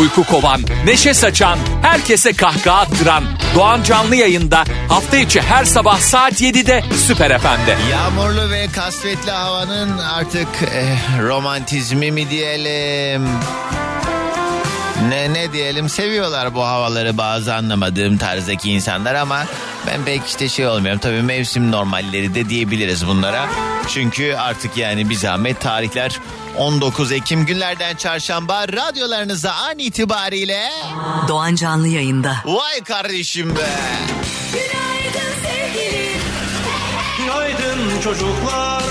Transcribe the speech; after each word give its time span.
Uyku 0.00 0.24
kovan, 0.24 0.60
neşe 0.84 1.14
saçan, 1.14 1.58
herkese 1.82 2.32
kahkaha 2.32 2.78
attıran 2.80 3.24
Doğan 3.54 3.82
Canlı 3.82 4.16
yayında 4.16 4.64
hafta 4.88 5.16
içi 5.16 5.40
her 5.42 5.64
sabah 5.64 5.98
saat 5.98 6.32
7'de 6.42 6.84
Süper 7.06 7.38
FM'de. 7.38 7.76
Yağmurlu 7.90 8.50
ve 8.50 8.66
kasvetli 8.72 9.30
havanın 9.30 9.98
artık 9.98 10.48
eh, 10.74 11.18
romantizmi 11.22 12.12
mi 12.12 12.30
diyelim? 12.30 13.28
Ne 15.08 15.32
ne 15.32 15.52
diyelim 15.52 15.88
seviyorlar 15.88 16.54
bu 16.54 16.62
havaları 16.64 17.18
bazı 17.18 17.54
anlamadığım 17.54 18.18
tarzdaki 18.18 18.70
insanlar 18.70 19.14
ama 19.14 19.44
ben 19.86 20.04
pek 20.04 20.26
işte 20.26 20.48
şey 20.48 20.66
olmuyorum. 20.66 21.00
Tabii 21.00 21.22
mevsim 21.22 21.72
normalleri 21.72 22.34
de 22.34 22.48
diyebiliriz 22.48 23.06
bunlara. 23.06 23.48
Çünkü 23.88 24.34
artık 24.34 24.76
yani 24.76 25.10
bir 25.10 25.14
zahmet 25.14 25.60
tarihler 25.60 26.20
19 26.56 27.12
Ekim 27.12 27.46
günlerden 27.46 27.96
çarşamba 27.96 28.68
radyolarınıza 28.68 29.52
an 29.52 29.78
itibariyle 29.78 30.70
Doğan 31.28 31.54
Canlı 31.54 31.88
yayında. 31.88 32.36
vay 32.44 32.80
kardeşim 32.84 33.56
be. 33.56 33.68
Günaydın 34.52 35.32
sevgilim. 35.42 36.20
Günaydın 37.18 38.00
çocuklar. 38.00 38.82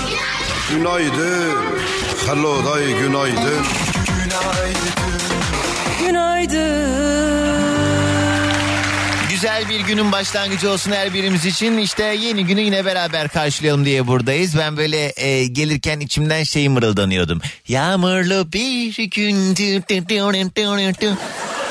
Günaydın. 0.70 1.54
Hello 2.26 2.64
day 2.74 2.86
günaydın. 2.98 3.66
Güzel 9.30 9.68
bir 9.68 9.80
günün 9.80 10.12
başlangıcı 10.12 10.70
olsun 10.70 10.92
her 10.92 11.14
birimiz 11.14 11.46
için. 11.46 11.78
İşte 11.78 12.04
yeni 12.04 12.46
günü 12.46 12.60
yine 12.60 12.84
beraber 12.84 13.28
karşılayalım 13.28 13.84
diye 13.84 14.06
buradayız. 14.06 14.58
Ben 14.58 14.76
böyle 14.76 15.12
e, 15.16 15.46
gelirken 15.46 16.00
içimden 16.00 16.42
şey 16.42 16.68
mırıldanıyordum. 16.68 17.40
Yağmurlu 17.68 18.52
bir 18.52 19.04
gün. 19.10 19.54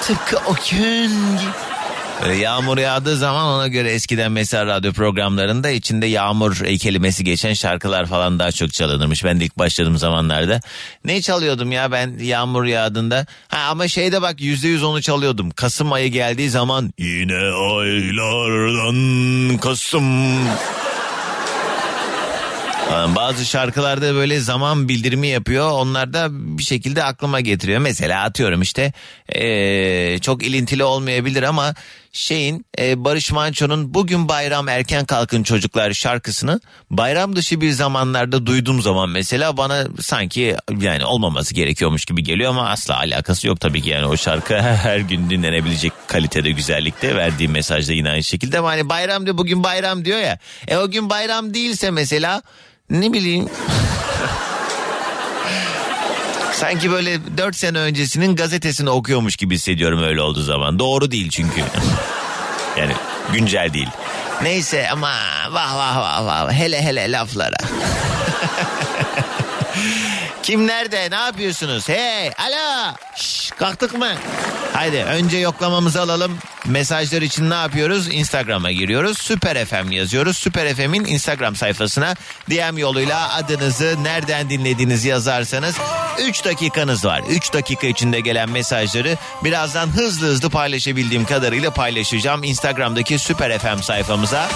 Tıpkı 0.02 0.38
o 0.38 0.56
gün 0.72 1.10
gibi. 1.38 1.77
Böyle 2.22 2.36
yağmur 2.36 2.78
yağdığı 2.78 3.18
zaman 3.18 3.46
ona 3.46 3.68
göre 3.68 3.92
eskiden 3.92 4.32
mesela 4.32 4.66
radyo 4.66 4.94
programlarında 4.94 5.70
içinde 5.70 6.06
yağmur 6.06 6.56
kelimesi 6.80 7.24
geçen 7.24 7.54
şarkılar 7.54 8.06
falan 8.06 8.40
daha 8.40 8.52
çok 8.52 8.74
çalınırmış. 8.74 9.24
Ben 9.24 9.40
de 9.40 9.46
ilk 9.46 9.58
başladığım 9.58 9.98
zamanlarda. 9.98 10.62
Ne 11.06 11.22
çalıyordum 11.22 11.72
ya 11.72 11.92
ben 11.92 12.18
yağmur 12.22 12.66
yağdığında? 12.66 13.26
Ha 13.48 13.58
ama 13.70 13.88
şeyde 13.88 14.22
bak 14.22 14.42
yüzde 14.42 14.68
yüz 14.68 14.84
onu 14.84 15.02
çalıyordum. 15.02 15.52
Kasım 15.52 15.94
ayı 15.94 16.12
geldiği 16.12 16.50
zaman 16.50 16.94
yine 16.98 17.38
aylardan 17.38 18.98
Kasım. 19.58 20.38
Bazı 23.16 23.46
şarkılarda 23.46 24.14
böyle 24.16 24.40
zaman 24.40 24.90
bildirimi 24.90 25.28
yapıyor. 25.28 25.72
Onlar 25.72 26.14
da 26.14 26.28
bir 26.32 26.64
şekilde 26.64 27.04
aklıma 27.04 27.40
getiriyor. 27.40 27.80
Mesela 27.80 28.24
atıyorum 28.24 28.62
işte 28.62 28.94
eee, 29.36 30.20
çok 30.22 30.44
ilintili 30.44 30.84
olmayabilir 30.84 31.44
ama 31.44 31.74
şeyin 32.12 32.66
eee, 32.78 32.94
Barış 32.98 33.32
Manço'nun 33.32 33.94
Bugün 33.94 34.30
Bayram 34.30 34.68
Erken 34.70 35.06
Kalkın 35.06 35.44
Çocuklar 35.44 35.94
şarkısını 35.94 36.60
bayram 36.90 37.36
dışı 37.36 37.62
bir 37.62 37.72
zamanlarda 37.72 38.46
duyduğum 38.46 38.82
zaman 38.82 39.10
mesela 39.10 39.58
bana 39.58 39.88
sanki 40.02 40.56
yani 40.80 41.06
olmaması 41.06 41.54
gerekiyormuş 41.56 42.06
gibi 42.06 42.24
geliyor 42.24 42.50
ama 42.50 42.70
asla 42.70 42.98
alakası 42.98 43.48
yok 43.48 43.60
tabii 43.60 43.82
ki. 43.82 43.90
Yani 43.90 44.06
o 44.06 44.18
şarkı 44.18 44.62
her 44.62 45.00
gün 45.00 45.30
dinlenebilecek 45.30 45.94
kalitede 46.08 46.52
güzellikte 46.52 47.16
verdiği 47.16 47.48
mesajda 47.48 47.94
yine 47.94 48.10
aynı 48.10 48.24
şekilde. 48.24 48.60
Ama 48.60 48.70
hani 48.70 48.90
bayram 48.90 49.26
diyor 49.26 49.38
bugün 49.38 49.64
bayram 49.64 50.06
diyor 50.06 50.20
ya. 50.20 50.40
E 50.68 50.78
o 50.78 50.92
gün 50.92 51.10
bayram 51.10 51.54
değilse 51.54 51.92
mesela 51.92 52.42
ne 52.90 53.14
bileyim 53.14 53.50
Sanki 56.58 56.92
böyle 56.92 57.38
4 57.38 57.56
sene 57.56 57.80
öncesinin 57.80 58.36
gazetesini 58.36 58.90
okuyormuş 58.90 59.36
gibi 59.36 59.56
hissediyorum 59.56 60.04
öyle 60.04 60.22
olduğu 60.22 60.42
zaman. 60.42 60.80
Doğru 60.80 61.12
değil 61.12 61.30
çünkü. 61.30 61.62
yani 62.78 62.94
güncel 63.34 63.74
değil. 63.74 63.90
Neyse 64.42 64.90
ama 64.92 65.12
vah 65.52 65.76
vah 65.76 65.98
vah 65.98 66.26
vah 66.26 66.52
hele 66.52 66.82
hele 66.82 67.12
laflara. 67.12 67.58
Kim 70.44 70.68
nerede 70.68 71.08
ne 71.12 71.16
yapıyorsunuz? 71.16 71.90
Hey 71.90 72.28
alo 72.28 72.94
Şş, 73.16 73.52
kalktık 73.52 73.98
mı? 73.98 74.10
Haydi 74.78 75.04
önce 75.04 75.38
yoklamamızı 75.38 76.02
alalım. 76.02 76.38
Mesajlar 76.66 77.22
için 77.22 77.50
ne 77.50 77.54
yapıyoruz? 77.54 78.08
Instagram'a 78.14 78.72
giriyoruz. 78.72 79.18
Süper 79.18 79.66
FM 79.66 79.92
yazıyoruz. 79.92 80.38
Süper 80.38 80.76
FM'in 80.76 81.06
Instagram 81.06 81.56
sayfasına 81.56 82.16
DM 82.50 82.78
yoluyla 82.78 83.34
adınızı 83.34 83.96
nereden 84.04 84.50
dinlediğinizi 84.50 85.08
yazarsanız 85.08 85.76
3 86.20 86.46
dakikanız 86.46 87.06
var. 87.06 87.22
3 87.30 87.54
dakika 87.54 87.88
içinde 87.88 88.20
gelen 88.20 88.50
mesajları 88.50 89.18
birazdan 89.44 89.88
hızlı 89.88 90.28
hızlı 90.28 90.50
paylaşabildiğim 90.50 91.26
kadarıyla 91.26 91.72
paylaşacağım. 91.72 92.44
Instagram'daki 92.44 93.20
Süper 93.20 93.60
FM 93.60 93.82
sayfamıza. 93.82 94.50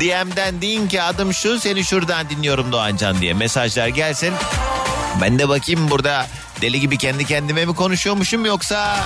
DM'den 0.00 0.60
deyin 0.60 0.88
ki 0.88 1.02
adım 1.02 1.34
şu 1.34 1.60
seni 1.60 1.84
şuradan 1.84 2.30
dinliyorum 2.30 2.72
Doğancan 2.72 3.20
diye 3.20 3.34
mesajlar 3.34 3.88
gelsin. 3.88 4.34
Ben 5.20 5.38
de 5.38 5.48
bakayım 5.48 5.90
burada 5.90 6.26
deli 6.62 6.80
gibi 6.80 6.98
kendi 6.98 7.24
kendime 7.24 7.64
mi 7.64 7.74
konuşuyormuşum 7.74 8.46
yoksa 8.46 8.96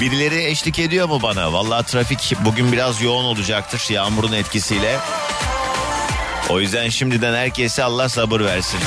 birileri 0.00 0.44
eşlik 0.44 0.78
ediyor 0.78 1.08
mu 1.08 1.22
bana? 1.22 1.52
Vallahi 1.52 1.86
trafik 1.86 2.34
bugün 2.44 2.72
biraz 2.72 3.02
yoğun 3.02 3.24
olacaktır 3.24 3.86
yağmurun 3.90 4.32
etkisiyle. 4.32 4.98
O 6.48 6.60
yüzden 6.60 6.88
şimdiden 6.88 7.34
herkese 7.34 7.84
Allah 7.84 8.08
sabır 8.08 8.40
versin. 8.40 8.80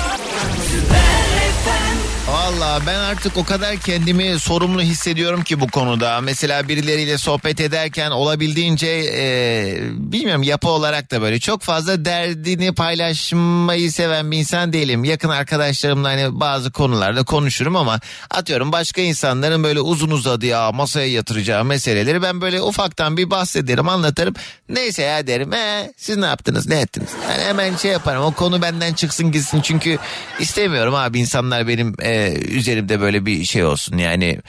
Valla 2.44 2.80
ben 2.88 3.00
artık 3.00 3.38
o 3.38 3.44
kadar 3.44 3.78
kendimi 3.78 4.40
sorumlu 4.40 4.82
hissediyorum 4.82 5.44
ki 5.44 5.60
bu 5.60 5.68
konuda. 5.68 6.22
Mesela 6.22 6.68
birileriyle 6.68 7.18
sohbet 7.18 7.60
ederken 7.60 8.12
olabildiğince 8.12 8.88
e, 9.14 9.76
bilmiyorum 9.92 10.44
yapı 10.44 10.70
olarak 10.70 11.12
da 11.12 11.22
böyle 11.22 11.40
çok 11.40 11.62
fazla 11.62 12.06
derdini 12.06 12.74
paylaşmayı 12.74 13.92
seven 13.92 14.32
bir 14.32 14.38
insan 14.38 14.74
değilim. 14.74 15.04
Yakın 15.04 15.30
arkadaşlarımla 15.30 16.10
hani 16.10 16.40
bazı 16.40 16.72
konularda 16.72 17.24
konuşurum 17.24 17.76
ama 17.76 18.00
atıyorum 18.30 18.72
başka 18.72 19.02
insanların 19.02 19.64
böyle 19.64 19.80
uzun 19.80 20.12
uzadıya 20.12 20.72
masaya 20.72 21.08
yatıracağı 21.08 21.66
meseleleri 21.66 22.22
ben 22.22 22.42
böyle 22.42 22.62
ufaktan 22.62 23.18
bir 23.18 23.30
bahsederim 23.30 23.90
anlatırım. 23.90 24.34
Neyse 24.70 25.02
ya 25.02 25.28
derim 25.28 25.52
he, 25.52 25.94
siz 25.98 26.18
ne 26.18 26.26
yaptınız 26.26 26.68
ne 26.68 26.80
ettiniz? 26.82 27.10
Yani 27.30 27.44
hemen 27.44 27.76
şey 27.76 27.92
yaparım 27.92 28.24
o 28.24 28.32
konu 28.32 28.62
benden 28.62 28.94
çıksın 28.94 29.32
gitsin 29.32 29.62
çünkü 29.62 29.98
istemiyorum 30.40 30.96
abi 30.96 31.20
insanlar 31.20 31.68
benim 31.68 31.96
e, 32.02 32.33
üzerimde 32.36 33.02
böyle 33.02 33.26
bir 33.26 33.44
şey 33.44 33.66
olsun. 33.66 33.98
Yani 33.98 34.40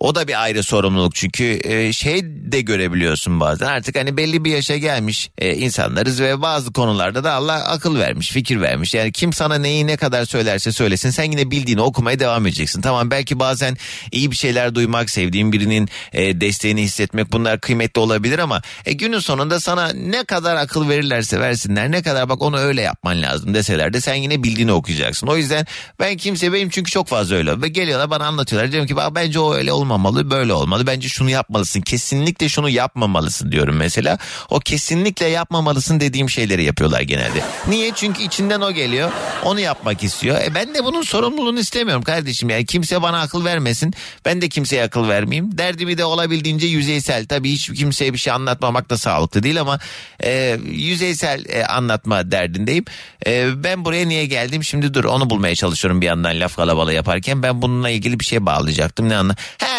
o 0.00 0.14
da 0.14 0.28
bir 0.28 0.42
ayrı 0.42 0.62
sorumluluk 0.62 1.14
çünkü 1.14 1.60
e, 1.64 1.92
şey 1.92 2.22
de 2.24 2.60
görebiliyorsun 2.60 3.40
bazen. 3.40 3.66
Artık 3.66 3.96
hani 3.96 4.16
belli 4.16 4.44
bir 4.44 4.50
yaşa 4.50 4.76
gelmiş 4.76 5.30
e, 5.38 5.54
insanlarız 5.54 6.20
ve 6.20 6.42
bazı 6.42 6.72
konularda 6.72 7.24
da 7.24 7.32
Allah 7.32 7.54
akıl 7.54 7.98
vermiş 7.98 8.30
fikir 8.30 8.60
vermiş. 8.60 8.94
Yani 8.94 9.12
kim 9.12 9.32
sana 9.32 9.58
neyi 9.58 9.86
ne 9.86 9.96
kadar 9.96 10.24
söylerse 10.24 10.72
söylesin 10.72 11.10
sen 11.10 11.24
yine 11.24 11.50
bildiğini 11.50 11.80
okumaya 11.80 12.18
devam 12.18 12.46
edeceksin. 12.46 12.80
Tamam 12.80 13.10
belki 13.10 13.38
bazen 13.38 13.76
iyi 14.12 14.30
bir 14.30 14.36
şeyler 14.36 14.74
duymak 14.74 15.10
sevdiğin 15.10 15.52
birinin 15.52 15.88
e, 16.12 16.40
desteğini 16.40 16.82
hissetmek 16.82 17.32
bunlar 17.32 17.60
kıymetli 17.60 18.00
olabilir 18.00 18.38
ama 18.38 18.62
e, 18.86 18.92
günün 18.92 19.18
sonunda 19.18 19.60
sana 19.60 19.92
ne 19.92 20.24
kadar 20.24 20.56
akıl 20.56 20.88
verirlerse 20.88 21.40
versinler 21.40 21.90
ne 21.90 22.02
kadar 22.02 22.28
bak 22.28 22.42
onu 22.42 22.58
öyle 22.58 22.82
yapman 22.82 23.22
lazım 23.22 23.54
deseler 23.54 23.92
de 23.92 24.00
sen 24.00 24.14
yine 24.14 24.42
bildiğini 24.42 24.72
okuyacaksın. 24.72 25.26
O 25.26 25.36
yüzden 25.36 25.66
ben 26.00 26.16
kimse 26.16 26.52
benim 26.52 26.68
çünkü 26.68 26.90
çok 26.90 27.08
fazla 27.08 27.36
öyle 27.36 27.62
ve 27.62 27.68
geliyorlar 27.68 28.10
bana 28.10 28.26
anlatıyorlar. 28.26 28.72
Diyorum 28.72 28.88
ki 28.88 28.96
bence 29.14 29.40
o 29.40 29.54
öyle 29.54 29.72
olmamalı 29.84 30.30
böyle 30.30 30.52
olmalı. 30.52 30.86
Bence 30.86 31.08
şunu 31.08 31.30
yapmalısın. 31.30 31.80
Kesinlikle 31.80 32.48
şunu 32.48 32.68
yapmamalısın 32.68 33.52
diyorum 33.52 33.76
mesela. 33.76 34.18
O 34.50 34.60
kesinlikle 34.60 35.26
yapmamalısın 35.26 36.00
dediğim 36.00 36.30
şeyleri 36.30 36.64
yapıyorlar 36.64 37.00
genelde. 37.00 37.42
Niye? 37.68 37.92
Çünkü 37.94 38.22
içinden 38.22 38.60
o 38.60 38.72
geliyor. 38.72 39.10
Onu 39.44 39.60
yapmak 39.60 40.02
istiyor. 40.02 40.40
E 40.40 40.54
ben 40.54 40.74
de 40.74 40.84
bunun 40.84 41.02
sorumluluğunu 41.02 41.58
istemiyorum 41.58 42.02
kardeşim. 42.02 42.50
Yani 42.50 42.66
kimse 42.66 43.02
bana 43.02 43.20
akıl 43.20 43.44
vermesin. 43.44 43.94
Ben 44.24 44.40
de 44.40 44.48
kimseye 44.48 44.84
akıl 44.84 45.08
vermeyeyim. 45.08 45.58
Derdimi 45.58 45.98
de 45.98 46.04
olabildiğince 46.04 46.66
yüzeysel. 46.66 47.26
Tabii 47.26 47.52
hiç 47.52 47.72
kimseye 47.72 48.12
bir 48.12 48.18
şey 48.18 48.32
anlatmamak 48.32 48.90
da 48.90 48.98
sağlıklı 48.98 49.42
değil 49.42 49.60
ama 49.60 49.78
e, 50.24 50.58
yüzeysel 50.64 51.44
e, 51.48 51.66
anlatma 51.66 52.30
derdindeyim. 52.30 52.84
E, 53.26 53.64
ben 53.64 53.84
buraya 53.84 54.08
niye 54.08 54.26
geldim? 54.26 54.64
Şimdi 54.64 54.94
dur 54.94 55.04
onu 55.04 55.30
bulmaya 55.30 55.54
çalışıyorum 55.54 56.00
bir 56.00 56.06
yandan 56.06 56.40
laf 56.40 56.56
kalabalığı 56.56 56.92
yaparken. 56.92 57.42
Ben 57.42 57.62
bununla 57.62 57.90
ilgili 57.90 58.20
bir 58.20 58.24
şey 58.24 58.46
bağlayacaktım. 58.46 59.08
Ne 59.08 59.16
anla 59.16 59.36
he, 59.58 59.73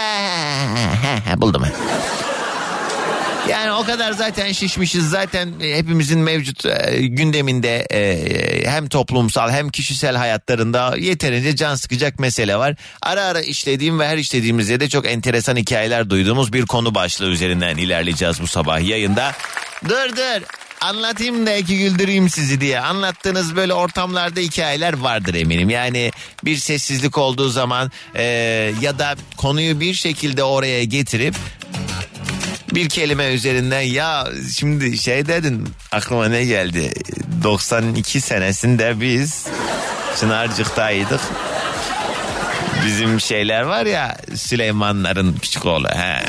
buldum 1.37 1.63
Yani 3.49 3.71
o 3.71 3.83
kadar 3.83 4.11
zaten 4.11 4.51
şişmişiz 4.51 5.09
zaten 5.09 5.53
hepimizin 5.59 6.19
mevcut 6.19 6.65
e, 6.65 7.01
gündeminde 7.01 7.85
e, 7.91 8.69
hem 8.69 8.87
toplumsal 8.87 9.49
hem 9.49 9.69
kişisel 9.69 10.15
hayatlarında 10.15 10.95
yeterince 10.97 11.55
can 11.55 11.75
sıkacak 11.75 12.19
mesele 12.19 12.57
var. 12.57 12.75
Ara 13.01 13.23
ara 13.23 13.41
işlediğim 13.41 13.99
ve 13.99 14.07
her 14.07 14.17
işlediğimizde 14.17 14.79
de 14.79 14.89
çok 14.89 15.07
enteresan 15.07 15.55
hikayeler 15.55 16.09
duyduğumuz 16.09 16.53
bir 16.53 16.65
konu 16.65 16.95
başlığı 16.95 17.27
üzerinden 17.27 17.77
ilerleyeceğiz 17.77 18.41
bu 18.41 18.47
sabah 18.47 18.81
yayında. 18.81 19.31
Dur 19.89 20.09
dur 20.17 20.64
anlatayım 20.85 21.47
da 21.47 21.55
iki 21.55 21.77
güldüreyim 21.77 22.29
sizi 22.29 22.61
diye 22.61 22.79
anlattığınız 22.79 23.55
böyle 23.55 23.73
ortamlarda 23.73 24.39
hikayeler 24.39 24.93
vardır 24.93 25.33
eminim. 25.33 25.69
Yani 25.69 26.11
bir 26.43 26.57
sessizlik 26.57 27.17
olduğu 27.17 27.49
zaman 27.49 27.91
e, 28.15 28.23
ya 28.81 28.99
da 28.99 29.15
konuyu 29.37 29.79
bir 29.79 29.93
şekilde 29.93 30.43
oraya 30.43 30.83
getirip 30.83 31.35
bir 32.73 32.89
kelime 32.89 33.33
üzerinden 33.33 33.81
ya 33.81 34.27
şimdi 34.57 34.97
şey 34.97 35.27
dedin 35.27 35.69
aklıma 35.91 36.27
ne 36.29 36.45
geldi 36.45 36.93
92 37.43 38.21
senesinde 38.21 39.01
biz 39.01 39.47
Çınarcık'taydık 40.19 41.21
bizim 42.85 43.21
şeyler 43.21 43.61
var 43.61 43.85
ya 43.85 44.17
Süleymanların 44.35 45.37
küçük 45.41 45.65
oğlu 45.65 45.87
he. 45.87 46.25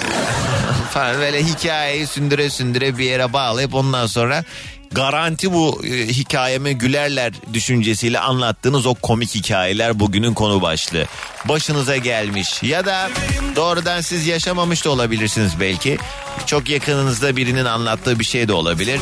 Falan 0.96 1.20
böyle 1.20 1.44
hikayeyi 1.44 2.06
sündüre 2.06 2.50
sündüre 2.50 2.98
bir 2.98 3.04
yere 3.04 3.32
bağlayıp 3.32 3.74
ondan 3.74 4.06
sonra 4.06 4.44
garanti 4.92 5.52
bu 5.52 5.82
e, 5.84 6.06
hikayeme 6.06 6.72
gülerler 6.72 7.32
düşüncesiyle 7.52 8.18
anlattığınız 8.18 8.86
o 8.86 8.94
komik 8.94 9.34
hikayeler 9.34 10.00
bugünün 10.00 10.34
konu 10.34 10.62
başlığı. 10.62 11.06
Başınıza 11.44 11.96
gelmiş 11.96 12.62
ya 12.62 12.86
da 12.86 13.10
doğrudan 13.56 14.00
siz 14.00 14.26
yaşamamış 14.26 14.84
da 14.84 14.90
olabilirsiniz 14.90 15.52
belki. 15.60 15.98
Çok 16.46 16.68
yakınınızda 16.68 17.36
birinin 17.36 17.64
anlattığı 17.64 18.18
bir 18.18 18.24
şey 18.24 18.48
de 18.48 18.52
olabilir. 18.52 19.00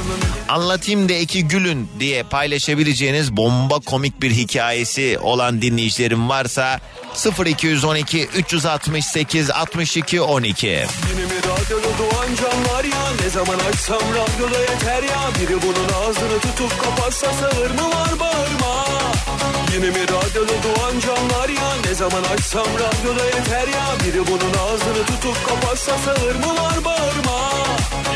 Anlatayım 0.49 1.09
da 1.09 1.13
iki 1.13 1.49
gülün 1.49 1.89
diye 2.01 2.23
paylaşabileceğiniz 2.23 3.37
bomba 3.37 3.79
komik 3.79 4.23
bir 4.23 4.31
hikayesi 4.31 5.19
olan 5.19 5.63
dinleyicilerim 5.63 6.29
varsa 6.29 6.81
0212 7.47 8.27
368 8.27 9.51
62 9.51 10.21
12. 10.21 10.87
Radyoda 11.65 11.99
doğan 11.99 12.35
canlar 12.35 12.85
ya 12.85 13.03
Ne 13.23 13.31
zaman 13.31 13.59
açsam 13.59 14.01
radyoda 14.01 14.59
yeter 14.59 15.03
ya. 15.03 15.21
Biri 15.41 15.63
bunun 15.63 15.89
ağzını 16.03 16.41
tutup 16.41 16.85
kapatsa 16.85 17.33
sağır 17.33 17.71
mı 17.71 17.89
var 17.89 18.21
bağırma. 18.21 18.85
Yine 19.75 19.91
mi 19.91 20.03
radyoda 20.03 20.53
doğan 20.53 21.01
canlar 21.01 21.49
ya 21.49 21.77
Ne 21.87 21.95
zaman 21.95 22.23
açsam 22.23 22.67
radyoda 22.67 23.25
yeter 23.25 23.69
ya. 23.69 23.87
Biri 24.05 24.27
bunun 24.27 24.55
ağzını 24.67 25.07
tutup 25.07 25.49
kapatsa 25.49 25.93
sağır 25.99 26.35
mı 26.35 26.63
var 26.63 26.85
bağırma. 26.85 27.51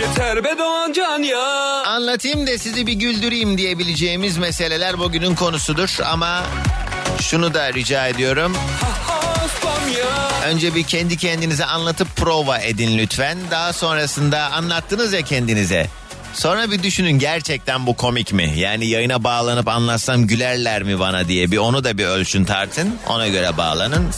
Yeter 0.00 0.44
be 0.44 0.58
doğan 0.58 0.92
can 0.92 1.22
ya. 1.22 1.82
Anlatayım 1.86 2.46
da 2.46 2.58
sizi 2.58 2.86
bir 2.86 2.92
güldüreyim 2.92 3.58
diyebileceğimiz 3.58 4.38
meseleler 4.38 4.98
bugünün 4.98 5.34
konusudur. 5.34 5.98
Ama 6.04 6.46
şunu 7.20 7.54
da 7.54 7.72
rica 7.72 8.08
ediyorum. 8.08 8.56
Önce 10.46 10.75
bir 10.75 10.82
kendi 10.82 11.17
kendinize 11.17 11.64
anlatıp 11.64 12.17
prova 12.17 12.58
edin 12.58 12.99
lütfen. 12.99 13.38
Daha 13.50 13.73
sonrasında 13.73 14.40
anlattınız 14.52 15.12
ya 15.12 15.23
kendinize. 15.23 15.87
Sonra 16.35 16.70
bir 16.70 16.82
düşünün 16.82 17.19
gerçekten 17.19 17.87
bu 17.87 17.96
komik 17.96 18.32
mi? 18.32 18.52
Yani 18.56 18.87
yayına 18.87 19.25
bağlanıp 19.25 19.69
anlatsam 19.69 20.26
gülerler 20.26 20.82
mi 20.82 20.99
bana 21.00 21.29
diye 21.29 21.50
bir 21.50 21.56
onu 21.56 21.85
da 21.85 21.99
bir 21.99 22.05
ölçün 22.06 22.44
tartın. 22.44 22.94
Ona 23.08 23.29
göre 23.29 23.56
bağlanın. 23.56 24.11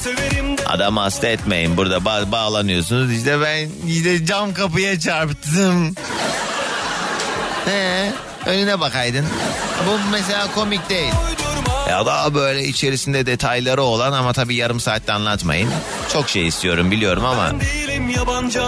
Adam 0.66 0.96
hasta 0.96 1.26
etmeyin. 1.28 1.76
Burada 1.76 1.96
ba- 1.96 2.32
bağlanıyorsunuz. 2.32 3.12
İşte 3.12 3.40
ben 3.40 3.68
işte 3.88 4.26
cam 4.26 4.54
kapıya 4.54 5.00
çarptım. 5.00 5.94
He, 7.64 8.12
önüne 8.46 8.80
bakaydın. 8.80 9.26
Bu 9.86 9.98
mesela 10.12 10.52
komik 10.54 10.90
değil. 10.90 11.12
Ya 11.90 12.06
daha 12.06 12.34
böyle 12.34 12.64
içerisinde 12.64 13.26
detayları 13.26 13.82
olan 13.82 14.12
ama 14.12 14.32
tabii 14.32 14.54
yarım 14.54 14.80
saatte 14.80 15.12
anlatmayın. 15.12 15.70
Çok 16.12 16.28
şey 16.28 16.46
istiyorum 16.46 16.90
biliyorum 16.90 17.24
ama 17.24 17.52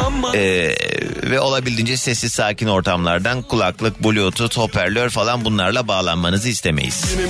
ama 0.07 0.37
e, 0.37 0.75
ve 1.23 1.41
olabildiğince 1.41 1.97
sessiz 1.97 2.33
sakin 2.33 2.67
ortamlardan 2.67 3.43
kulaklık, 3.43 4.05
bluetooth, 4.05 4.59
hoparlör 4.59 5.11
falan 5.11 5.45
bunlarla 5.45 5.89
bağlanmanızı 5.89 6.49
istemeyiz. 6.49 7.05
Ya 7.05 7.25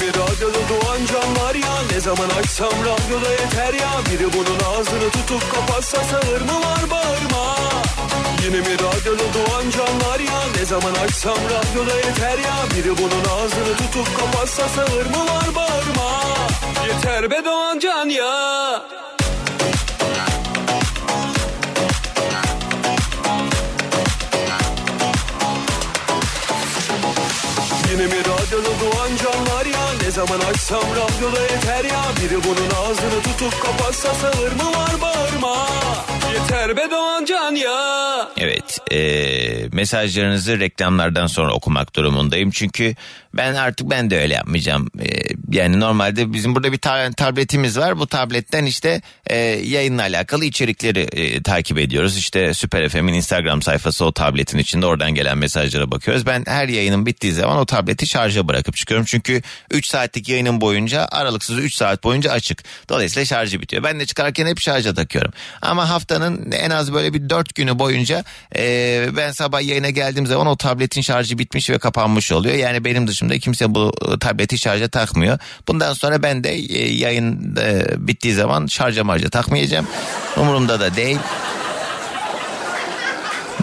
ya 3.65 3.91
Biri 4.13 4.33
bunun 4.33 4.79
ağzını 4.79 5.11
tutup 5.11 5.55
kapatsa 5.55 5.99
sağır 6.05 6.41
mı 6.41 6.61
var 6.61 6.91
bağırma 6.91 7.57
Yine 8.45 8.61
mi 8.61 8.75
radyoda 8.75 9.23
doğan 9.35 9.71
canlar 9.71 10.21
ya? 10.21 10.41
Ne 10.59 10.65
zaman 10.65 10.95
açsam 10.95 11.37
radyoda 11.37 11.97
yeter 11.97 12.39
ya? 12.39 12.55
Biri 12.77 12.99
bunun 12.99 13.25
ağzını 13.25 13.77
tutup 13.77 14.19
kapatsa 14.21 14.69
sağır 14.69 15.07
mı 15.07 15.27
var 15.33 15.55
bağırma? 15.55 16.23
Yeter 16.89 17.31
be 17.31 17.45
doğan 17.45 17.79
can 17.79 18.09
ya. 18.09 18.83
Yine 27.91 28.07
mi 28.07 28.21
radyoda 28.21 28.71
doğan 28.81 29.11
canlar 29.23 29.67
ya 29.67 29.82
zaman 30.13 30.41
açsam 30.41 30.83
radyoda 30.83 31.41
yeter 31.43 31.85
ya. 31.85 32.03
Biri 32.23 32.45
bunun 32.45 32.71
ağzını 32.71 33.23
tutup 33.23 33.63
kapatsa 33.63 34.15
sağır 34.15 34.53
mı 34.53 34.73
var 34.77 35.01
bağırma. 35.03 35.69
Yeter 36.33 36.77
be 36.77 36.91
doğan 36.91 37.25
can 37.25 37.55
ya. 37.55 38.29
Evet 38.37 38.79
e, 38.93 38.99
mesajlarınızı 39.73 40.61
reklamlardan 40.61 41.27
sonra 41.27 41.53
okumak 41.53 41.97
durumundayım. 41.97 42.51
Çünkü 42.51 42.95
ben 43.35 43.55
artık 43.55 43.91
ben 43.91 44.11
de 44.11 44.21
öyle 44.21 44.35
yapmayacağım. 44.35 44.89
E, 45.01 45.09
yani 45.51 45.81
normalde 45.81 46.33
bizim 46.33 46.55
burada 46.55 46.73
bir 46.73 46.79
ta- 46.79 47.13
tabletimiz 47.13 47.79
var. 47.79 47.99
Bu 47.99 48.07
tabletten 48.07 48.65
işte 48.65 49.03
e, 49.27 49.37
yayınla 49.65 50.03
alakalı 50.03 50.45
içerikleri 50.45 51.01
e, 51.01 51.43
takip 51.43 51.79
ediyoruz. 51.79 52.17
İşte 52.17 52.55
Süper 52.55 52.89
FM'in 52.89 53.13
Instagram 53.15 53.63
sayfası 53.63 54.05
o 54.05 54.13
tabletin 54.13 54.59
içinde 54.59 54.87
oradan 54.87 55.15
gelen 55.15 55.39
mesajlara 55.39 55.91
bakıyoruz. 55.91 56.27
Ben 56.27 56.45
her 56.47 56.69
yayının 56.69 57.07
bittiği 57.07 57.33
zaman 57.33 57.59
o 57.59 57.67
tableti 57.67 58.07
şarja 58.07 58.49
bırakıp 58.49 58.77
çıkıyorum. 58.77 59.07
Çünkü 59.09 59.43
3 59.71 59.87
saatlik 59.87 60.29
yayının 60.29 60.61
boyunca 60.61 61.09
aralıksız 61.11 61.59
3 61.59 61.75
saat 61.75 62.05
boyunca 62.05 62.31
açık. 62.33 62.65
Dolayısıyla 62.89 63.25
şarjı 63.25 63.61
bitiyor. 63.61 63.83
Ben 63.83 64.01
de 64.01 64.07
çıkarken 64.07 64.47
hep 64.47 64.61
şarja 64.61 64.95
takıyorum. 64.95 65.33
Ama 65.63 65.91
haftanın 65.91 66.53
en 66.53 66.71
az 66.71 66.93
böyle 66.93 67.15
bir 67.15 67.31
4 67.31 67.55
günü 67.55 67.79
boyunca 67.79 68.25
e, 68.57 69.07
ben 69.17 69.33
sabah 69.33 69.63
yayına 69.63 69.91
geldiğim 69.91 70.27
zaman 70.27 70.47
o 70.47 70.57
tabletin 70.57 71.01
şarjı 71.01 71.39
bitmiş 71.39 71.71
ve 71.71 71.79
kapanmış 71.79 72.33
oluyor. 72.33 72.55
Yani 72.55 72.85
benim 72.85 73.07
dışımda 73.23 73.39
kimse 73.39 73.75
bu 73.75 73.93
e, 74.15 74.19
tableti 74.19 74.59
şarja 74.59 74.89
takmıyor. 74.89 75.39
Bundan 75.69 75.93
sonra 75.93 76.23
ben 76.23 76.45
de 76.45 76.51
e, 76.55 76.93
yayın 76.95 77.57
e, 77.57 77.85
bittiği 77.99 78.35
zaman 78.35 78.67
şarja 78.67 79.05
marja 79.05 79.29
takmayacağım. 79.29 79.87
Umurumda 80.37 80.81
da 80.81 80.95
değil. 80.97 81.19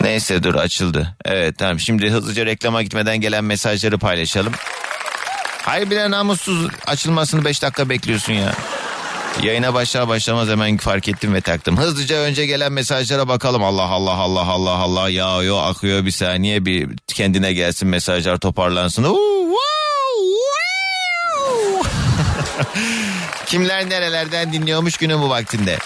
Neyse 0.02 0.44
dur 0.44 0.56
açıldı. 0.56 1.16
Evet 1.26 1.58
tamam 1.58 1.80
şimdi 1.80 2.10
hızlıca 2.10 2.46
reklama 2.46 2.84
gitmeden 2.84 3.22
gelen 3.22 3.44
mesajları 3.44 3.98
paylaşalım. 3.98 4.54
Hayır 5.62 5.90
bile 5.90 6.12
namussuz 6.12 6.68
açılmasını 6.88 7.46
5 7.46 7.62
dakika 7.62 7.90
bekliyorsun 7.90 8.34
ya. 8.34 8.54
Yayına 9.44 9.74
başlar 9.74 10.08
başlamaz 10.08 10.50
hemen 10.50 10.78
fark 10.78 11.08
ettim 11.08 11.34
ve 11.34 11.42
taktım. 11.42 11.78
Hızlıca 11.78 12.16
önce 12.18 12.46
gelen 12.46 12.72
mesajlara 12.72 13.28
bakalım. 13.28 13.64
Allah 13.64 13.84
Allah 13.84 14.12
Allah 14.14 14.46
Allah 14.46 14.72
Allah 14.72 15.10
yağıyor 15.10 15.64
akıyor 15.70 16.06
bir 16.06 16.12
saniye 16.12 16.66
bir 16.66 16.90
kendine 17.08 17.54
gelsin 17.54 17.90
mesajlar 17.90 18.38
toparlansın. 18.38 19.04
Kimler 23.46 23.90
nerelerden 23.90 24.54
dinliyormuş 24.54 24.98
günün 24.98 25.22
bu 25.22 25.30
vaktinde. 25.30 25.78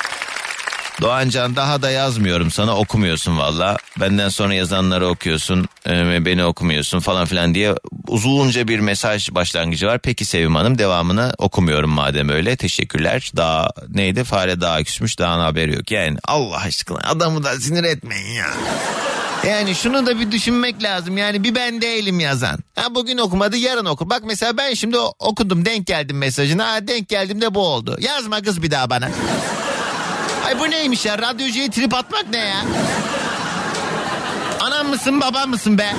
Doğancan 1.01 1.55
daha 1.55 1.81
da 1.81 1.89
yazmıyorum 1.89 2.51
sana 2.51 2.77
okumuyorsun 2.77 3.37
valla. 3.37 3.77
Benden 3.99 4.29
sonra 4.29 4.53
yazanları 4.53 5.07
okuyorsun 5.07 5.67
e, 5.87 6.25
beni 6.25 6.45
okumuyorsun 6.45 6.99
falan 6.99 7.25
filan 7.25 7.55
diye 7.55 7.75
uzunca 8.07 8.67
bir 8.67 8.79
mesaj 8.79 9.31
başlangıcı 9.31 9.87
var. 9.87 9.99
Peki 9.99 10.25
Sevim 10.25 10.55
Hanım 10.55 10.77
devamını 10.77 11.33
okumuyorum 11.37 11.89
madem 11.89 12.29
öyle 12.29 12.55
teşekkürler. 12.55 13.31
Daha 13.37 13.69
neydi 13.89 14.23
fare 14.23 14.61
daha 14.61 14.83
küsmüş 14.83 15.19
daha 15.19 15.43
haberi 15.43 15.73
yok. 15.75 15.91
Yani 15.91 16.17
Allah 16.27 16.57
aşkına 16.57 16.99
adamı 16.99 17.43
da 17.43 17.59
sinir 17.59 17.83
etmeyin 17.83 18.33
ya. 18.33 18.47
Yani 19.47 19.75
şunu 19.75 20.05
da 20.05 20.19
bir 20.19 20.31
düşünmek 20.31 20.83
lazım. 20.83 21.17
Yani 21.17 21.43
bir 21.43 21.55
ben 21.55 21.81
değilim 21.81 22.19
yazan. 22.19 22.59
Ha 22.75 22.95
bugün 22.95 23.17
okumadı 23.17 23.57
yarın 23.57 23.85
okur. 23.85 24.09
Bak 24.09 24.21
mesela 24.25 24.57
ben 24.57 24.73
şimdi 24.73 24.97
okudum 25.19 25.65
denk 25.65 25.87
geldim 25.87 26.17
mesajına. 26.17 26.71
Ha 26.71 26.87
denk 26.87 27.09
geldim 27.09 27.41
de 27.41 27.55
bu 27.55 27.59
oldu. 27.59 27.97
Yazma 28.01 28.41
kız 28.41 28.63
bir 28.63 28.71
daha 28.71 28.89
bana. 28.89 29.09
Ay 30.53 30.59
bu 30.59 30.71
neymiş 30.71 31.05
ya? 31.05 31.17
Radyocuya 31.17 31.69
trip 31.69 31.93
atmak 31.93 32.29
ne 32.29 32.37
ya? 32.37 32.61
Anam 34.59 34.87
mısın 34.87 35.21
babam 35.21 35.49
mısın 35.49 35.77
be? 35.77 35.93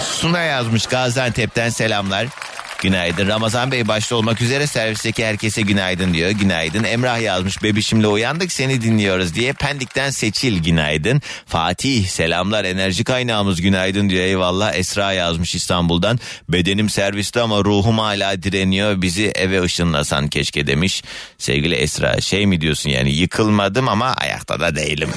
Suna 0.00 0.40
yazmış 0.40 0.86
Gaziantep'ten 0.86 1.70
selamlar. 1.70 2.26
Günaydın. 2.84 3.28
Ramazan 3.28 3.72
Bey 3.72 3.88
başta 3.88 4.16
olmak 4.16 4.42
üzere 4.42 4.66
servisteki 4.66 5.26
herkese 5.26 5.62
günaydın 5.62 6.14
diyor. 6.14 6.30
Günaydın. 6.30 6.84
Emrah 6.84 7.20
yazmış 7.20 7.62
bebişimle 7.62 8.06
uyandık 8.06 8.52
seni 8.52 8.82
dinliyoruz 8.82 9.34
diye. 9.34 9.52
Pendik'ten 9.52 10.10
Seçil 10.10 10.62
günaydın. 10.62 11.22
Fatih 11.46 12.06
selamlar 12.08 12.64
enerji 12.64 13.04
kaynağımız 13.04 13.60
günaydın 13.60 14.10
diyor. 14.10 14.24
Eyvallah. 14.24 14.74
Esra 14.74 15.12
yazmış 15.12 15.54
İstanbul'dan. 15.54 16.18
Bedenim 16.48 16.90
serviste 16.90 17.40
ama 17.40 17.64
ruhum 17.64 17.98
hala 17.98 18.42
direniyor. 18.42 19.02
Bizi 19.02 19.26
eve 19.34 19.62
ışınlasan 19.62 20.28
keşke 20.28 20.66
demiş. 20.66 21.02
Sevgili 21.38 21.74
Esra 21.74 22.20
şey 22.20 22.46
mi 22.46 22.60
diyorsun 22.60 22.90
yani 22.90 23.12
yıkılmadım 23.12 23.88
ama 23.88 24.06
ayakta 24.06 24.60
da 24.60 24.76
değilim. 24.76 25.10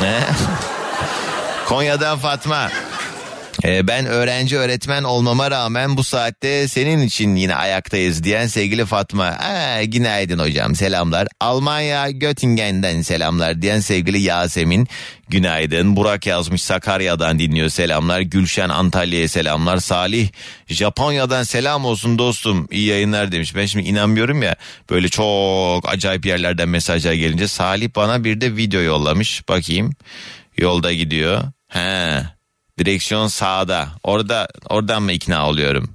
Konya'dan 1.66 2.18
Fatma. 2.18 2.70
Ee, 3.64 3.86
ben 3.88 4.06
öğrenci 4.06 4.58
öğretmen 4.58 5.04
olmama 5.04 5.50
rağmen 5.50 5.96
bu 5.96 6.04
saatte 6.04 6.68
senin 6.68 7.02
için 7.02 7.36
yine 7.36 7.54
ayaktayız 7.54 8.24
diyen 8.24 8.46
sevgili 8.46 8.84
Fatma. 8.84 9.24
Aa, 9.24 9.84
günaydın 9.84 10.38
hocam 10.38 10.74
selamlar. 10.74 11.28
Almanya 11.40 12.10
Göttingen'den 12.10 13.02
selamlar 13.02 13.62
diyen 13.62 13.80
sevgili 13.80 14.20
Yasemin. 14.20 14.88
Günaydın. 15.28 15.96
Burak 15.96 16.26
yazmış 16.26 16.62
Sakarya'dan 16.62 17.38
dinliyor 17.38 17.68
selamlar. 17.68 18.20
Gülşen 18.20 18.68
Antalya'ya 18.68 19.28
selamlar. 19.28 19.78
Salih 19.78 20.28
Japonya'dan 20.68 21.42
selam 21.42 21.84
olsun 21.84 22.18
dostum. 22.18 22.68
İyi 22.70 22.86
yayınlar 22.86 23.32
demiş. 23.32 23.56
Ben 23.56 23.66
şimdi 23.66 23.88
inanmıyorum 23.88 24.42
ya 24.42 24.56
böyle 24.90 25.08
çok 25.08 25.88
acayip 25.88 26.26
yerlerden 26.26 26.68
mesajlar 26.68 27.12
gelince. 27.12 27.48
Salih 27.48 27.88
bana 27.96 28.24
bir 28.24 28.40
de 28.40 28.56
video 28.56 28.80
yollamış. 28.80 29.48
Bakayım. 29.48 29.92
Yolda 30.58 30.92
gidiyor. 30.92 31.42
He. 31.68 32.37
Direksiyon 32.78 33.28
sağda. 33.28 33.88
Orada 34.02 34.48
oradan 34.68 35.02
mı 35.02 35.12
ikna 35.12 35.48
oluyorum? 35.48 35.90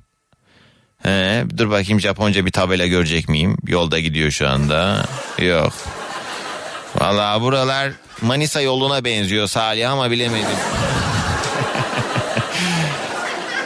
He, 1.04 1.44
dur 1.58 1.70
bakayım 1.70 2.02
Japonca 2.02 2.46
bir 2.46 2.52
tabela 2.52 2.88
görecek 2.88 3.30
miyim? 3.30 3.58
Yolda 3.68 4.00
gidiyor 4.00 4.32
şu 4.32 4.50
anda. 4.50 5.06
Yok. 5.40 5.74
Vallahi 6.96 7.42
buralar 7.42 7.92
Manisa 8.22 8.62
yoluna 8.62 9.06
benziyor 9.06 9.48
Salih 9.48 9.92
ama 9.92 10.12
bilemedim. 10.12 10.48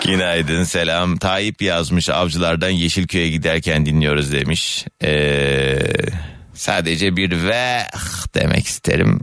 Günaydın 0.05 0.63
selam. 0.63 1.17
Tayyip 1.17 1.61
yazmış 1.61 2.09
avcılardan 2.09 2.69
Yeşilköy'e 2.69 3.29
giderken 3.29 3.85
dinliyoruz 3.85 4.31
demiş. 4.33 4.85
Ee, 5.03 5.79
sadece 6.53 7.15
bir 7.15 7.43
ve 7.43 7.87
demek 8.33 8.67
isterim 8.67 9.21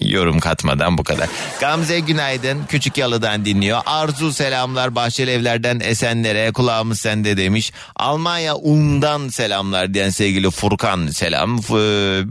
yorum 0.00 0.40
katmadan 0.40 0.98
bu 0.98 1.04
kadar. 1.04 1.28
Gamze 1.60 2.00
günaydın. 2.00 2.64
Küçük 2.68 2.98
Yalı'dan 2.98 3.44
dinliyor. 3.44 3.80
Arzu 3.86 4.32
selamlar. 4.32 4.94
Bahçeli 4.94 5.30
evlerden 5.30 5.80
Esenler'e 5.80 6.52
kulağımız 6.52 7.00
sende 7.00 7.36
demiş. 7.36 7.72
Almanya 7.96 8.56
Ulm'dan 8.56 9.28
selamlar 9.28 9.94
diyen 9.94 10.10
sevgili 10.10 10.50
Furkan 10.50 11.06
selam. 11.06 11.58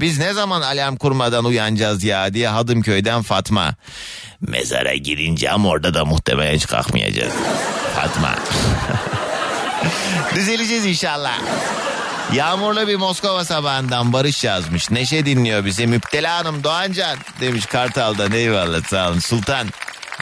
Biz 0.02 0.20
ne 0.20 0.34
zaman 0.34 0.62
alarm 0.62 0.96
kurmadan 0.96 1.46
uyanacağız 1.46 2.04
ya 2.04 2.34
diye 2.34 2.48
Hadımköy'den 2.48 3.22
Fatma. 3.22 3.76
Mezara 4.42 4.96
girince 4.96 5.52
ama 5.52 5.70
orada 5.70 5.94
da 5.94 6.06
muhtemelen 6.06 6.56
hiç 6.56 6.68
kalkmayacağız. 6.68 7.34
Fatma. 7.96 8.36
Düzeleceğiz 10.36 10.86
inşallah. 10.86 11.40
Yağmurlu 12.34 12.88
bir 12.88 12.96
Moskova 12.96 13.46
sabahından 13.46 14.14
Barış 14.14 14.44
yazmış. 14.44 14.92
Neşe 14.92 15.26
dinliyor 15.26 15.66
bizi. 15.66 15.88
Müptela 15.88 16.36
Hanım 16.38 16.64
Doğancan 16.64 17.18
demiş 17.42 17.66
Kartal'dan. 17.66 18.32
Eyvallah 18.32 18.84
sağ 18.84 19.10
olun. 19.10 19.20
Sultan 19.20 19.68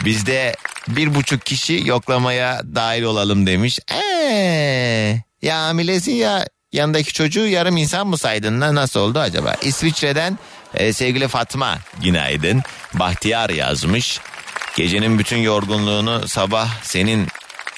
bizde 0.04 0.56
bir 0.88 1.14
buçuk 1.14 1.46
kişi 1.46 1.82
yoklamaya 1.84 2.62
dahil 2.74 3.02
olalım 3.02 3.46
demiş. 3.46 3.78
Eee 3.90 5.22
ya 5.42 5.58
hamilesin 5.62 6.12
ya 6.12 6.46
yanındaki 6.72 7.12
çocuğu 7.12 7.46
yarım 7.46 7.76
insan 7.76 8.06
mı 8.06 8.18
saydın? 8.18 8.60
Na- 8.60 8.74
Nasıl 8.74 9.00
oldu 9.00 9.18
acaba? 9.18 9.54
İsviçre'den 9.62 10.38
e, 10.74 10.92
sevgili 10.92 11.28
Fatma 11.28 11.78
günaydın. 12.02 12.62
Bahtiyar 12.94 13.50
yazmış. 13.50 14.20
Gecenin 14.76 15.18
bütün 15.18 15.36
yorgunluğunu 15.38 16.28
sabah 16.28 16.68
senin 16.82 17.28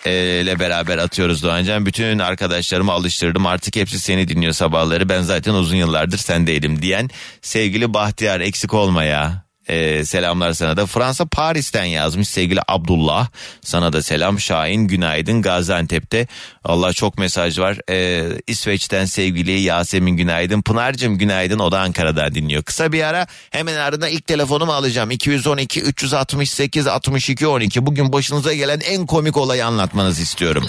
ile 0.07 0.59
beraber 0.59 0.99
atıyoruz 0.99 1.43
Doğancan. 1.43 1.87
Bütün 1.87 2.19
arkadaşlarımı 2.19 2.93
alıştırdım. 2.93 3.47
Artık 3.47 3.77
hepsi 3.77 4.01
seni 4.01 4.29
dinliyor 4.29 4.53
sabahları. 4.53 5.09
Ben 5.09 5.23
zaten 5.23 5.55
uzun 5.55 5.77
yıllardır 5.77 6.19
sendeydim 6.19 6.83
diyen 6.83 7.11
sevgili 7.43 7.95
Bahtiyar 7.95 8.41
eksik 8.41 8.75
olma 8.75 9.05
ya. 9.05 9.48
E, 9.69 10.05
selamlar 10.05 10.53
sana 10.53 10.77
da. 10.77 10.87
Fransa 10.87 11.27
Paris'ten 11.27 11.85
yazmış 11.85 12.29
sevgili 12.29 12.61
Abdullah. 12.69 13.29
Sana 13.61 13.93
da 13.93 14.03
selam. 14.03 14.41
Şahin 14.41 14.89
günaydın 14.89 15.43
Gaziantep'te. 15.43 16.27
Allah 16.65 16.93
çok 16.93 17.19
mesaj 17.19 17.59
var. 17.59 17.91
E, 17.91 18.25
İsveç'ten 18.47 19.05
sevgili 19.05 19.61
Yasemin 19.61 20.17
günaydın. 20.17 20.63
Pınar'cığım 20.63 21.19
günaydın. 21.19 21.59
O 21.59 21.73
da 21.73 21.81
Ankara'dan 21.81 22.35
dinliyor. 22.35 22.63
Kısa 22.63 22.93
bir 22.93 23.03
ara 23.03 23.27
hemen 23.51 23.77
ardından 23.77 24.11
ilk 24.11 24.27
telefonumu 24.27 24.73
alacağım. 24.73 25.11
212 25.11 25.81
368 25.81 26.87
62 26.87 27.47
12. 27.47 27.87
Bugün 27.87 28.13
başınıza 28.13 28.55
gelen 28.55 28.81
en 28.81 29.07
komik 29.07 29.37
olayı 29.37 29.67
anlatmanızı 29.67 30.23
istiyorum. 30.23 30.67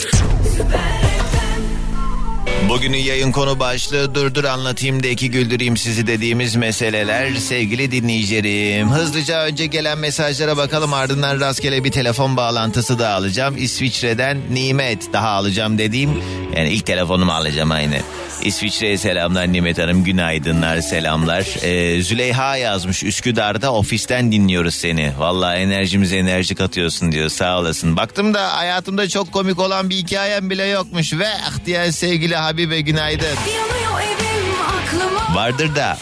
Bugünün 2.70 2.98
yayın 2.98 3.32
konu 3.32 3.60
başlığı 3.60 4.16
durdur 4.16 4.44
anlatayım 4.44 5.04
da 5.04 5.08
iki 5.08 5.32
güldüreyim 5.32 5.78
sizi 5.78 6.08
dediğimiz 6.08 6.56
meseleler 6.56 7.36
sevgili 7.36 7.92
dinleyicilerim. 7.92 8.90
Hızlıca 8.92 9.46
önce 9.46 9.66
gelen 9.66 9.98
mesajlara 9.98 10.58
bakalım 10.58 10.94
ardından 10.94 11.40
rastgele 11.40 11.84
bir 11.84 11.92
telefon 11.92 12.38
bağlantısı 12.38 13.00
da 13.00 13.10
alacağım. 13.10 13.56
İsviçre'den 13.58 14.38
Nimet 14.52 15.14
daha 15.14 15.30
alacağım 15.30 15.78
dediğim 15.78 16.24
yani 16.58 16.70
ilk 16.70 16.86
telefonumu 16.86 17.32
alacağım 17.32 17.72
aynı. 17.72 17.98
İsviçre'ye 18.42 18.98
selamlar 18.98 19.54
Nimet 19.54 19.78
Hanım 19.78 20.04
günaydınlar 20.04 20.82
selamlar. 20.82 21.46
Ee, 21.64 22.02
Züleyha 22.02 22.58
yazmış 22.58 23.04
Üsküdar'da 23.04 23.74
ofisten 23.74 24.32
dinliyoruz 24.32 24.76
seni. 24.76 25.12
Valla 25.18 25.56
enerjimize 25.56 26.18
enerji 26.18 26.56
katıyorsun 26.56 27.12
diyor 27.12 27.30
sağ 27.30 27.60
olasın. 27.60 27.98
Baktım 27.98 28.34
da 28.34 28.58
hayatımda 28.58 29.10
çok 29.10 29.32
komik 29.32 29.60
olan 29.60 29.90
bir 29.90 29.96
hikayem 29.96 30.50
bile 30.50 30.66
yokmuş. 30.66 31.14
Ve 31.14 31.28
ah 31.28 31.66
diyen 31.66 31.92
sevgili 31.92 32.36
Habibe 32.60 32.82
günaydın. 32.82 33.25
Yanıyor 33.25 34.01
evim. 34.01 35.36
Vardır 35.36 35.75
da 35.75 35.98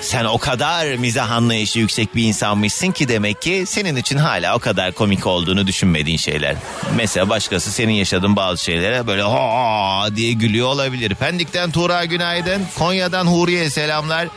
sen 0.00 0.24
o 0.24 0.38
kadar 0.38 0.86
mizah 0.86 1.30
anlayışı 1.30 1.78
yüksek 1.78 2.14
bir 2.14 2.24
insanmışsın 2.24 2.90
ki 2.90 3.08
demek 3.08 3.42
ki 3.42 3.64
senin 3.66 3.96
için 3.96 4.16
hala 4.16 4.56
o 4.56 4.58
kadar 4.58 4.92
komik 4.92 5.26
olduğunu 5.26 5.66
düşünmediğin 5.66 6.16
şeyler. 6.16 6.56
Mesela 6.96 7.28
başkası 7.28 7.72
senin 7.72 7.92
yaşadığın 7.92 8.36
bazı 8.36 8.64
şeylere 8.64 9.06
böyle 9.06 9.22
ha 9.22 10.06
diye 10.16 10.32
gülüyor 10.32 10.68
olabilir. 10.68 11.14
Pendik'ten 11.14 11.70
Tuğra 11.70 12.04
günaydın. 12.04 12.62
Konya'dan 12.78 13.26
Huriye 13.26 13.70
selamlar. 13.70 14.28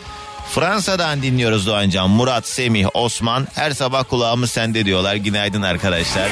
Fransa'dan 0.52 1.22
dinliyoruz 1.22 1.68
Doğancan. 1.68 2.10
Murat, 2.10 2.48
Semih, 2.48 2.88
Osman. 2.94 3.48
Her 3.56 3.72
sabah 3.72 4.04
kulağımız 4.04 4.52
sende 4.52 4.86
diyorlar. 4.86 5.16
Günaydın 5.16 5.62
arkadaşlar. 5.62 6.30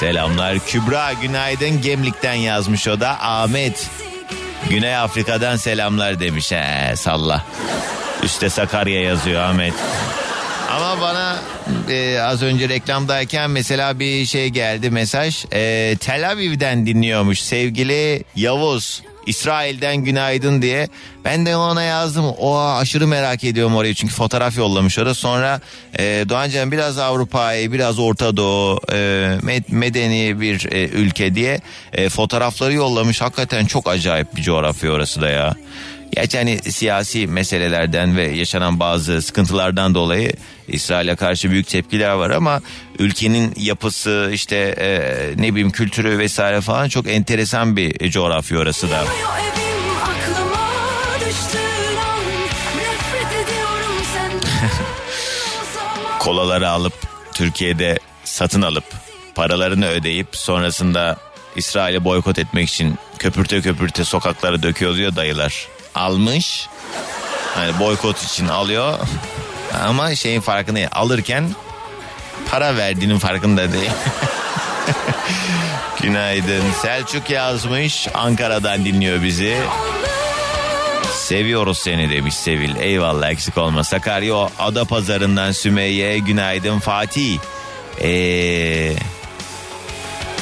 Selamlar. 0.00 0.58
Kübra 0.58 1.12
günaydın. 1.12 1.82
Gemlik'ten 1.82 2.34
yazmış 2.34 2.88
o 2.88 3.00
da. 3.00 3.08
Ahmet. 3.20 3.90
Güney 4.70 4.96
Afrika'dan 4.96 5.56
selamlar 5.56 6.20
demiş. 6.20 6.52
He, 6.52 6.96
salla. 6.96 7.44
Üste 8.22 8.50
Sakarya 8.50 9.02
yazıyor 9.02 9.42
Ahmet. 9.42 9.74
Ama 10.70 11.00
bana 11.00 11.36
e, 11.88 12.20
az 12.20 12.42
önce 12.42 12.68
reklamdayken 12.68 13.50
mesela 13.50 13.98
bir 13.98 14.26
şey 14.26 14.48
geldi 14.48 14.90
mesaj. 14.90 15.44
E, 15.52 15.96
Tel 16.00 16.30
Aviv'den 16.30 16.86
dinliyormuş 16.86 17.40
sevgili 17.40 18.24
Yavuz. 18.36 19.02
İsrail'den 19.30 19.96
günaydın 19.96 20.62
diye. 20.62 20.88
Ben 21.24 21.46
de 21.46 21.56
ona 21.56 21.82
yazdım. 21.82 22.24
O 22.24 22.58
aşırı 22.60 23.06
merak 23.06 23.44
ediyorum 23.44 23.76
orayı 23.76 23.94
çünkü 23.94 24.14
fotoğraf 24.14 24.56
yollamış 24.56 24.98
o 24.98 25.06
da. 25.06 25.14
Sonra 25.14 25.60
e, 25.98 26.24
Doğancan 26.28 26.72
biraz 26.72 26.98
Avrupa'yı 26.98 27.72
biraz 27.72 27.98
Orta 27.98 28.36
Doğu 28.36 28.80
e, 28.92 28.96
med- 29.42 29.64
medeni 29.74 30.40
bir 30.40 30.72
e, 30.72 30.88
ülke 30.88 31.34
diye 31.34 31.60
e, 31.92 32.08
fotoğrafları 32.08 32.72
yollamış. 32.72 33.20
Hakikaten 33.20 33.66
çok 33.66 33.88
acayip 33.88 34.36
bir 34.36 34.42
coğrafya 34.42 34.90
orası 34.90 35.20
da 35.20 35.28
ya. 35.28 35.54
Gerçi 36.12 36.38
hani 36.38 36.58
siyasi 36.72 37.26
meselelerden 37.26 38.16
ve 38.16 38.22
yaşanan 38.28 38.80
bazı 38.80 39.22
sıkıntılardan 39.22 39.94
dolayı 39.94 40.32
İsrail'e 40.70 41.16
karşı 41.16 41.50
büyük 41.50 41.66
tepkiler 41.66 42.10
var 42.10 42.30
ama 42.30 42.60
ülkenin 42.98 43.54
yapısı 43.56 44.30
işte 44.32 44.56
e, 44.56 45.00
ne 45.36 45.50
bileyim 45.50 45.70
kültürü 45.70 46.18
vesaire 46.18 46.60
falan 46.60 46.88
çok 46.88 47.08
enteresan 47.08 47.76
bir 47.76 48.10
coğrafya 48.10 48.58
orası 48.58 48.90
da. 48.90 49.04
Kolaları 56.18 56.68
alıp 56.68 56.94
Türkiye'de 57.34 57.98
satın 58.24 58.62
alıp 58.62 58.84
paralarını 59.34 59.86
ödeyip 59.86 60.28
sonrasında 60.32 61.16
İsrail'i 61.56 62.04
boykot 62.04 62.38
etmek 62.38 62.68
için 62.68 62.98
köpürte 63.18 63.60
köpürte 63.60 64.04
sokaklara 64.04 64.62
döküyor 64.62 64.96
diyor 64.96 65.16
dayılar. 65.16 65.68
Almış 65.94 66.68
hani 67.54 67.78
boykot 67.78 68.22
için 68.24 68.48
alıyor 68.48 68.98
ama 69.84 70.14
şeyin 70.14 70.40
değil. 70.40 70.88
alırken 70.92 71.50
para 72.50 72.76
verdiğinin 72.76 73.18
farkında 73.18 73.72
değil. 73.72 73.90
Günaydın. 76.02 76.62
Selçuk 76.82 77.30
yazmış. 77.30 78.08
Ankara'dan 78.14 78.84
dinliyor 78.84 79.22
bizi. 79.22 79.56
Seviyoruz 81.14 81.78
seni 81.78 82.10
demiş 82.10 82.34
Sevil. 82.34 82.76
Eyvallah 82.76 83.30
eksik 83.30 83.58
olma. 83.58 83.84
Sakarya 83.84 84.48
Ada 84.58 84.84
Pazarından 84.84 85.52
Sümeyye. 85.52 86.18
Günaydın 86.18 86.78
Fatih. 86.78 87.38
Ee, 88.02 88.92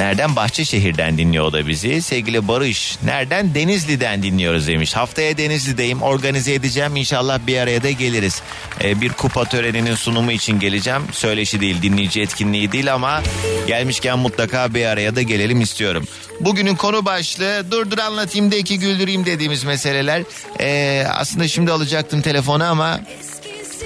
nereden? 0.01 0.37
Bahçeşehir'den 0.37 1.19
dinliyor 1.19 1.45
o 1.45 1.53
da 1.53 1.67
bizi. 1.67 2.03
Sevgili 2.03 2.49
Barış. 2.49 2.99
Nereden? 3.05 3.55
Denizli'den 3.55 4.23
dinliyoruz 4.23 4.67
demiş. 4.67 4.97
Haftaya 4.97 5.39
Denizli'deyim. 5.39 6.03
Organize 6.03 6.55
edeceğim. 6.55 6.97
İnşallah 6.97 7.39
bir 7.47 7.59
araya 7.59 7.83
da 7.83 7.91
geliriz. 7.91 8.43
Ee, 8.85 9.01
bir 9.01 9.09
kupa 9.13 9.45
töreninin 9.45 9.95
sunumu 9.95 10.33
için 10.33 10.59
geleceğim. 10.61 11.03
Söyleşi 11.13 11.61
değil, 11.61 11.83
dinleyici 11.83 12.21
etkinliği 12.21 12.73
değil 12.73 12.95
ama 12.95 13.23
gelmişken 13.67 14.19
mutlaka 14.19 14.75
bir 14.75 14.85
araya 14.87 15.17
da 15.17 15.23
gelelim 15.23 15.61
istiyorum. 15.61 16.05
Bugünün 16.41 16.77
konu 16.77 17.05
başlığı 17.05 17.71
dur 17.71 17.91
dur 17.91 17.99
anlatayım 17.99 18.53
da 18.53 18.57
iki 18.57 18.79
güldüreyim 18.79 19.27
dediğimiz 19.27 19.65
meseleler. 19.65 20.23
Ee, 20.61 21.05
aslında 21.11 21.49
şimdi 21.49 21.73
alacaktım 21.73 22.23
telefonu 22.23 22.65
ama 22.65 23.01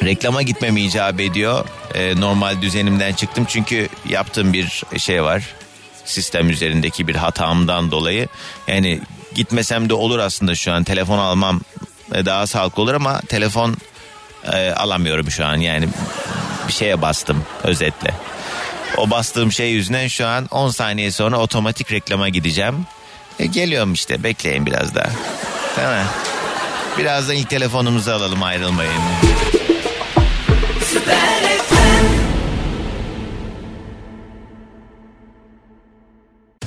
reklama 0.04 0.42
gitmem 0.42 0.76
icap 0.76 1.20
ediyor. 1.20 1.64
Ee, 1.94 2.20
normal 2.20 2.62
düzenimden 2.62 3.12
çıktım 3.12 3.44
çünkü 3.48 3.88
yaptığım 4.08 4.52
bir 4.52 4.82
şey 4.98 5.22
var. 5.22 5.42
Sistem 6.04 6.50
üzerindeki 6.50 7.08
bir 7.08 7.14
hatamdan 7.14 7.90
dolayı. 7.90 8.28
Yani 8.68 9.00
gitmesem 9.34 9.88
de 9.88 9.94
olur 9.94 10.18
aslında 10.18 10.54
şu 10.54 10.72
an 10.72 10.84
telefon 10.84 11.18
almam 11.18 11.60
e, 12.14 12.26
daha 12.26 12.46
sağlıklı 12.46 12.82
olur 12.82 12.94
ama 12.94 13.20
telefon 13.20 13.76
e, 14.52 14.70
alamıyorum 14.70 15.30
şu 15.30 15.46
an 15.46 15.56
yani 15.56 15.88
bir 16.68 16.72
şeye 16.72 17.02
bastım 17.02 17.44
özetle. 17.64 18.14
O 18.96 19.10
bastığım 19.10 19.52
şey 19.52 19.70
yüzünden 19.70 20.08
şu 20.08 20.26
an 20.26 20.46
10 20.50 20.70
saniye 20.70 21.10
sonra 21.10 21.38
otomatik 21.38 21.92
reklama 21.92 22.28
gideceğim. 22.28 22.86
E, 23.38 23.46
geliyorum 23.46 23.92
işte 23.92 24.22
bekleyin 24.22 24.66
biraz 24.66 24.94
daha. 24.94 25.10
Tamam. 25.76 26.06
Birazdan 26.98 27.36
ilk 27.36 27.50
telefonumuzu 27.50 28.10
alalım 28.10 28.42
ayrılmayın. 28.42 28.92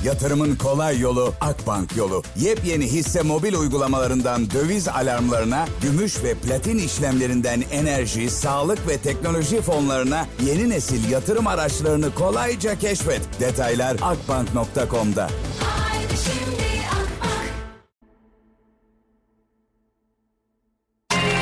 Yatırımın 0.06 0.56
kolay 0.56 1.00
yolu 1.00 1.34
Akbank 1.40 1.96
yolu. 1.96 2.22
Yepyeni 2.36 2.84
hisse 2.84 3.22
mobil 3.22 3.54
uygulamalarından 3.54 4.50
döviz 4.50 4.88
alarmlarına, 4.88 5.66
gümüş 5.82 6.22
ve 6.22 6.34
platin 6.34 6.78
işlemlerinden 6.78 7.64
enerji, 7.70 8.30
sağlık 8.30 8.88
ve 8.88 8.98
teknoloji 8.98 9.62
fonlarına 9.62 10.26
yeni 10.46 10.70
nesil 10.70 11.10
yatırım 11.10 11.46
araçlarını 11.46 12.14
kolayca 12.14 12.78
keşfet. 12.78 13.20
Detaylar 13.40 13.96
akbank.com'da. 14.02 15.30
Haydi 15.60 16.14
şimdi 16.24 16.66
Akbank. 16.86 17.50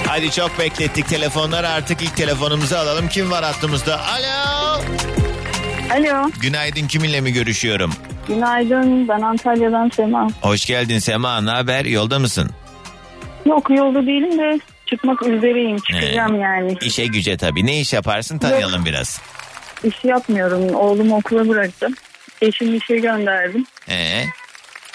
Hadi 0.06 0.30
çok 0.30 0.58
beklettik 0.58 1.08
telefonlar 1.08 1.64
artık 1.64 2.02
ilk 2.02 2.16
telefonumuzu 2.16 2.76
alalım. 2.76 3.08
Kim 3.08 3.30
var 3.30 3.44
hattımızda? 3.44 4.00
Alo. 4.00 5.23
Alo, 5.92 6.30
Günaydın 6.42 6.86
kiminle 6.86 7.20
mi 7.20 7.32
görüşüyorum? 7.32 7.92
günaydın. 8.28 9.08
Ben 9.08 9.20
Antalya'dan 9.20 9.88
Sema. 9.96 10.28
Hoş 10.42 10.66
geldin 10.66 10.98
Sema 10.98 11.40
ne 11.40 11.50
haber 11.50 11.84
yolda 11.84 12.18
mısın? 12.18 12.50
Yok 13.46 13.70
yolda 13.70 14.02
değilim 14.06 14.38
de 14.38 14.58
çıkmak 14.86 15.22
üzereyim. 15.22 15.76
Çıkacağım 15.78 16.40
yani. 16.40 16.76
İşe 16.82 17.06
güce 17.06 17.36
tabii 17.36 17.66
ne 17.66 17.80
iş 17.80 17.92
yaparsın 17.92 18.38
tanıyalım 18.38 18.84
biraz. 18.84 19.20
İş 19.84 19.94
yapmıyorum. 20.04 20.74
Oğlumu 20.74 21.16
okula 21.16 21.48
bıraktım. 21.48 21.94
Eşimi 22.42 22.76
işe 22.76 22.96
gönderdim. 22.96 23.66
Ee, 23.88 24.24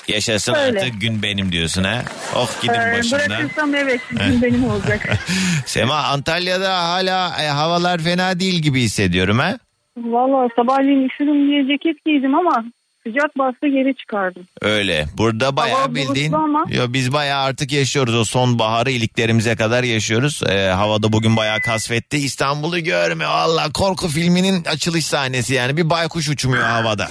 yaşasın 0.07 0.53
Öyle. 0.53 0.79
artık 0.79 1.01
gün 1.01 1.23
benim 1.23 1.51
diyorsun 1.51 1.83
ha. 1.83 2.03
Oh 2.35 2.61
gidin 2.61 2.73
Ee, 2.73 2.97
başımdan. 2.97 3.29
bırakırsam 3.29 3.75
evet 3.75 4.01
gün 4.09 4.41
benim 4.41 4.65
olacak. 4.69 5.09
Sema 5.65 5.95
Antalya'da 5.95 6.77
hala 6.89 7.41
e, 7.43 7.47
havalar 7.47 7.99
fena 7.99 8.39
değil 8.39 8.59
gibi 8.61 8.81
hissediyorum 8.81 9.39
ha. 9.39 9.57
Valla 10.05 10.47
sabahleyin 10.55 11.07
üşüdüm 11.09 11.47
diye 11.47 11.67
ceket 11.67 12.05
giydim 12.05 12.35
ama 12.35 12.63
sıcak 13.03 13.37
bastı 13.37 13.67
geri 13.67 13.95
çıkardım. 13.95 14.43
Öyle. 14.61 15.05
Burada 15.17 15.55
bayağı 15.55 15.79
Hava 15.79 15.95
bildiğin. 15.95 16.33
ama. 16.33 16.63
Yo, 16.69 16.83
biz 16.89 17.13
bayağı 17.13 17.43
artık 17.43 17.71
yaşıyoruz. 17.71 18.15
O 18.15 18.23
sonbaharı 18.25 18.91
iliklerimize 18.91 19.55
kadar 19.55 19.83
yaşıyoruz. 19.83 20.41
Ee, 20.49 20.67
havada 20.67 21.13
bugün 21.13 21.37
bayağı 21.37 21.59
kasvetti. 21.59 22.17
İstanbul'u 22.17 22.79
görme. 22.79 23.25
Valla 23.27 23.71
korku 23.73 24.07
filminin 24.07 24.63
açılış 24.63 25.05
sahnesi 25.05 25.53
yani. 25.53 25.77
Bir 25.77 25.89
baykuş 25.89 26.29
uçmuyor 26.29 26.63
havada. 26.63 27.07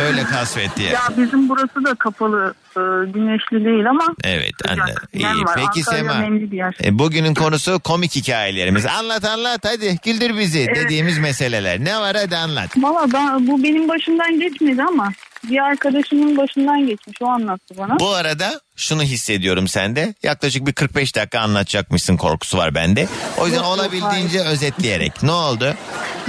Öyle 0.00 0.24
kasvetti 0.24 0.82
yani. 0.82 0.94
Ya 0.94 1.00
bizim 1.18 1.48
burası 1.48 1.84
da 1.84 1.94
kapalı 1.94 2.54
e, 2.76 2.80
güneşli 3.12 3.64
değil 3.64 3.90
ama 3.90 4.04
Evet 4.24 4.54
anne. 4.68 4.94
İyi. 5.12 5.24
Var. 5.24 5.54
Peki 5.54 5.66
Antalya 5.66 5.82
Sema. 5.84 6.14
nemli 6.14 6.50
bir 6.50 6.56
yer. 6.56 6.76
E, 6.84 6.98
bugünün 6.98 7.34
konusu 7.34 7.80
komik 7.80 8.16
hikayelerimiz. 8.16 8.86
Anlat 8.86 9.24
anlat 9.24 9.60
hadi 9.64 9.98
güldür 10.04 10.38
bizi 10.38 10.66
dediğimiz 10.74 11.18
meseleler. 11.18 11.84
Ne 11.84 12.00
var 12.00 12.16
hadi 12.16 12.36
anlat. 12.36 12.68
Valla 12.76 13.12
ben, 13.12 13.46
bu 13.46 13.62
benim 13.62 13.88
başımdan 13.88 14.40
geçmedi 14.40 14.82
ama 14.82 15.12
bir 15.50 15.58
arkadaşımın 15.58 16.36
başından 16.36 16.86
geçmiş 16.86 17.22
o 17.22 17.26
anlattı 17.26 17.74
bana. 17.78 18.00
Bu 18.00 18.10
arada 18.10 18.60
şunu 18.76 19.02
hissediyorum 19.02 19.68
sende. 19.68 20.14
Yaklaşık 20.22 20.66
bir 20.66 20.72
45 20.72 21.16
dakika 21.16 21.40
anlatacakmışsın 21.40 22.16
korkusu 22.16 22.58
var 22.58 22.74
bende. 22.74 23.06
O 23.40 23.46
yüzden 23.46 23.62
Yok, 23.62 23.66
olabildiğince 23.78 24.40
özetleyerek. 24.40 25.22
Ne 25.22 25.32
oldu? 25.32 25.74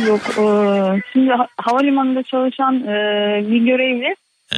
Yok 0.07 0.21
e, 0.29 0.45
şimdi 1.13 1.31
ha- 1.31 1.47
havalimanında 1.57 2.23
çalışan 2.23 2.75
e, 2.75 2.95
bir 3.51 3.65
görevli 3.65 4.15
Ee, 4.55 4.57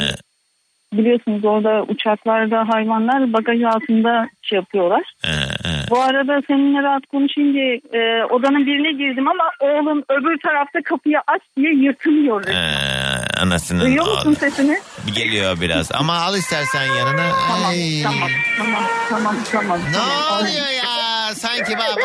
biliyorsunuz 0.93 1.45
orada 1.45 1.83
uçaklarda 1.87 2.69
hayvanlar 2.69 3.33
bagaj 3.33 3.63
altında 3.63 4.27
şey 4.49 4.55
yapıyorlar. 4.55 5.03
ee, 5.25 5.29
ee. 5.29 5.89
Bu 5.89 6.01
arada 6.01 6.41
seninle 6.47 6.83
rahat 6.83 7.05
konuşayım 7.11 7.53
diye 7.53 7.75
e, 7.93 8.23
odanın 8.25 8.65
birine 8.65 8.91
girdim 8.91 9.27
ama 9.27 9.43
oğlum 9.59 10.03
öbür 10.09 10.37
tarafta 10.45 10.79
kapıyı 10.85 11.17
aç 11.27 11.41
diye 11.57 11.73
yırtınıyor. 11.73 12.47
Ee, 12.47 13.39
anasının 13.41 13.81
Duyuyor 13.85 14.05
musun 14.05 14.29
oğlu. 14.29 14.35
sesini? 14.35 14.77
Geliyor 15.15 15.61
biraz 15.61 15.91
ama 15.91 16.13
al 16.17 16.35
istersen 16.37 16.83
yanına. 16.85 17.29
Tamam 17.47 17.69
Ay. 17.69 18.01
tamam 18.03 18.29
tamam 18.59 18.83
tamam 19.11 19.35
tamam. 19.51 19.79
Ne 19.79 19.93
tamam. 19.93 20.41
oluyor 20.41 20.69
ya? 20.83 21.35
Sanki 21.35 21.77
bak. 21.77 21.97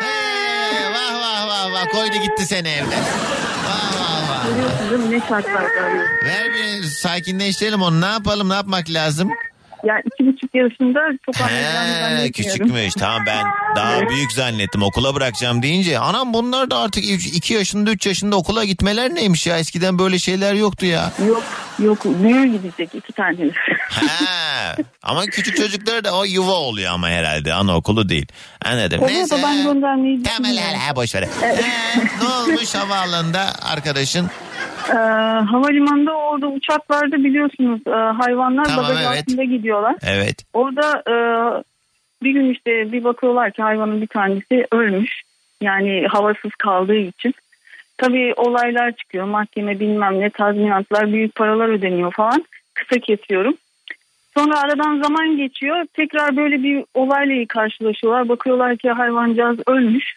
Hey, 0.00 0.92
vah 0.94 1.14
vah 1.20 1.46
vah 1.48 1.72
vah 1.72 1.86
koydu 1.92 2.16
gitti 2.22 2.46
seni 2.46 2.68
evde. 2.68 2.96
Vah 3.66 4.00
vah 4.00 4.30
vah. 4.30 4.44
Görüyorsun 4.46 4.90
değil 4.90 5.00
mi 5.00 5.10
ne 5.10 5.20
şartlarda 5.28 5.80
arıyor. 5.86 6.08
Ver 6.24 6.52
bir 6.54 6.82
sakinleştirelim 6.82 7.82
onu. 7.82 8.00
Ne 8.00 8.06
yapalım? 8.06 8.48
Ne 8.48 8.54
yapmak 8.54 8.90
lazım? 8.90 9.30
Ya 9.84 9.94
iki 10.04 10.26
buçuk 10.26 10.54
yaşında 10.54 11.00
çok 11.26 11.40
anlayacağını 11.40 12.32
küçükmüş. 12.32 12.94
Tamam 12.98 13.22
ben 13.26 13.44
daha 13.76 14.08
büyük 14.08 14.32
zannettim. 14.32 14.82
Okula 14.82 15.14
bırakacağım 15.14 15.62
deyince. 15.62 15.98
Anam 15.98 16.34
bunlar 16.34 16.70
da 16.70 16.78
artık 16.78 17.04
2 17.36 17.54
yaşında 17.54 17.90
3 17.90 18.06
yaşında 18.06 18.36
okula 18.36 18.64
gitmeler 18.64 19.14
neymiş 19.14 19.46
ya? 19.46 19.58
Eskiden 19.58 19.98
böyle 19.98 20.18
şeyler 20.18 20.54
yoktu 20.54 20.86
ya. 20.86 21.12
Yok 21.28 21.42
yok 21.78 22.04
büyür 22.04 22.44
gidecek 22.44 22.94
iki 22.94 23.12
tane. 23.12 23.36
He. 23.90 24.82
Ama 25.02 25.26
küçük 25.26 25.56
çocuklar 25.56 26.04
da 26.04 26.18
o 26.18 26.24
yuva 26.24 26.52
oluyor 26.52 26.92
ama 26.92 27.08
herhalde. 27.08 27.52
Anaokulu 27.52 28.08
değil. 28.08 28.26
Anladım. 28.64 29.02
Oluyor 29.02 29.18
Neyse. 29.18 29.40
ben 29.42 29.62
göndermeyi 29.64 30.22
Tamam 30.22 30.50
hele 30.50 30.96
boş 30.96 31.14
ver. 31.14 31.22
He, 31.40 31.56
ne 32.22 32.28
olmuş 32.28 32.74
havaalanında 32.74 33.52
arkadaşın? 33.62 34.30
Ee, 34.90 34.94
havalimanında 35.50 36.12
orada 36.16 36.46
uçaklarda 36.46 37.16
biliyorsunuz 37.16 37.80
e, 37.86 37.90
hayvanlar 37.90 38.64
Tamam, 38.64 38.84
bagaj 38.84 39.06
evet. 39.06 39.22
altında 39.22 39.44
gidiyorlar. 39.44 39.96
Evet. 40.06 40.44
Orada 40.52 41.02
e, 41.08 41.14
bir 42.22 42.30
gün 42.30 42.50
işte 42.50 42.92
bir 42.92 43.04
bakıyorlar 43.04 43.50
ki 43.50 43.62
hayvanın 43.62 44.00
bir 44.00 44.06
tanesi 44.06 44.66
ölmüş. 44.72 45.22
Yani 45.60 46.06
havasız 46.08 46.50
kaldığı 46.58 46.96
için. 46.96 47.34
Tabii 47.98 48.34
olaylar 48.36 48.92
çıkıyor. 48.92 49.24
Mahkeme 49.24 49.80
bilmem 49.80 50.20
ne 50.20 50.30
tazminatlar 50.30 51.12
büyük 51.12 51.34
paralar 51.34 51.68
ödeniyor 51.68 52.12
falan. 52.12 52.44
Kısa 52.74 53.00
kesiyorum. 53.00 53.54
Sonra 54.36 54.60
aradan 54.60 55.02
zaman 55.02 55.36
geçiyor. 55.36 55.84
Tekrar 55.92 56.36
böyle 56.36 56.62
bir 56.62 56.84
olayla 56.94 57.46
karşılaşıyorlar. 57.48 58.28
Bakıyorlar 58.28 58.76
ki 58.76 58.90
hayvancağız 58.90 59.58
ölmüş. 59.66 60.16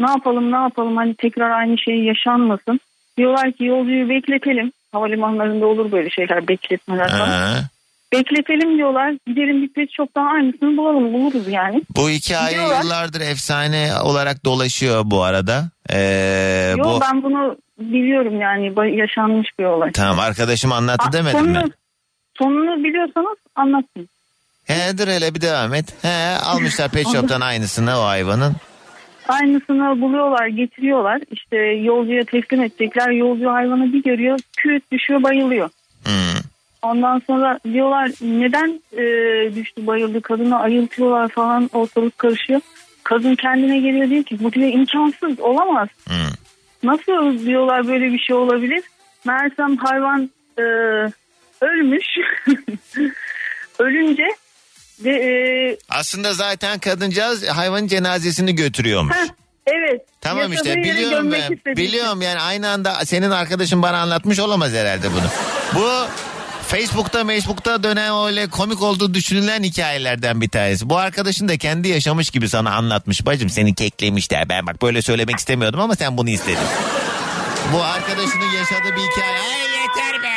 Ne 0.00 0.10
yapalım 0.10 0.52
ne 0.52 0.56
yapalım 0.56 0.96
hani 0.96 1.14
tekrar 1.14 1.50
aynı 1.50 1.78
şey 1.78 2.04
yaşanmasın. 2.04 2.80
Diyorlar 3.16 3.52
ki 3.52 3.64
yolcuyu 3.64 4.08
bekletelim. 4.08 4.72
Havalimanlarında 4.92 5.66
olur 5.66 5.92
böyle 5.92 6.10
şeyler 6.10 6.48
bekletmeler 6.48 7.08
falan. 7.10 7.54
Bekletelim 8.12 8.76
diyorlar. 8.78 9.14
Gidelim 9.26 9.62
bir 9.62 9.68
pet 9.68 9.92
shop'tan 9.92 10.26
aynısını 10.34 10.76
bulalım 10.76 11.12
buluruz 11.12 11.48
yani. 11.48 11.82
Bu 11.96 12.10
hikaye 12.10 12.50
Gidiyorlar. 12.50 12.82
yıllardır 12.82 13.20
efsane 13.20 13.88
olarak 14.02 14.44
dolaşıyor 14.44 15.02
bu 15.04 15.22
arada. 15.22 15.64
Ee, 15.90 16.74
Yo 16.78 16.84
bu 16.84 17.00
ben 17.00 17.22
bunu 17.22 17.56
biliyorum 17.80 18.40
yani 18.40 18.96
yaşanmış 19.00 19.48
bir 19.58 19.64
olay. 19.64 19.92
Tamam 19.92 20.20
arkadaşım 20.20 20.72
anlattı 20.72 21.08
Aa, 21.08 21.12
demedim 21.12 21.38
sonunu, 21.38 21.58
mi? 21.64 21.70
sonunu 22.38 22.84
biliyorsanız 22.84 23.36
anlatın. 23.54 24.08
He 24.64 24.98
dur 24.98 25.08
hele 25.08 25.34
bir 25.34 25.40
devam 25.40 25.74
et. 25.74 25.94
He 26.02 26.36
almışlar 26.44 26.88
pet 26.90 27.08
shop'tan 27.12 27.40
aynısını 27.40 27.98
o 28.00 28.04
hayvanın. 28.04 28.52
Aynısını 29.28 30.00
buluyorlar 30.00 30.46
getiriyorlar. 30.46 31.20
İşte 31.30 31.56
yolcuya 31.56 32.24
teslim 32.24 32.62
edecekler. 32.62 33.10
Yolcu 33.10 33.50
hayvanı 33.50 33.92
bir 33.92 34.02
görüyor 34.02 34.38
küt 34.56 34.92
düşüyor 34.92 35.22
bayılıyor. 35.22 35.70
Hmm. 36.04 36.40
Ondan 36.82 37.22
sonra 37.26 37.58
diyorlar 37.72 38.10
neden 38.20 38.80
e, 38.92 39.04
düştü 39.54 39.86
bayıldı 39.86 40.20
kadını 40.20 40.60
ayıltıyorlar 40.60 41.28
falan 41.28 41.70
ortalık 41.72 42.18
karışıyor. 42.18 42.60
Kadın 43.04 43.34
kendine 43.34 43.78
geliyor 43.78 44.10
diyor 44.10 44.24
ki 44.24 44.38
bu 44.40 44.52
diyor 44.52 44.72
imkansız 44.72 45.40
olamaz. 45.40 45.88
Hmm. 46.04 46.32
Nasıl 46.82 47.46
diyorlar 47.46 47.88
böyle 47.88 48.12
bir 48.12 48.18
şey 48.18 48.36
olabilir? 48.36 48.82
Meğersem 49.24 49.76
hayvan 49.76 50.30
e, 50.58 50.62
ölmüş. 51.60 52.06
Ölünce 53.78 54.26
de, 55.04 55.10
e, 55.10 55.78
Aslında 55.88 56.34
zaten 56.34 56.78
kadıncağız 56.78 57.46
hayvanın 57.48 57.86
cenazesini 57.86 58.54
götürüyormuş. 58.54 59.16
heh, 59.16 59.28
evet. 59.66 60.02
Tamam 60.20 60.52
işte 60.52 60.68
yaşadığı 60.68 60.82
biliyorum 60.84 61.32
ben. 61.32 61.76
Biliyorum 61.76 62.22
yani 62.22 62.40
aynı 62.40 62.68
anda 62.68 63.04
senin 63.04 63.30
arkadaşın 63.30 63.82
bana 63.82 63.98
anlatmış 63.98 64.38
olamaz 64.40 64.72
herhalde 64.72 65.08
bunu. 65.12 65.30
Bu 65.74 65.90
Facebook'ta 66.68 67.24
Facebook'ta 67.26 67.82
dönen 67.82 68.26
öyle 68.26 68.46
komik 68.50 68.82
olduğu 68.82 69.14
düşünülen 69.14 69.62
hikayelerden 69.62 70.40
bir 70.40 70.48
tanesi. 70.48 70.90
Bu 70.90 70.96
arkadaşın 70.98 71.48
da 71.48 71.56
kendi 71.58 71.88
yaşamış 71.88 72.30
gibi 72.30 72.48
sana 72.48 72.74
anlatmış. 72.74 73.26
Bacım 73.26 73.50
seni 73.50 73.74
keklemişler. 73.74 74.48
Ben 74.48 74.66
bak 74.66 74.82
böyle 74.82 75.02
söylemek 75.02 75.36
istemiyordum 75.38 75.80
ama 75.80 75.96
sen 75.96 76.16
bunu 76.16 76.30
istedin. 76.30 76.58
Bu 77.72 77.82
arkadaşının 77.82 78.50
yaşadığı 78.58 78.96
bir 78.96 79.02
hikaye. 79.10 79.38
Ay 79.38 79.60
yeter 79.60 80.22
be. 80.22 80.36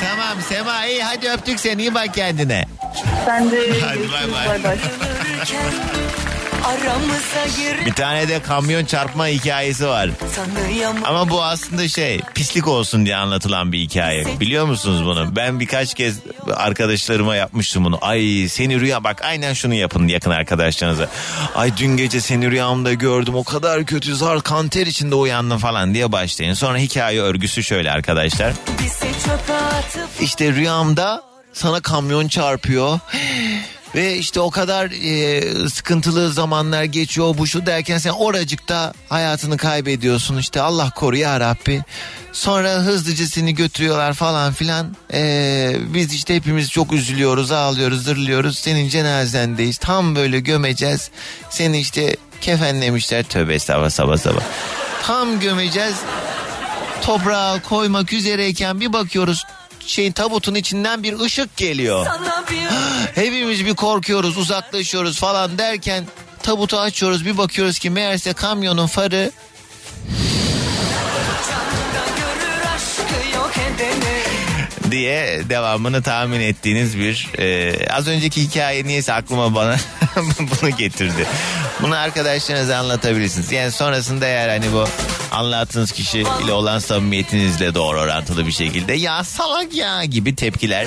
tamam 0.00 0.38
Sema 0.48 0.86
iyi 0.86 1.02
hadi 1.02 1.30
öptük 1.30 1.60
seni 1.60 1.80
iyi 1.82 1.94
bak 1.94 2.14
kendine. 2.14 2.64
Sen 3.26 3.50
de 3.50 3.80
Hadi 3.80 4.12
bay 4.12 4.32
bay. 4.32 4.48
bay 4.48 4.64
bay. 4.64 4.78
Aramıza 6.64 7.46
gir 7.56 7.86
Bir 7.86 7.92
tane 7.92 8.28
de 8.28 8.42
kamyon 8.42 8.84
çarpma 8.84 9.26
hikayesi 9.26 9.86
var. 9.86 10.10
Ama 11.04 11.30
bu 11.30 11.42
aslında 11.42 11.88
şey 11.88 12.20
pislik 12.34 12.68
olsun 12.68 13.06
diye 13.06 13.16
anlatılan 13.16 13.72
bir 13.72 13.78
hikaye. 13.78 14.40
Biliyor 14.40 14.66
musunuz 14.66 15.04
bunu? 15.04 15.36
Ben 15.36 15.60
birkaç 15.60 15.94
kez 15.94 16.18
arkadaşlarıma 16.54 17.36
yapmıştım 17.36 17.84
bunu. 17.84 17.98
Ay 18.02 18.46
seni 18.48 18.80
rüya 18.80 19.04
bak 19.04 19.22
aynen 19.24 19.52
şunu 19.52 19.74
yapın 19.74 20.08
yakın 20.08 20.30
arkadaşlarınıza. 20.30 21.08
Ay 21.54 21.76
dün 21.76 21.96
gece 21.96 22.20
seni 22.20 22.50
rüyamda 22.50 22.92
gördüm 22.92 23.34
o 23.34 23.44
kadar 23.44 23.84
kötü 23.84 24.16
zar 24.16 24.42
kanter 24.42 24.86
içinde 24.86 25.14
uyandım 25.14 25.58
falan 25.58 25.94
diye 25.94 26.12
başlayın. 26.12 26.54
Sonra 26.54 26.78
hikaye 26.78 27.20
örgüsü 27.20 27.62
şöyle 27.62 27.90
arkadaşlar. 27.92 28.52
İşte 30.20 30.52
rüyamda 30.52 31.22
sana 31.54 31.80
kamyon 31.80 32.28
çarpıyor. 32.28 33.00
Ve 33.94 34.16
işte 34.16 34.40
o 34.40 34.50
kadar 34.50 34.90
e, 34.90 35.68
sıkıntılı 35.68 36.32
zamanlar 36.32 36.84
geçiyor 36.84 37.38
bu 37.38 37.46
şu 37.46 37.66
derken 37.66 37.98
sen 37.98 38.10
oracıkta 38.10 38.92
hayatını 39.08 39.56
kaybediyorsun 39.56 40.38
işte 40.38 40.60
Allah 40.60 40.90
koru 40.90 41.16
ya 41.16 41.40
Rabbi. 41.40 41.82
Sonra 42.32 42.70
hızlıca 42.70 43.26
seni 43.26 43.54
götürüyorlar 43.54 44.14
falan 44.14 44.52
filan. 44.52 44.96
E, 45.12 45.76
biz 45.94 46.12
işte 46.14 46.34
hepimiz 46.34 46.70
çok 46.70 46.92
üzülüyoruz 46.92 47.52
ağlıyoruz 47.52 48.04
zırlıyoruz 48.04 48.58
senin 48.58 48.88
cenazendeyiz. 48.88 49.78
Tam 49.78 50.16
böyle 50.16 50.40
gömeceğiz 50.40 51.10
seni 51.50 51.80
işte 51.80 52.16
kefenlemişler 52.40 53.22
tövbe 53.22 53.54
estağfurullah 53.54 53.90
sabah 53.90 54.16
sabah. 54.16 54.42
Tam 55.02 55.40
gömeceğiz 55.40 55.94
toprağa 57.02 57.62
koymak 57.62 58.12
üzereyken 58.12 58.80
bir 58.80 58.92
bakıyoruz 58.92 59.44
şeyin 59.86 60.12
tabutun 60.12 60.54
içinden 60.54 61.02
bir 61.02 61.20
ışık 61.20 61.56
geliyor. 61.56 62.06
bir 62.50 62.56
Hepimiz 63.22 63.66
bir 63.66 63.74
korkuyoruz 63.74 64.36
uzaklaşıyoruz 64.36 65.18
falan 65.18 65.58
derken 65.58 66.04
tabutu 66.42 66.78
açıyoruz 66.78 67.26
bir 67.26 67.38
bakıyoruz 67.38 67.78
ki 67.78 67.90
meğerse 67.90 68.32
kamyonun 68.32 68.86
farı 68.86 69.30
diye 74.94 75.42
devamını 75.48 76.02
tahmin 76.02 76.40
ettiğiniz 76.40 76.98
bir 76.98 77.28
e, 77.38 77.72
az 77.92 78.08
önceki 78.08 78.42
hikaye 78.42 78.84
niyeyse 78.84 79.12
aklıma 79.12 79.54
bana 79.54 79.76
bunu 80.38 80.70
getirdi. 80.70 81.26
Bunu 81.82 81.96
arkadaşlarınıza 81.96 82.76
anlatabilirsiniz. 82.76 83.52
Yani 83.52 83.72
sonrasında 83.72 84.26
eğer 84.26 84.48
hani 84.48 84.72
bu 84.72 84.84
anlattığınız 85.32 85.92
kişi 85.92 86.24
ile 86.44 86.52
olan 86.52 86.78
samimiyetinizle 86.78 87.74
doğru 87.74 88.00
orantılı 88.00 88.46
bir 88.46 88.52
şekilde 88.52 88.92
ya 88.92 89.24
salak 89.24 89.74
ya 89.74 90.04
gibi 90.04 90.34
tepkiler 90.36 90.86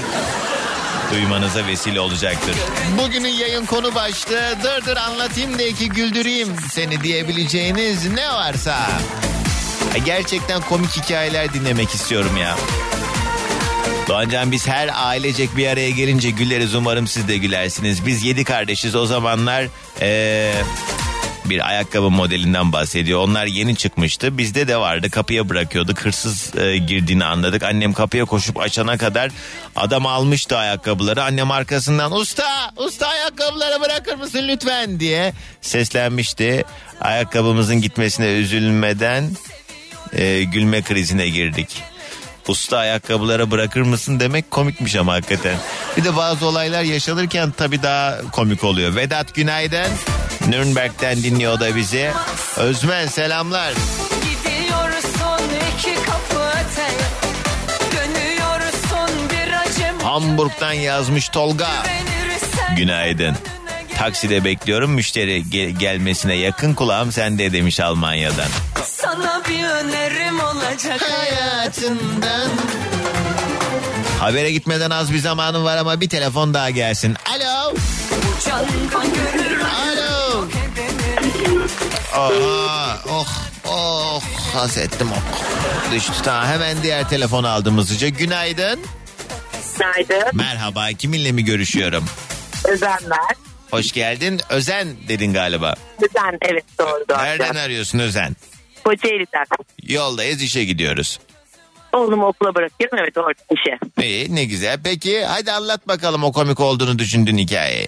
duymanıza 1.13 1.67
vesile 1.67 1.99
olacaktır. 1.99 2.55
Bugünün 2.97 3.29
yayın 3.29 3.65
konu 3.65 3.95
başlığı 3.95 4.55
dır 4.63 4.85
dır 4.85 4.97
anlatayım 4.97 5.59
da 5.59 5.73
ki 5.73 5.89
güldüreyim 5.89 6.49
seni 6.71 7.03
diyebileceğiniz 7.03 8.05
ne 8.07 8.29
varsa. 8.29 8.87
E, 9.95 9.99
Gerçekten 9.99 10.61
komik 10.61 10.97
hikayeler 10.97 11.53
dinlemek 11.53 11.89
istiyorum 11.89 12.37
ya. 12.37 12.55
Doğancan 14.07 14.51
biz 14.51 14.67
her 14.67 14.89
ailecek 14.93 15.57
bir 15.57 15.67
araya 15.67 15.89
gelince 15.89 16.29
güleriz 16.29 16.75
umarım 16.75 17.07
siz 17.07 17.27
de 17.27 17.37
gülersiniz. 17.37 18.05
Biz 18.05 18.23
yedi 18.23 18.43
kardeşiz 18.43 18.95
o 18.95 19.05
zamanlar 19.05 19.65
eee, 20.01 20.53
bir 21.45 21.67
ayakkabı 21.67 22.09
modelinden 22.09 22.73
bahsediyor. 22.73 23.19
Onlar 23.19 23.45
yeni 23.45 23.75
çıkmıştı 23.75 24.37
bizde 24.37 24.67
de 24.67 24.77
vardı 24.77 25.09
kapıya 25.09 25.49
bırakıyorduk 25.49 25.99
hırsız 25.99 26.55
e, 26.57 26.77
girdiğini 26.77 27.25
anladık. 27.25 27.63
Annem 27.63 27.93
kapıya 27.93 28.25
koşup 28.25 28.59
açana 28.59 28.97
kadar 28.97 29.31
adam 29.75 30.05
almıştı 30.05 30.57
ayakkabıları. 30.57 31.23
Annem 31.23 31.51
arkasından 31.51 32.11
usta 32.11 32.71
usta 32.77 33.07
ayakkabıları 33.07 33.81
bırakır 33.81 34.15
mısın 34.15 34.45
lütfen 34.47 34.99
diye 34.99 35.33
seslenmişti. 35.61 36.65
Ayakkabımızın 37.01 37.81
gitmesine 37.81 38.27
üzülmeden 38.27 39.29
e, 40.13 40.43
gülme 40.43 40.81
krizine 40.81 41.29
girdik. 41.29 41.83
Usta 42.47 42.77
ayakkabılara 42.77 43.51
bırakır 43.51 43.81
mısın 43.81 44.19
demek 44.19 44.51
komikmiş 44.51 44.95
ama 44.95 45.13
hakikaten. 45.13 45.55
Bir 45.97 46.03
de 46.03 46.15
bazı 46.15 46.45
olaylar 46.45 46.83
yaşanırken 46.83 47.51
tabii 47.57 47.83
daha 47.83 48.17
komik 48.31 48.63
oluyor. 48.63 48.95
Vedat 48.95 49.35
günaydın. 49.35 49.87
Nürnberg'den 50.47 51.23
dinliyor 51.23 51.59
da 51.59 51.75
bizi. 51.75 52.11
Özmen 52.57 53.07
selamlar. 53.07 53.71
Öte. 53.71 54.47
Hamburg'dan 60.03 60.73
yazmış 60.73 61.29
Tolga. 61.29 61.69
Günaydın. 62.77 63.35
gel. 63.89 63.97
Takside 63.97 64.43
bekliyorum 64.43 64.91
müşteri 64.91 65.41
ge- 65.41 65.69
gelmesine 65.69 66.35
yakın 66.35 66.73
kulağım 66.73 67.11
sende 67.11 67.53
demiş 67.53 67.79
Almanya'dan. 67.79 68.47
Sana 69.07 69.41
bir 69.49 69.63
önerim 69.63 70.39
olacak 70.39 71.01
Hayatından. 71.01 72.49
Habere 74.19 74.51
gitmeden 74.51 74.89
az 74.89 75.13
bir 75.13 75.19
zamanım 75.19 75.63
var 75.63 75.77
ama 75.77 76.01
bir 76.01 76.09
telefon 76.09 76.53
daha 76.53 76.69
gelsin. 76.69 77.15
Alo. 77.25 77.73
Alo. 79.87 80.47
Aa, 82.13 82.95
oh 83.09 83.27
oh 83.67 84.23
hasettim 84.53 85.07
oh. 85.11 85.91
Düştü 85.91 86.13
tamam 86.23 86.45
hemen 86.45 86.83
diğer 86.83 87.09
telefonu 87.09 87.47
aldım 87.47 87.77
hızlıca. 87.77 88.07
Günaydın. 88.07 88.79
Günaydın. 89.77 90.29
Merhaba 90.33 90.87
kiminle 90.87 91.31
mi 91.31 91.45
görüşüyorum? 91.45 92.05
Özenler. 92.63 93.35
Hoş 93.71 93.91
geldin. 93.91 94.41
Özen 94.49 94.87
dedin 95.07 95.33
galiba. 95.33 95.75
Özen 95.97 96.37
evet 96.41 96.65
doğru 96.79 97.05
doğru. 97.09 97.17
Nereden 97.17 97.55
arıyorsun 97.55 97.99
Özen? 97.99 98.35
Kocaeli'den. 98.87 99.45
Yoldayız 99.87 100.41
işe 100.41 100.63
gidiyoruz. 100.63 101.19
Oğlumu 101.93 102.25
okula 102.25 102.55
bırakıyorum 102.55 102.97
evet 103.01 103.17
orada 103.17 103.39
işe. 103.51 103.79
İyi 104.07 104.35
ne 104.35 104.45
güzel. 104.45 104.79
Peki 104.83 105.25
hadi 105.25 105.51
anlat 105.51 105.87
bakalım 105.87 106.23
o 106.23 106.31
komik 106.31 106.59
olduğunu 106.59 106.99
düşündüğün 106.99 107.37
hikayeyi. 107.37 107.87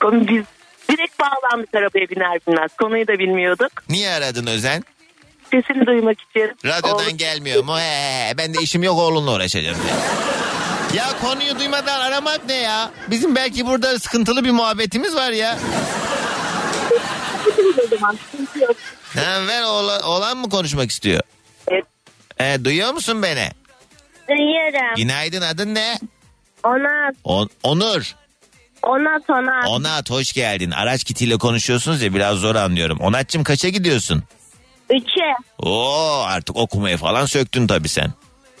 Konu 0.00 0.28
biz 0.28 0.44
direkt 0.90 1.20
bağlandık 1.20 1.74
arabaya 1.74 2.08
biner 2.08 2.38
binmez. 2.48 2.70
Konuyu 2.76 3.06
da 3.08 3.18
bilmiyorduk. 3.18 3.72
Niye 3.88 4.10
aradın 4.10 4.46
Özen? 4.46 4.84
Sesini 5.50 5.86
duymak 5.86 6.16
için. 6.20 6.56
Radyodan 6.64 7.06
Oğlum- 7.06 7.16
gelmiyor 7.16 7.64
mu? 7.64 7.78
He, 7.78 8.34
ben 8.38 8.54
de 8.54 8.58
işim 8.62 8.82
yok 8.82 8.98
oğlunla 8.98 9.34
uğraşacağım. 9.34 9.78
Ya 10.94 11.04
konuyu 11.22 11.58
duymadan 11.58 12.00
aramak 12.00 12.40
ne 12.46 12.54
ya? 12.54 12.90
Bizim 13.10 13.34
belki 13.34 13.66
burada 13.66 13.98
sıkıntılı 13.98 14.44
bir 14.44 14.50
muhabbetimiz 14.50 15.14
var 15.14 15.30
ya. 15.30 15.58
Ha, 19.16 19.46
ver 19.46 19.62
oğlan, 19.62 20.02
oğlan 20.02 20.38
mı 20.38 20.48
konuşmak 20.50 20.90
istiyor? 20.90 21.20
Evet. 21.68 21.84
E, 22.40 22.64
duyuyor 22.64 22.92
musun 22.92 23.22
beni? 23.22 23.48
Duyuyorum. 24.28 24.96
Günaydın 24.96 25.40
adın 25.42 25.74
ne? 25.74 25.98
Onat, 26.64 27.14
On- 27.24 27.50
Onur. 27.62 28.14
onat, 28.82 29.30
onat. 29.30 29.68
Onat 29.68 30.10
hoş 30.10 30.32
geldin. 30.32 30.70
Araç 30.70 31.04
kitiyle 31.04 31.36
konuşuyorsunuz 31.38 32.02
ya 32.02 32.14
biraz 32.14 32.36
zor 32.38 32.54
anlıyorum. 32.54 32.98
Onatçım 33.00 33.44
kaça 33.44 33.68
gidiyorsun? 33.68 34.22
Üçe. 34.90 35.34
Oo 35.58 36.22
artık 36.26 36.56
okumayı 36.56 36.96
falan 36.96 37.26
söktün 37.26 37.66
tabii 37.66 37.88
sen. 37.88 38.12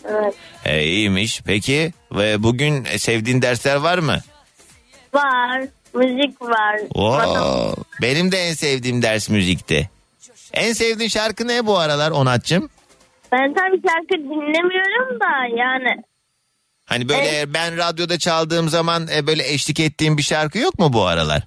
Evet. 0.04 0.34
E, 0.64 0.84
iyiymiş. 0.84 1.40
Peki 1.46 1.92
ve 2.12 2.42
bugün 2.42 2.84
sevdiğin 2.84 3.42
dersler 3.42 3.76
var 3.76 3.98
mı? 3.98 4.20
Var. 5.14 5.62
Müzik 5.94 6.42
var. 6.42 6.76
Oo, 6.94 7.74
benim 8.02 8.32
de 8.32 8.38
en 8.48 8.54
sevdiğim 8.54 9.02
ders 9.02 9.28
müzikti. 9.28 9.90
En 10.52 10.72
sevdiğin 10.72 11.08
şarkı 11.08 11.48
ne 11.48 11.66
bu 11.66 11.78
aralar 11.78 12.10
Onatçım? 12.10 12.70
Ben 13.32 13.54
tabii 13.54 13.80
şarkı 13.88 14.14
dinlemiyorum 14.14 15.20
da 15.20 15.56
yani 15.56 16.02
Hani 16.86 17.08
böyle 17.08 17.54
ben 17.54 17.76
radyoda 17.76 18.18
çaldığım 18.18 18.68
zaman 18.68 19.08
e, 19.14 19.26
böyle 19.26 19.52
eşlik 19.52 19.80
ettiğim 19.80 20.18
bir 20.18 20.22
şarkı 20.22 20.58
yok 20.58 20.78
mu 20.78 20.92
bu 20.92 21.06
aralar? 21.06 21.42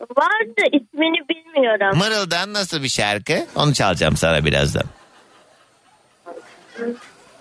Vardı 0.00 0.62
ismini 0.72 1.28
bilmiyorum. 1.28 1.98
Mırıldan 1.98 2.52
nasıl 2.52 2.82
bir 2.82 2.88
şarkı? 2.88 3.46
Onu 3.54 3.74
çalacağım 3.74 4.16
sana 4.16 4.44
birazdan. 4.44 4.84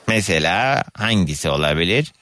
Mesela 0.08 0.84
hangisi 0.98 1.50
olabilir? 1.50 2.14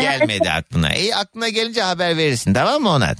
Gelmedi 0.00 0.50
aklına. 0.50 0.94
İyi 0.94 1.16
aklına 1.16 1.48
gelince 1.48 1.82
haber 1.82 2.16
verirsin 2.16 2.54
tamam 2.54 2.82
mı 2.82 2.90
Onat? 2.90 3.18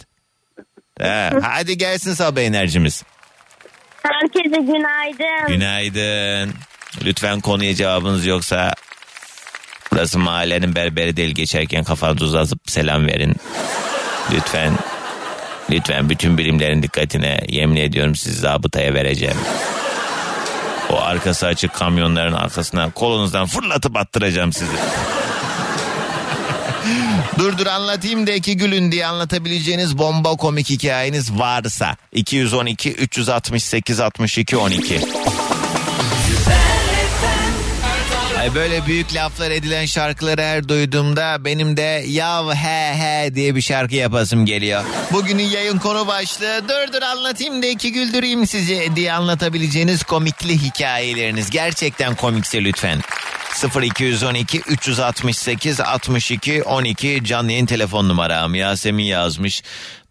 Ha, 1.02 1.30
hadi 1.42 1.78
gelsin 1.78 2.14
sabah 2.14 2.40
enerjimiz. 2.40 3.02
Herkese 4.02 4.62
günaydın. 4.62 5.48
Günaydın. 5.48 6.54
Lütfen 7.04 7.40
konuya 7.40 7.74
cevabınız 7.74 8.26
yoksa 8.26 8.74
burası 9.92 10.18
mahallenin 10.18 10.74
berberi 10.74 11.16
değil 11.16 11.34
geçerken 11.34 11.84
kafanızı 11.84 12.24
uzatıp 12.24 12.58
selam 12.66 13.06
verin. 13.06 13.36
Lütfen. 14.32 14.72
Lütfen 15.70 16.10
bütün 16.10 16.38
birimlerin 16.38 16.82
dikkatine 16.82 17.40
yemin 17.48 17.76
ediyorum 17.76 18.14
sizi 18.14 18.40
zabıtaya 18.40 18.94
vereceğim. 18.94 19.36
O 20.90 21.00
arkası 21.00 21.46
açık 21.46 21.74
kamyonların 21.74 22.32
arkasına 22.32 22.90
kolunuzdan 22.90 23.46
fırlatıp 23.46 23.96
attıracağım 23.96 24.52
sizi. 24.52 24.76
Dur 27.38 27.58
dur 27.58 27.66
anlatayım 27.66 28.26
da 28.26 28.32
iki 28.32 28.56
gülün 28.56 28.92
diye 28.92 29.06
anlatabileceğiniz 29.06 29.98
bomba 29.98 30.36
komik 30.36 30.70
hikayeniz 30.70 31.32
varsa 31.32 31.96
212 32.12 32.92
368 32.92 34.00
62 34.00 34.56
12. 34.56 35.00
Ay 38.44 38.54
böyle 38.54 38.86
büyük 38.86 39.14
laflar 39.14 39.50
edilen 39.50 39.86
şarkıları 39.86 40.42
her 40.42 40.68
duyduğumda 40.68 41.44
benim 41.44 41.76
de 41.76 42.04
yav 42.06 42.50
he 42.52 42.94
he 42.94 43.34
diye 43.34 43.54
bir 43.54 43.60
şarkı 43.62 43.94
yapasım 43.94 44.46
geliyor. 44.46 44.84
Bugünün 45.12 45.42
yayın 45.42 45.78
konu 45.78 46.06
başlığı 46.06 46.62
dur 46.68 46.92
dur 46.92 47.02
anlatayım 47.02 47.62
da 47.62 47.66
iki 47.66 47.92
güldüreyim 47.92 48.46
sizi 48.46 48.88
diye 48.96 49.12
anlatabileceğiniz 49.12 50.02
komikli 50.02 50.62
hikayeleriniz. 50.62 51.50
Gerçekten 51.50 52.14
komikse 52.14 52.64
lütfen. 52.64 53.00
0212 53.64 54.60
368 54.66 55.80
62 55.80 56.62
12 56.62 57.20
canlı 57.24 57.52
yayın 57.52 57.66
telefon 57.66 58.08
numaram 58.08 58.54
Yasemin 58.54 59.04
yazmış. 59.04 59.62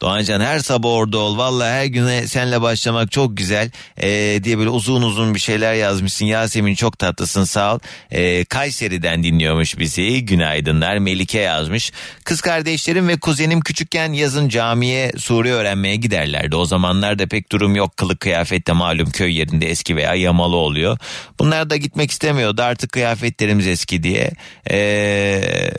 Doğancan 0.03 0.41
her 0.41 0.59
sabah 0.59 0.89
orada 0.89 1.17
ol. 1.17 1.37
Vallahi 1.37 1.71
her 1.71 1.85
güne 1.85 2.27
senle 2.27 2.61
başlamak 2.61 3.11
çok 3.11 3.37
güzel. 3.37 3.71
Ee, 4.01 4.39
diye 4.43 4.57
böyle 4.57 4.69
uzun 4.69 5.01
uzun 5.01 5.35
bir 5.35 5.39
şeyler 5.39 5.73
yazmışsın. 5.73 6.25
Yasemin 6.25 6.75
çok 6.75 6.99
tatlısın 6.99 7.43
sağ 7.43 7.75
ol. 7.75 7.79
Ee, 8.11 8.45
Kayseri'den 8.45 9.23
dinliyormuş 9.23 9.79
bizi. 9.79 10.25
Günaydınlar. 10.25 10.97
Melike 10.97 11.39
yazmış. 11.39 11.91
Kız 12.23 12.41
kardeşlerim 12.41 13.07
ve 13.07 13.19
kuzenim 13.19 13.61
küçükken 13.61 14.13
yazın 14.13 14.49
camiye 14.49 15.11
Sure 15.17 15.51
öğrenmeye 15.51 15.95
giderlerdi. 15.95 16.55
O 16.55 16.65
zamanlarda 16.65 17.27
pek 17.27 17.51
durum 17.51 17.75
yok. 17.75 17.97
Kılık 17.97 18.19
kıyafette 18.19 18.71
malum 18.71 19.11
köy 19.11 19.37
yerinde 19.37 19.69
eski 19.69 19.95
veya 19.95 20.15
yamalı 20.15 20.55
oluyor. 20.55 20.97
Bunlar 21.39 21.69
da 21.69 21.77
gitmek 21.77 22.11
istemiyordu. 22.11 22.61
Artık 22.61 22.91
kıyafetlerimiz 22.91 23.67
eski 23.67 24.03
diye. 24.03 24.31
Ee, 24.71 25.71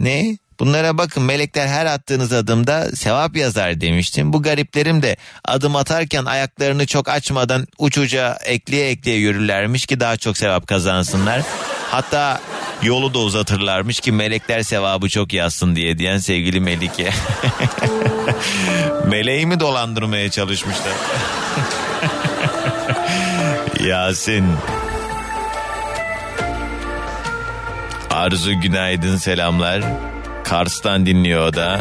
ne? 0.00 0.41
Bunlara 0.62 0.98
bakın 0.98 1.22
melekler 1.22 1.66
her 1.66 1.86
attığınız 1.86 2.32
adımda 2.32 2.96
sevap 2.96 3.36
yazar 3.36 3.80
demiştim. 3.80 4.32
Bu 4.32 4.42
gariplerim 4.42 5.02
de 5.02 5.16
adım 5.44 5.76
atarken 5.76 6.24
ayaklarını 6.24 6.86
çok 6.86 7.08
açmadan 7.08 7.66
uçuca 7.78 8.38
ekleye 8.44 8.90
ekleye 8.90 9.18
yürürlermiş 9.18 9.86
ki 9.86 10.00
daha 10.00 10.16
çok 10.16 10.36
sevap 10.36 10.66
kazansınlar. 10.66 11.42
Hatta 11.90 12.40
yolu 12.82 13.14
da 13.14 13.18
uzatırlarmış 13.18 14.00
ki 14.00 14.12
melekler 14.12 14.62
sevabı 14.62 15.08
çok 15.08 15.32
yazsın 15.32 15.76
diye 15.76 15.98
diyen 15.98 16.18
sevgili 16.18 16.60
Melike. 16.60 17.10
Meleği 19.06 19.46
mi 19.46 19.60
dolandırmaya 19.60 20.30
çalışmışlar? 20.30 20.94
Yasin. 23.86 24.46
Arzu 28.10 28.60
günaydın 28.60 29.16
selamlar. 29.16 30.11
Kars'tan 30.52 31.06
dinliyor 31.06 31.48
o 31.48 31.54
da. 31.54 31.80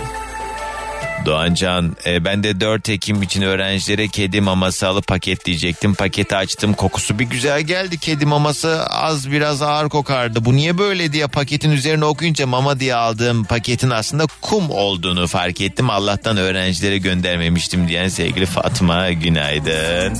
Doğancan 1.25 1.95
e, 2.05 2.25
ben 2.25 2.43
de 2.43 2.59
4 2.59 2.89
Ekim 2.89 3.21
için 3.21 3.41
öğrencilere 3.41 4.07
kedi 4.07 4.41
maması 4.41 4.87
alıp 4.87 5.07
paketleyecektim. 5.07 5.93
Paketi 5.93 6.35
açtım 6.35 6.73
kokusu 6.73 7.19
bir 7.19 7.25
güzel 7.25 7.61
geldi. 7.61 7.97
Kedi 7.97 8.25
maması 8.25 8.85
az 8.89 9.31
biraz 9.31 9.61
ağır 9.61 9.89
kokardı. 9.89 10.45
Bu 10.45 10.55
niye 10.55 10.77
böyle 10.77 11.13
diye 11.13 11.27
paketin 11.27 11.71
üzerine 11.71 12.05
okuyunca 12.05 12.47
mama 12.47 12.79
diye 12.79 12.95
aldığım 12.95 13.43
paketin 13.43 13.89
aslında 13.89 14.25
kum 14.41 14.69
olduğunu 14.69 15.27
fark 15.27 15.61
ettim. 15.61 15.89
Allah'tan 15.89 16.37
öğrencilere 16.37 16.97
göndermemiştim 16.97 17.87
diyen 17.87 18.07
sevgili 18.07 18.45
Fatma 18.45 19.11
günaydın. 19.11 20.17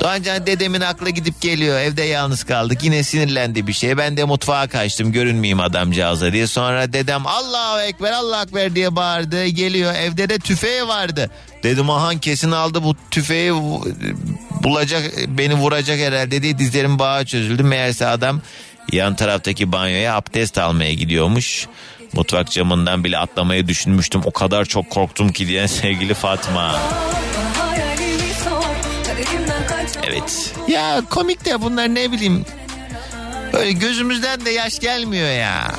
Doğancan 0.00 0.46
dedemin 0.46 0.80
aklı 0.80 1.10
gidip 1.10 1.40
geliyor. 1.40 1.80
Evde 1.80 2.02
yalnız 2.02 2.44
kaldık. 2.44 2.84
Yine 2.84 3.02
sinirlendi 3.02 3.66
bir 3.66 3.72
şeye. 3.72 3.98
Ben 3.98 4.16
de 4.16 4.24
mutfağa 4.24 4.66
kaçtım. 4.66 5.12
Görünmeyeyim 5.12 5.60
adamcağıza 5.60 6.32
diye. 6.32 6.46
Sonra 6.46 6.92
dedem 6.92 7.26
Allahu 7.26 7.80
Ekber 7.80 8.12
Allahu 8.12 8.42
Ekber 8.42 8.74
diye 8.74 8.96
bağırdı. 8.96 9.46
Geliyor. 9.46 9.94
Evde 10.08 10.28
de 10.28 10.38
tüfeği 10.38 10.88
vardı. 10.88 11.30
Dedim 11.62 11.90
ahan 11.90 12.18
kesin 12.18 12.50
aldı 12.50 12.82
bu 12.82 12.96
tüfeği 13.10 13.52
bulacak 14.62 15.02
beni 15.28 15.54
vuracak 15.54 15.98
herhalde 15.98 16.42
diye 16.42 16.58
dizlerim 16.58 16.98
bağa 16.98 17.24
çözüldü. 17.24 17.62
Meğerse 17.62 18.06
adam 18.06 18.40
yan 18.92 19.16
taraftaki 19.16 19.72
banyoya 19.72 20.14
abdest 20.16 20.58
almaya 20.58 20.94
gidiyormuş. 20.94 21.66
Mutfak 22.12 22.50
camından 22.50 23.04
bile 23.04 23.18
atlamayı 23.18 23.68
düşünmüştüm. 23.68 24.20
O 24.24 24.30
kadar 24.30 24.64
çok 24.64 24.90
korktum 24.90 25.32
ki 25.32 25.48
diyen 25.48 25.66
sevgili 25.80 26.14
Fatma. 26.14 26.78
Evet. 30.02 30.54
Ya 30.68 31.02
komik 31.10 31.44
de 31.44 31.60
bunlar 31.62 31.94
ne 31.94 32.12
bileyim. 32.12 32.44
Böyle 33.52 33.72
gözümüzden 33.72 34.44
de 34.44 34.50
yaş 34.50 34.78
gelmiyor 34.78 35.30
ya. 35.30 35.74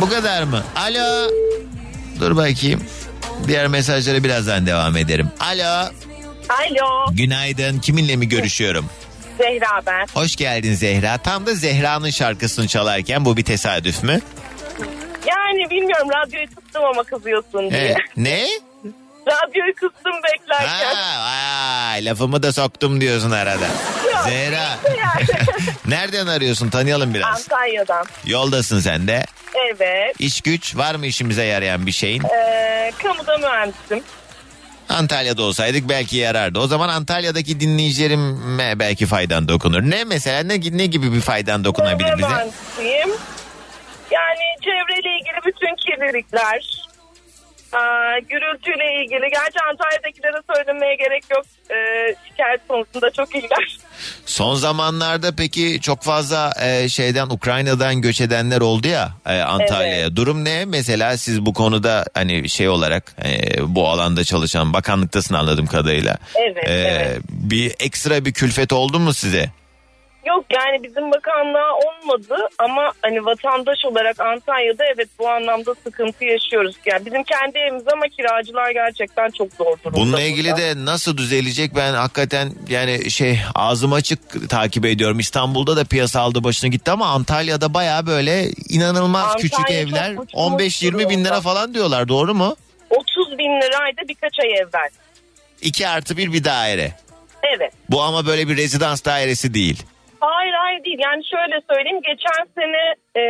Bu 0.00 0.08
kadar 0.08 0.42
mı? 0.42 0.62
Alo. 0.76 1.30
Dur 2.20 2.36
bakayım. 2.36 2.82
Diğer 3.48 3.66
mesajlara 3.66 4.24
birazdan 4.24 4.66
devam 4.66 4.96
ederim. 4.96 5.30
Alo. 5.40 5.88
Alo 6.48 7.06
Günaydın. 7.12 7.78
Kiminle 7.78 8.16
mi 8.16 8.28
görüşüyorum? 8.28 8.86
Zehra 9.38 9.80
ben. 9.86 10.06
Hoş 10.14 10.36
geldin 10.36 10.74
Zehra. 10.74 11.18
Tam 11.18 11.46
da 11.46 11.54
Zehra'nın 11.54 12.10
şarkısını 12.10 12.66
çalarken 12.68 13.24
bu 13.24 13.36
bir 13.36 13.44
tesadüf 13.44 14.02
mü? 14.02 14.20
Yani 15.28 15.70
bilmiyorum 15.70 16.08
radyoyu 16.24 16.46
kıstım 16.46 16.84
ama 16.84 17.02
kızıyorsun 17.04 17.70
diye. 17.70 17.80
Evet. 17.80 17.96
Ne? 18.16 18.46
Radyoyu 19.26 19.74
kıstım 19.74 20.12
beklerken. 20.24 20.94
Ha, 20.94 21.20
vay, 21.92 22.04
lafımı 22.04 22.42
da 22.42 22.52
soktum 22.52 23.00
diyorsun 23.00 23.30
arada. 23.30 23.64
Yok, 24.04 24.24
Zehra. 24.28 24.78
yani. 24.98 25.26
Nereden 25.88 26.26
arıyorsun? 26.26 26.70
Tanıyalım 26.70 27.14
biraz. 27.14 27.40
Antalya'dan. 27.40 28.06
Yoldasın 28.26 28.80
sen 28.80 29.06
de. 29.08 29.24
Evet. 29.74 30.16
İş 30.18 30.40
güç 30.40 30.76
var 30.76 30.94
mı 30.94 31.06
işimize 31.06 31.44
yarayan 31.44 31.86
bir 31.86 31.92
şeyin? 31.92 32.22
Ee, 32.24 32.92
kamuda 33.02 33.38
mühendisim. 33.38 34.02
Antalya'da 34.88 35.42
olsaydık 35.42 35.88
belki 35.88 36.16
yarardı. 36.16 36.58
O 36.58 36.66
zaman 36.66 36.88
Antalya'daki 36.88 37.60
dinleyicilerime 37.60 38.78
belki 38.78 39.06
faydan 39.06 39.48
dokunur. 39.48 39.82
Ne 39.82 40.04
mesela 40.04 40.42
ne, 40.42 40.60
ne 40.72 40.86
gibi 40.86 41.12
bir 41.12 41.20
faydan 41.20 41.64
dokunabilir 41.64 42.08
Çevre 42.08 42.18
bize? 42.18 42.28
mühendisiyim. 42.28 43.08
Yani 44.10 44.44
çevreyle 44.64 45.18
ilgili 45.18 45.36
bütün 45.46 45.76
kirlilikler, 45.76 46.86
aa, 47.78 48.18
gürültüyle 48.18 49.02
ilgili. 49.02 49.30
Gerçi 49.30 49.58
Antalya'dakilere 49.70 50.40
söylemeye 50.54 50.94
gerek 50.94 51.24
yok. 51.30 51.44
Ee, 51.70 52.14
şikayet 52.28 52.60
konusunda 52.68 53.10
çok 53.10 53.34
iyiler. 53.34 53.78
Son 54.26 54.54
zamanlarda 54.54 55.36
peki 55.36 55.80
çok 55.80 56.02
fazla 56.02 56.52
e, 56.62 56.88
şeyden 56.88 57.26
Ukrayna'dan 57.26 58.00
göç 58.02 58.20
edenler 58.20 58.60
oldu 58.60 58.88
ya 58.88 59.10
e, 59.26 59.38
Antalya'ya. 59.40 60.16
Durum 60.16 60.44
ne? 60.44 60.64
Mesela 60.64 61.16
siz 61.16 61.46
bu 61.46 61.52
konuda 61.54 62.04
hani 62.14 62.48
şey 62.48 62.68
olarak 62.68 63.16
e, 63.24 63.40
bu 63.74 63.88
alanda 63.88 64.24
çalışan 64.24 64.72
bakanlıktasın 64.72 65.34
anladığım 65.34 65.66
kadarıyla. 65.66 66.16
Evet, 66.34 66.68
E, 66.68 66.72
evet. 66.72 67.18
Bir 67.28 67.74
ekstra 67.80 68.24
bir 68.24 68.32
külfet 68.32 68.72
oldu 68.72 68.98
mu 68.98 69.14
size? 69.14 69.50
Yok 70.26 70.44
yani 70.50 70.82
bizim 70.82 71.10
bakanlığa 71.10 71.72
olmadı 71.74 72.36
ama 72.58 72.92
hani 73.02 73.24
vatandaş 73.24 73.78
olarak 73.84 74.20
Antalya'da 74.20 74.84
evet 74.94 75.08
bu 75.18 75.28
anlamda 75.28 75.74
sıkıntı 75.84 76.24
yaşıyoruz. 76.24 76.76
Yani 76.86 77.06
bizim 77.06 77.22
kendi 77.24 77.58
evimiz 77.58 77.88
ama 77.92 78.08
kiracılar 78.16 78.70
gerçekten 78.70 79.30
çok 79.30 79.52
zor 79.52 79.78
durumda. 79.84 80.00
Bununla 80.00 80.20
ilgili 80.20 80.48
burada. 80.50 80.62
de 80.62 80.84
nasıl 80.84 81.16
düzelecek 81.16 81.76
ben 81.76 81.94
hakikaten 81.94 82.52
yani 82.68 83.10
şey 83.10 83.40
ağzım 83.54 83.92
açık 83.92 84.50
takip 84.50 84.84
ediyorum. 84.84 85.18
İstanbul'da 85.18 85.76
da 85.76 85.84
piyasa 85.84 86.20
aldı 86.20 86.44
başına 86.44 86.70
gitti 86.70 86.90
ama 86.90 87.06
Antalya'da 87.06 87.74
baya 87.74 88.06
böyle 88.06 88.48
inanılmaz 88.68 89.24
Antalya 89.24 89.42
küçük 89.42 89.70
evler 89.70 90.12
uçmuş 90.12 90.32
15-20 90.32 91.08
bin 91.08 91.24
lira 91.24 91.40
falan 91.40 91.74
diyorlar 91.74 92.08
doğru 92.08 92.34
mu? 92.34 92.56
30 92.90 93.38
bin 93.38 93.60
liraydı 93.60 94.08
birkaç 94.08 94.40
ay 94.40 94.52
evvel. 94.52 94.88
2 95.62 95.88
artı 95.88 96.16
bir 96.16 96.32
bir 96.32 96.44
daire. 96.44 96.92
Evet. 97.56 97.72
Bu 97.90 98.02
ama 98.02 98.26
böyle 98.26 98.48
bir 98.48 98.56
rezidans 98.56 99.04
dairesi 99.04 99.54
değil. 99.54 99.82
Hayır 100.20 100.52
hayır 100.52 100.84
değil. 100.84 100.98
Yani 100.98 101.24
şöyle 101.24 101.60
söyleyeyim. 101.70 102.02
Geçen 102.02 102.46
sene 102.54 102.94
e, 103.16 103.20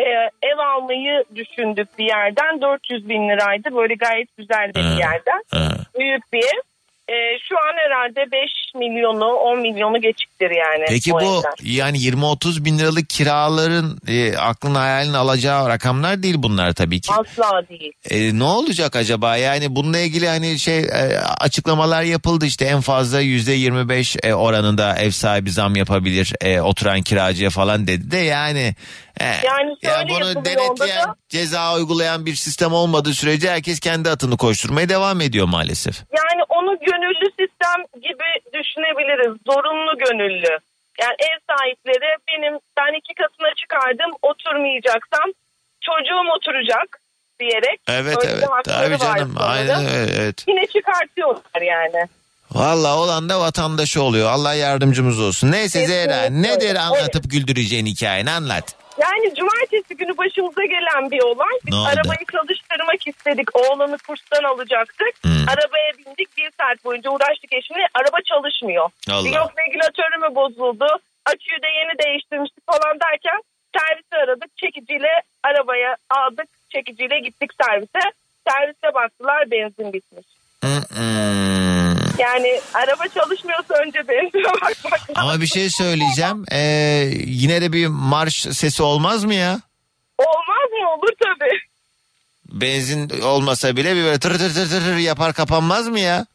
ev 0.42 0.58
almayı 0.58 1.24
düşündük 1.34 1.98
bir 1.98 2.04
yerden. 2.04 2.60
400 2.60 3.08
bin 3.08 3.28
liraydı. 3.28 3.74
Böyle 3.74 3.94
gayet 3.94 4.36
güzel 4.36 4.74
bir 4.74 4.98
yerden. 4.98 5.42
Büyük 5.98 6.32
bir 6.32 6.38
ev. 6.38 6.60
E, 7.14 7.38
şu 7.38 7.58
an 7.58 7.72
herhalde 7.76 8.32
5 8.32 8.50
milyonu 8.76 9.24
10 9.24 9.58
milyonu 9.60 10.00
geçiktir 10.00 10.50
yani. 10.50 10.84
Peki 10.88 11.12
bu 11.12 11.42
yani 11.62 11.98
20-30 11.98 12.64
bin 12.64 12.78
liralık 12.78 13.10
kiraların 13.10 13.98
e, 14.08 14.36
aklın 14.36 14.74
hayalin 14.74 15.12
alacağı 15.12 15.68
rakamlar 15.68 16.22
değil 16.22 16.34
bunlar 16.38 16.72
tabii 16.72 17.00
ki. 17.00 17.12
Asla 17.12 17.68
değil. 17.68 17.92
E, 18.10 18.38
ne 18.38 18.44
olacak 18.44 18.96
acaba? 18.96 19.36
Yani 19.36 19.76
bununla 19.76 19.98
ilgili 19.98 20.28
hani 20.28 20.58
şey 20.58 20.78
e, 20.78 21.18
açıklamalar 21.40 22.02
yapıldı 22.02 22.46
işte 22.46 22.64
en 22.64 22.80
fazla 22.80 23.20
yüzde 23.20 23.52
25 23.52 24.16
e, 24.22 24.34
oranında 24.34 24.96
ev 24.96 25.10
sahibi 25.10 25.50
zam 25.50 25.76
yapabilir 25.76 26.32
e, 26.40 26.60
oturan 26.60 27.02
kiracıya 27.02 27.50
falan 27.50 27.86
dedi 27.86 28.10
de 28.10 28.16
yani. 28.18 28.74
e, 29.20 29.24
Yani 29.24 29.76
ya 29.82 29.92
şöyle 29.94 30.08
bunu 30.34 30.44
denetleyen 30.44 31.08
da- 31.08 31.16
ceza 31.28 31.74
uygulayan 31.76 32.26
bir 32.26 32.34
sistem 32.34 32.72
olmadığı 32.72 33.14
sürece 33.14 33.50
herkes 33.50 33.80
kendi 33.80 34.10
atını 34.10 34.36
koşturmaya 34.36 34.88
devam 34.88 35.20
ediyor 35.20 35.46
maalesef. 35.46 35.96
Yani 35.96 36.42
onu 36.48 36.66
gönüllü 36.78 37.26
sistem 37.30 38.02
gibi 38.02 38.24
düşünebiliriz. 38.66 39.36
Zorunlu 39.46 39.98
gönüllü. 39.98 40.58
Yani 41.02 41.16
ev 41.18 41.38
sahipleri 41.50 42.16
benim 42.28 42.58
ben 42.76 42.98
iki 42.98 43.14
katına 43.14 43.54
çıkardım 43.56 44.10
oturmayacaksam 44.22 45.28
çocuğum 45.80 46.26
oturacak 46.36 47.00
diyerek. 47.40 47.80
Evet 47.88 48.24
öyle 48.24 48.32
evet 48.32 48.64
tabii 48.64 48.98
canım 48.98 49.34
aynen 49.38 49.86
öyle, 49.86 50.12
evet. 50.22 50.44
Yine 50.48 50.66
çıkartıyorlar 50.66 51.62
yani. 51.62 52.08
Valla 52.52 52.98
olan 52.98 53.28
da 53.28 53.40
vatandaşı 53.40 54.02
oluyor. 54.02 54.30
Allah 54.30 54.54
yardımcımız 54.54 55.20
olsun. 55.20 55.52
Neyse 55.52 55.80
Kesinlikle 55.80 56.12
Zehra 56.12 56.30
nedir 56.30 56.76
anlatıp 56.76 57.30
güldüreceğin 57.30 57.86
hikayeni 57.86 58.30
anlat. 58.30 58.85
Yani 58.98 59.34
cumartesi 59.34 59.96
günü 59.96 60.16
başımıza 60.18 60.64
gelen 60.64 61.10
bir 61.10 61.22
olay. 61.22 61.54
Biz 61.66 61.74
Ne 61.74 61.78
oldu? 61.80 61.88
arabayı 61.88 62.24
çalıştırmak 62.32 63.06
istedik. 63.06 63.56
Oğlanı 63.56 63.98
kurstan 64.06 64.44
alacaktık. 64.44 65.24
Hmm. 65.24 65.48
Arabaya 65.48 65.92
bindik. 65.98 66.36
Bir 66.36 66.50
saat 66.60 66.84
boyunca 66.84 67.10
uğraştık 67.10 67.52
eşimle. 67.52 67.86
Araba 67.94 68.16
çalışmıyor. 68.24 68.90
Allah. 69.10 69.28
Yok 69.28 69.52
regülatörü 69.58 70.18
mü 70.28 70.34
bozuldu? 70.34 70.86
Aküyü 71.26 71.62
de 71.62 71.66
yeni 71.78 71.98
değiştirmiştik 71.98 72.66
falan 72.66 73.00
derken 73.00 73.40
servisi 73.78 74.16
aradık. 74.16 74.56
Çekiciyle 74.56 75.12
arabaya 75.42 75.96
aldık. 76.10 76.48
Çekiciyle 76.72 77.18
gittik 77.18 77.50
servise. 77.62 78.00
Servise 78.50 78.94
baktılar 78.94 79.50
benzin 79.50 79.92
bitmiş. 79.92 80.26
Mm-mm. 80.62 81.45
Yani 82.18 82.60
araba 82.74 83.08
çalışmıyorsa 83.14 83.74
önce 83.86 83.98
benzine 84.08 84.44
bakmak 84.52 85.00
Ama 85.14 85.40
bir 85.40 85.46
şey 85.46 85.70
söyleyeceğim. 85.70 86.44
Ee, 86.52 87.10
yine 87.26 87.62
de 87.62 87.72
bir 87.72 87.86
marş 87.86 88.34
sesi 88.52 88.82
olmaz 88.82 89.24
mı 89.24 89.34
ya? 89.34 89.60
Olmaz 90.18 90.70
mı? 90.70 90.90
Olur 90.98 91.12
tabii. 91.24 91.58
Benzin 92.60 93.20
olmasa 93.20 93.76
bile 93.76 93.96
bir 93.96 94.04
böyle 94.04 94.18
tır 94.18 94.38
tır 94.38 94.54
tır 94.54 94.68
tır 94.70 94.80
tır 94.80 94.96
yapar 94.96 95.32
kapanmaz 95.32 95.88
mı 95.88 96.00
ya? 96.00 96.26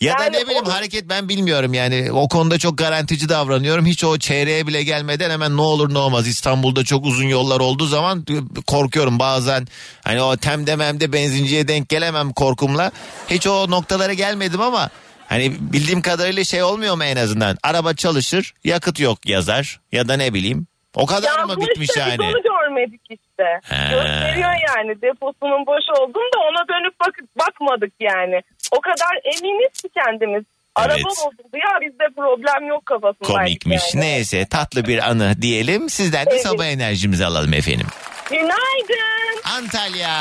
Ya 0.00 0.18
da 0.18 0.24
Yani 0.24 0.36
ne 0.36 0.46
bileyim 0.46 0.66
o- 0.66 0.72
hareket 0.72 1.08
ben 1.08 1.28
bilmiyorum 1.28 1.74
yani 1.74 2.12
o 2.12 2.28
konuda 2.28 2.58
çok 2.58 2.78
garantici 2.78 3.28
davranıyorum. 3.28 3.86
Hiç 3.86 4.04
o 4.04 4.18
çeyreğe 4.18 4.66
bile 4.66 4.82
gelmeden 4.82 5.30
hemen 5.30 5.56
ne 5.56 5.60
olur 5.60 5.94
ne 5.94 5.98
olmaz. 5.98 6.28
İstanbul'da 6.28 6.84
çok 6.84 7.04
uzun 7.06 7.24
yollar 7.28 7.60
olduğu 7.60 7.86
zaman 7.86 8.24
korkuyorum 8.66 9.18
bazen. 9.18 9.68
Hani 10.04 10.22
o 10.22 10.36
tem 10.36 10.66
dememde 10.66 11.12
benzinciye 11.12 11.68
denk 11.68 11.88
gelemem 11.88 12.32
korkumla. 12.32 12.92
Hiç 13.30 13.46
o 13.46 13.70
noktalara 13.70 14.12
gelmedim 14.12 14.60
ama 14.60 14.90
hani 15.32 15.52
bildiğim 15.72 16.02
kadarıyla 16.02 16.44
şey 16.44 16.62
olmuyor 16.62 16.94
mu 16.94 17.04
en 17.04 17.16
azından? 17.16 17.56
Araba 17.62 17.94
çalışır 17.94 18.54
yakıt 18.64 19.00
yok 19.00 19.26
yazar 19.26 19.80
ya 19.92 20.08
da 20.08 20.16
ne 20.16 20.34
bileyim. 20.34 20.66
O 20.94 21.06
kadar 21.06 21.44
mı 21.44 21.50
Yazmış 21.50 21.68
bitmiş 21.68 21.96
da 21.96 22.00
yani? 22.00 22.22
Onu 22.22 22.42
görmedik 22.42 23.00
işte. 23.10 23.44
He. 23.64 23.90
Gösteriyor 23.94 24.52
yani 24.68 25.02
deposunun 25.02 25.66
boş 25.66 25.84
olduğunu 26.00 26.30
da 26.34 26.38
ona 26.38 26.68
dönüp 26.68 27.00
bak 27.00 27.14
bakmadık 27.38 27.92
yani. 28.00 28.42
O 28.70 28.80
kadar 28.80 29.36
eminiz 29.36 29.82
ki 29.82 29.88
kendimiz. 29.94 30.44
Araba 30.74 30.94
Evet. 30.94 31.04
bozuldu 31.04 31.42
ya 31.54 31.80
bizde 31.80 32.04
problem 32.16 32.68
yok 32.68 32.86
kafasındaydık 32.86 33.26
Komikmiş. 33.36 33.94
yani. 33.94 34.04
Neyse 34.04 34.46
tatlı 34.46 34.84
bir 34.86 35.10
anı 35.10 35.42
diyelim. 35.42 35.90
Sizden 35.90 36.26
de 36.26 36.30
Evet. 36.32 36.42
sabah 36.42 36.66
enerjimizi 36.66 37.24
alalım 37.26 37.54
efendim. 37.54 37.86
Günaydın. 38.30 39.40
Antalya. 39.56 40.14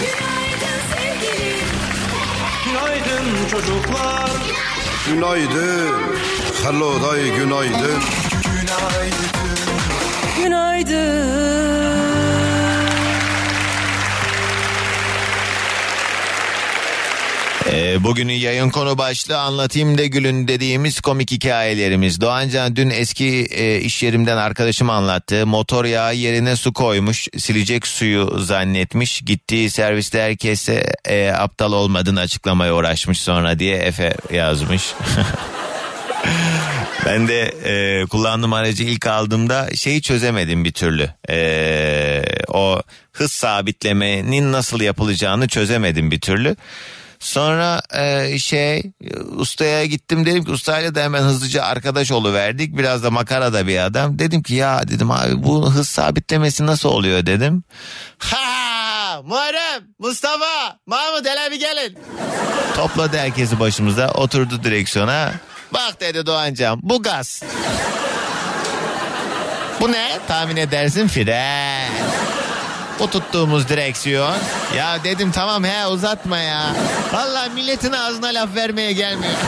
Günaydın. 0.00 0.77
Günaydın 2.68 3.48
çocuklar. 3.50 4.30
Günaydın. 5.08 5.92
Hello 6.64 7.02
day 7.02 7.36
günaydın. 7.36 8.02
Ee, 17.72 18.04
bugünün 18.04 18.32
yayın 18.32 18.70
konu 18.70 18.98
başlığı 18.98 19.38
anlatayım 19.38 19.98
da 19.98 20.04
gülün 20.06 20.48
dediğimiz 20.48 21.00
komik 21.00 21.30
hikayelerimiz. 21.30 22.20
Doğancan 22.20 22.76
dün 22.76 22.90
eski 22.90 23.46
e, 23.50 23.80
iş 23.80 24.02
yerimden 24.02 24.36
arkadaşım 24.36 24.90
anlattı. 24.90 25.46
Motor 25.46 25.84
yağı 25.84 26.14
yerine 26.14 26.56
su 26.56 26.72
koymuş 26.72 27.28
silecek 27.38 27.86
suyu 27.86 28.38
zannetmiş. 28.38 29.20
Gittiği 29.20 29.70
serviste 29.70 30.22
herkese 30.22 30.92
e, 31.04 31.28
aptal 31.28 31.72
olmadığını 31.72 32.20
açıklamaya 32.20 32.74
uğraşmış 32.74 33.20
sonra 33.20 33.58
diye 33.58 33.76
Efe 33.76 34.14
yazmış. 34.32 34.82
Ben 37.06 37.28
de 37.28 37.42
e, 37.64 38.06
kullandığım 38.06 38.52
aracı 38.52 38.84
ilk 38.84 39.06
aldığımda 39.06 39.68
şeyi 39.74 40.02
çözemedim 40.02 40.64
bir 40.64 40.72
türlü. 40.72 41.10
E, 41.30 42.22
o 42.48 42.82
hız 43.12 43.32
sabitlemenin 43.32 44.52
nasıl 44.52 44.80
yapılacağını 44.80 45.48
çözemedim 45.48 46.10
bir 46.10 46.20
türlü. 46.20 46.56
Sonra 47.20 47.82
e, 47.94 48.38
şey 48.38 48.82
ustaya 49.36 49.84
gittim 49.84 50.26
dedim 50.26 50.44
ki 50.44 50.50
ustayla 50.50 50.94
da 50.94 51.02
hemen 51.02 51.22
hızlıca 51.22 51.62
arkadaş 51.64 52.10
verdik. 52.10 52.78
Biraz 52.78 53.02
da 53.02 53.10
makara 53.10 53.52
da 53.52 53.66
bir 53.66 53.78
adam. 53.78 54.18
Dedim 54.18 54.42
ki 54.42 54.54
ya 54.54 54.88
dedim 54.88 55.10
abi 55.10 55.42
bu 55.42 55.74
hız 55.74 55.88
sabitlemesi 55.88 56.66
nasıl 56.66 56.88
oluyor 56.88 57.26
dedim. 57.26 57.64
Ha 58.18 59.22
Muharrem 59.24 59.82
Mustafa 59.98 60.78
Mahmut 60.86 61.26
hele 61.26 61.50
bir 61.50 61.60
gelin. 61.60 61.98
Topladı 62.76 63.16
herkesi 63.16 63.60
başımıza 63.60 64.10
oturdu 64.10 64.64
direksiyona. 64.64 65.32
Bak 65.72 66.00
dedi 66.00 66.26
Doğancan 66.26 66.80
bu 66.82 67.02
gaz. 67.02 67.42
Bu 69.80 69.92
ne? 69.92 70.18
Tahmin 70.28 70.56
edersin 70.56 71.08
fren. 71.08 71.92
Bu 72.98 73.10
tuttuğumuz 73.10 73.68
direksiyon. 73.68 74.36
Ya 74.76 75.04
dedim 75.04 75.32
tamam 75.32 75.64
he 75.64 75.86
uzatma 75.86 76.38
ya. 76.38 76.74
Vallahi 77.12 77.50
milletin 77.50 77.92
ağzına 77.92 78.26
laf 78.26 78.56
vermeye 78.56 78.92
gelmiyor. 78.92 79.32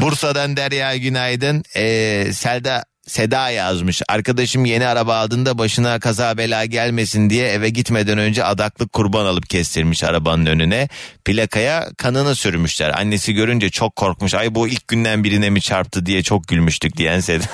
Bursa'dan 0.00 0.56
Derya 0.56 0.96
günaydın. 0.96 1.64
Ee, 1.76 2.32
Selda 2.32 2.84
Seda 3.08 3.50
yazmış. 3.50 4.02
Arkadaşım 4.08 4.64
yeni 4.64 4.86
araba 4.86 5.16
aldığında 5.16 5.58
başına 5.58 6.00
kaza 6.00 6.38
bela 6.38 6.64
gelmesin 6.64 7.30
diye 7.30 7.48
eve 7.48 7.68
gitmeden 7.68 8.18
önce 8.18 8.44
adaklık 8.44 8.92
kurban 8.92 9.26
alıp 9.26 9.50
kestirmiş 9.50 10.04
arabanın 10.04 10.46
önüne. 10.46 10.88
Plakaya 11.24 11.88
kanını 11.98 12.34
sürmüşler. 12.34 12.90
Annesi 12.90 13.34
görünce 13.34 13.70
çok 13.70 13.96
korkmuş. 13.96 14.34
Ay 14.34 14.54
bu 14.54 14.68
ilk 14.68 14.88
günden 14.88 15.24
birine 15.24 15.50
mi 15.50 15.60
çarptı 15.60 16.06
diye 16.06 16.22
çok 16.22 16.48
gülmüştük 16.48 16.96
diyen 16.96 17.20
Seda. 17.20 17.44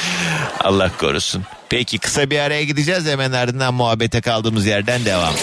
Allah 0.60 0.90
korusun. 0.98 1.44
Peki 1.70 1.98
kısa 1.98 2.30
bir 2.30 2.38
araya 2.38 2.64
gideceğiz 2.64 3.06
hemen 3.06 3.32
ardından 3.32 3.74
muhabbete 3.74 4.20
kaldığımız 4.20 4.66
yerden 4.66 5.04
devam. 5.04 5.34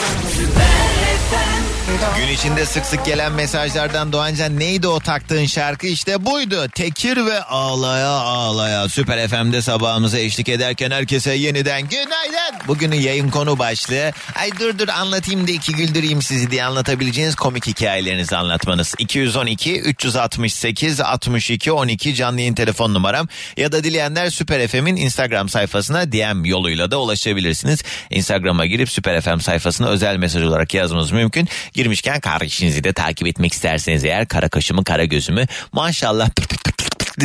Gün 2.18 2.28
içinde 2.28 2.66
sık 2.66 2.86
sık 2.86 3.06
gelen 3.06 3.32
mesajlardan 3.32 4.12
Doğancan 4.12 4.60
neydi 4.60 4.88
o 4.88 5.00
taktığın 5.00 5.46
şarkı 5.46 5.88
işte 5.88 6.26
buydu. 6.26 6.68
Tekir 6.76 7.26
ve 7.26 7.44
ağlaya 7.44 8.10
ağlaya 8.10 8.90
Süper 8.90 9.28
FM'de 9.28 9.62
sabahımıza 9.62 10.20
eşlik 10.20 10.50
ederken 10.50 10.92
herkese 10.92 11.34
yeniden 11.34 11.82
günaydın. 11.82 12.68
Bugünün 12.68 12.96
yayın 12.96 13.30
konu 13.30 13.60
başlığı 13.60 14.12
ay 14.36 14.52
dur 14.60 14.80
dur 14.80 14.88
anlatayım 14.88 15.48
da 15.48 15.52
iki 15.52 15.74
güldüreyim 15.74 16.22
sizi 16.22 16.52
diye 16.52 16.64
anlatabileceğiniz 16.64 17.36
komik 17.36 17.68
hikayelerinizi 17.68 18.36
anlatmanız. 18.36 18.96
212 18.98 19.82
368 19.82 21.02
62 21.02 21.72
12 21.72 22.16
canlı 22.16 22.40
yayın 22.40 22.56
telefon 22.56 22.94
numaram 22.94 23.28
ya 23.58 23.72
da 23.72 23.84
dileyenler 23.84 24.30
Süper 24.30 24.68
FM'in 24.68 24.96
Instagram 24.96 25.50
sayfasına 25.50 26.12
DM 26.12 26.46
yoluyla 26.46 26.92
da 26.92 27.00
ulaşabilirsiniz. 27.00 27.84
Instagram'a 28.10 28.66
girip 28.66 28.90
Süper 28.90 29.22
FM 29.22 29.40
sayfasına 29.40 29.88
özel 29.88 30.18
mesaj 30.18 30.44
olarak 30.44 30.74
yazmanız 30.74 31.12
mümkün. 31.12 31.50
Girmişken 31.88 32.20
kardeşinizi 32.20 32.84
de 32.84 32.94
takip 32.94 33.28
etmek 33.28 33.54
isterseniz 33.54 34.04
eğer 34.04 34.28
kara 34.28 34.50
kaşımı 34.50 34.84
kara 34.84 35.06
gözümü 35.06 35.46
maşallah 35.72 36.30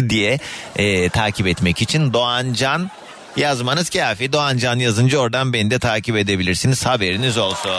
diye 0.08 0.38
e, 0.76 1.08
takip 1.08 1.46
etmek 1.46 1.82
için 1.82 2.12
Doğancan 2.12 2.90
yazmanız 3.36 3.90
kafi. 3.90 4.32
Doğancan 4.32 4.78
yazınca 4.78 5.18
oradan 5.18 5.52
beni 5.52 5.70
de 5.70 5.78
takip 5.78 6.16
edebilirsiniz 6.16 6.86
haberiniz 6.86 7.38
olsun. 7.38 7.70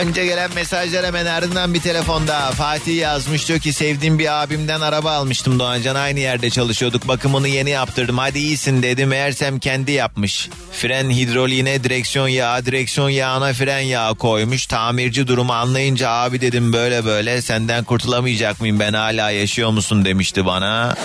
Önce 0.00 0.24
gelen 0.24 0.54
mesajlar 0.54 1.06
hemen 1.06 1.26
ardından 1.26 1.74
bir 1.74 1.80
telefonda. 1.80 2.50
Fatih 2.50 2.98
yazmış 2.98 3.48
diyor 3.48 3.60
ki 3.60 3.72
sevdiğim 3.72 4.18
bir 4.18 4.42
abimden 4.42 4.80
araba 4.80 5.12
almıştım 5.12 5.58
Doğancan. 5.58 5.94
Aynı 5.94 6.20
yerde 6.20 6.50
çalışıyorduk. 6.50 7.08
Bakımını 7.08 7.48
yeni 7.48 7.70
yaptırdım. 7.70 8.18
Hadi 8.18 8.38
iyisin 8.38 8.82
dedi. 8.82 9.06
Meğersem 9.06 9.58
kendi 9.58 9.92
yapmış. 9.92 10.48
Fren 10.72 11.10
hidroliğine 11.10 11.84
direksiyon 11.84 12.28
yağı, 12.28 12.66
direksiyon 12.66 13.08
yağına 13.08 13.52
fren 13.52 13.80
yağı 13.80 14.14
koymuş. 14.14 14.66
Tamirci 14.66 15.26
durumu 15.26 15.52
anlayınca 15.52 16.10
abi 16.10 16.40
dedim 16.40 16.72
böyle 16.72 17.04
böyle 17.04 17.42
senden 17.42 17.84
kurtulamayacak 17.84 18.60
mıyım 18.60 18.80
ben 18.80 18.92
hala 18.92 19.30
yaşıyor 19.30 19.70
musun 19.70 20.04
demişti 20.04 20.46
bana. 20.46 20.96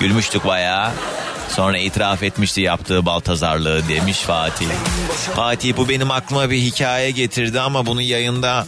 Gülmüştük 0.00 0.44
bayağı. 0.44 0.92
Sonra 1.48 1.78
itiraf 1.78 2.22
etmişti 2.22 2.60
yaptığı 2.60 3.06
baltazarlığı 3.06 3.88
demiş 3.88 4.18
Fatih. 4.18 4.66
Fatih 5.36 5.76
bu 5.76 5.88
benim 5.88 6.10
aklıma 6.10 6.50
bir 6.50 6.58
hikaye 6.58 7.10
getirdi 7.10 7.60
ama 7.60 7.86
bunu 7.86 8.02
yayında 8.02 8.66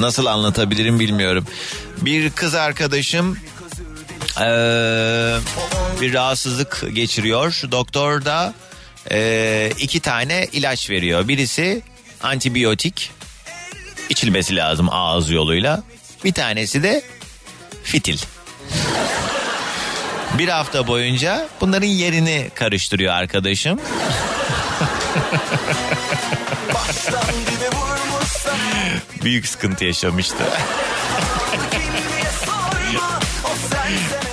nasıl 0.00 0.26
anlatabilirim 0.26 1.00
bilmiyorum. 1.00 1.46
Bir 2.00 2.30
kız 2.30 2.54
arkadaşım 2.54 3.38
eee, 4.40 5.36
bir 6.00 6.14
rahatsızlık 6.14 6.84
geçiriyor. 6.94 7.62
Doktor 7.70 8.24
da 8.24 8.54
eee, 9.10 9.72
iki 9.78 10.00
tane 10.00 10.46
ilaç 10.52 10.90
veriyor. 10.90 11.28
Birisi 11.28 11.82
antibiyotik 12.22 13.10
içilmesi 14.08 14.56
lazım 14.56 14.88
ağız 14.90 15.30
yoluyla. 15.30 15.82
Bir 16.24 16.32
tanesi 16.32 16.82
de 16.82 17.02
fitil. 17.84 18.18
Bir 20.38 20.48
hafta 20.48 20.86
boyunca 20.86 21.48
bunların 21.60 21.86
yerini 21.86 22.50
karıştırıyor 22.54 23.14
arkadaşım. 23.14 23.80
Büyük 29.24 29.48
sıkıntı 29.48 29.84
yaşamıştı. 29.84 30.44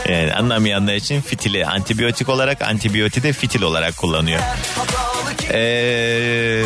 Yani 0.10 0.34
anlamayanlar 0.34 0.93
için 0.95 1.22
fitili 1.22 1.66
antibiyotik 1.66 2.30
olarak 2.30 2.62
antibiyoti 2.62 3.24
de 3.24 3.34
fitil 3.34 3.62
olarak 3.62 3.98
kullanıyor. 3.98 4.39
Ee, 5.52 6.64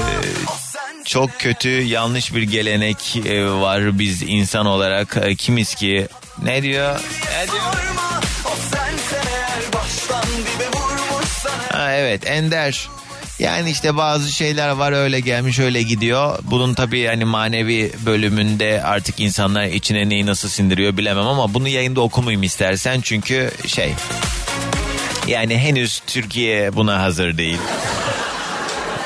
çok 1.05 1.39
kötü 1.39 1.69
yanlış 1.69 2.35
bir 2.35 2.41
gelenek 2.41 3.15
e, 3.25 3.45
var 3.45 3.99
biz 3.99 4.21
insan 4.21 4.65
olarak 4.65 5.17
E, 5.23 5.35
kimiz 5.35 5.75
ki 5.75 6.07
ne 6.43 6.63
diyor? 6.63 6.99
Ne 7.39 7.51
diyor? 7.51 7.90
Evet 11.95 12.27
Ender. 12.27 12.89
Yani 13.39 13.71
işte 13.71 13.97
bazı 13.97 14.31
şeyler 14.31 14.69
var 14.69 14.91
öyle 14.91 15.19
gelmiş 15.19 15.59
öyle 15.59 15.81
gidiyor. 15.81 16.39
Bunun 16.43 16.73
tabii 16.73 17.05
hani 17.07 17.25
manevi 17.25 17.91
bölümünde 18.05 18.83
artık 18.83 19.19
insanlar 19.19 19.63
içine 19.63 20.09
neyi 20.09 20.25
nasıl 20.25 20.49
sindiriyor 20.49 20.97
bilemem 20.97 21.27
ama 21.27 21.53
bunu 21.53 21.67
yayında 21.67 22.01
okumayayım 22.01 22.43
istersen 22.43 23.01
çünkü 23.01 23.51
şey 23.67 23.93
yani 25.27 25.57
henüz 25.57 26.01
Türkiye 26.07 26.75
buna 26.75 27.01
hazır 27.01 27.37
değil. 27.37 27.57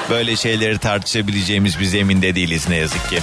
Böyle 0.09 0.35
şeyleri 0.35 0.77
tartışabileceğimiz 0.77 1.79
bir 1.79 1.85
zeminde 1.85 2.35
değiliz 2.35 2.69
ne 2.69 2.75
yazık 2.75 3.09
ki. 3.09 3.19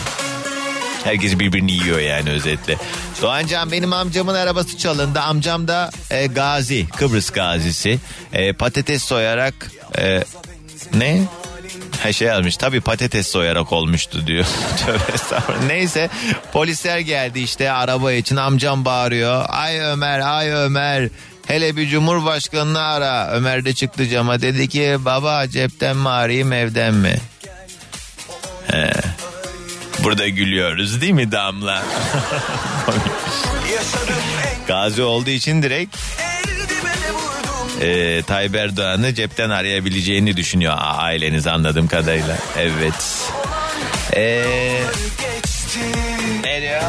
Herkes 1.05 1.39
birbirini 1.39 1.73
yiyor 1.73 1.99
yani 1.99 2.31
özetle. 2.31 2.77
Doğancan 3.23 3.73
benim 3.73 3.93
amcamın 3.93 4.35
arabası 4.35 4.79
çalındı. 4.79 5.21
Amcam 5.21 5.69
da 5.69 5.91
e, 6.11 6.27
gazi, 6.27 6.89
Kıbrıs 6.89 7.31
gazisi. 7.31 7.99
E, 8.33 8.53
patates 8.53 9.05
soyarak 9.05 9.71
e, 9.99 10.25
ne? 10.95 11.23
Ha 12.03 12.13
şey 12.13 12.29
yazmış 12.29 12.57
tabii 12.57 12.81
patates 12.81 13.27
soyarak 13.27 13.73
olmuştu 13.73 14.27
diyor. 14.27 14.45
Neyse 15.67 16.09
polisler 16.53 16.99
geldi 16.99 17.41
işte 17.41 17.73
araba 17.73 18.13
için 18.13 18.37
amcam 18.37 18.85
bağırıyor. 18.85 19.45
Ay 19.49 19.81
Ömer 19.81 20.21
ay 20.21 20.51
Ömer 20.51 21.09
hele 21.47 21.77
bir 21.77 21.89
cumhurbaşkanını 21.89 22.83
ara. 22.83 23.29
Ömer 23.33 23.65
de 23.65 23.75
çıktı 23.75 24.09
cama 24.09 24.41
dedi 24.41 24.69
ki 24.69 24.97
baba 24.99 25.49
cepten 25.49 25.97
mi 25.97 26.09
arayayım 26.09 26.53
evden 26.53 26.95
mi? 26.95 27.17
He. 28.67 28.93
Burada 30.05 30.29
gülüyoruz 30.29 31.01
değil 31.01 31.13
mi 31.13 31.33
Damla? 31.33 31.83
Gazi 34.67 35.03
olduğu 35.03 35.31
için 35.31 35.63
direkt 35.63 35.97
e, 37.81 38.23
Tayyip 38.23 38.55
Erdoğan'ı 38.55 39.15
cepten 39.15 39.51
arayabileceğini 39.51 40.37
düşünüyor 40.37 40.75
aileniz 40.79 41.47
anladığım 41.47 41.89
kadarıyla. 41.89 42.37
Evet. 42.59 43.31
E, 44.17 44.45
ne 46.45 46.83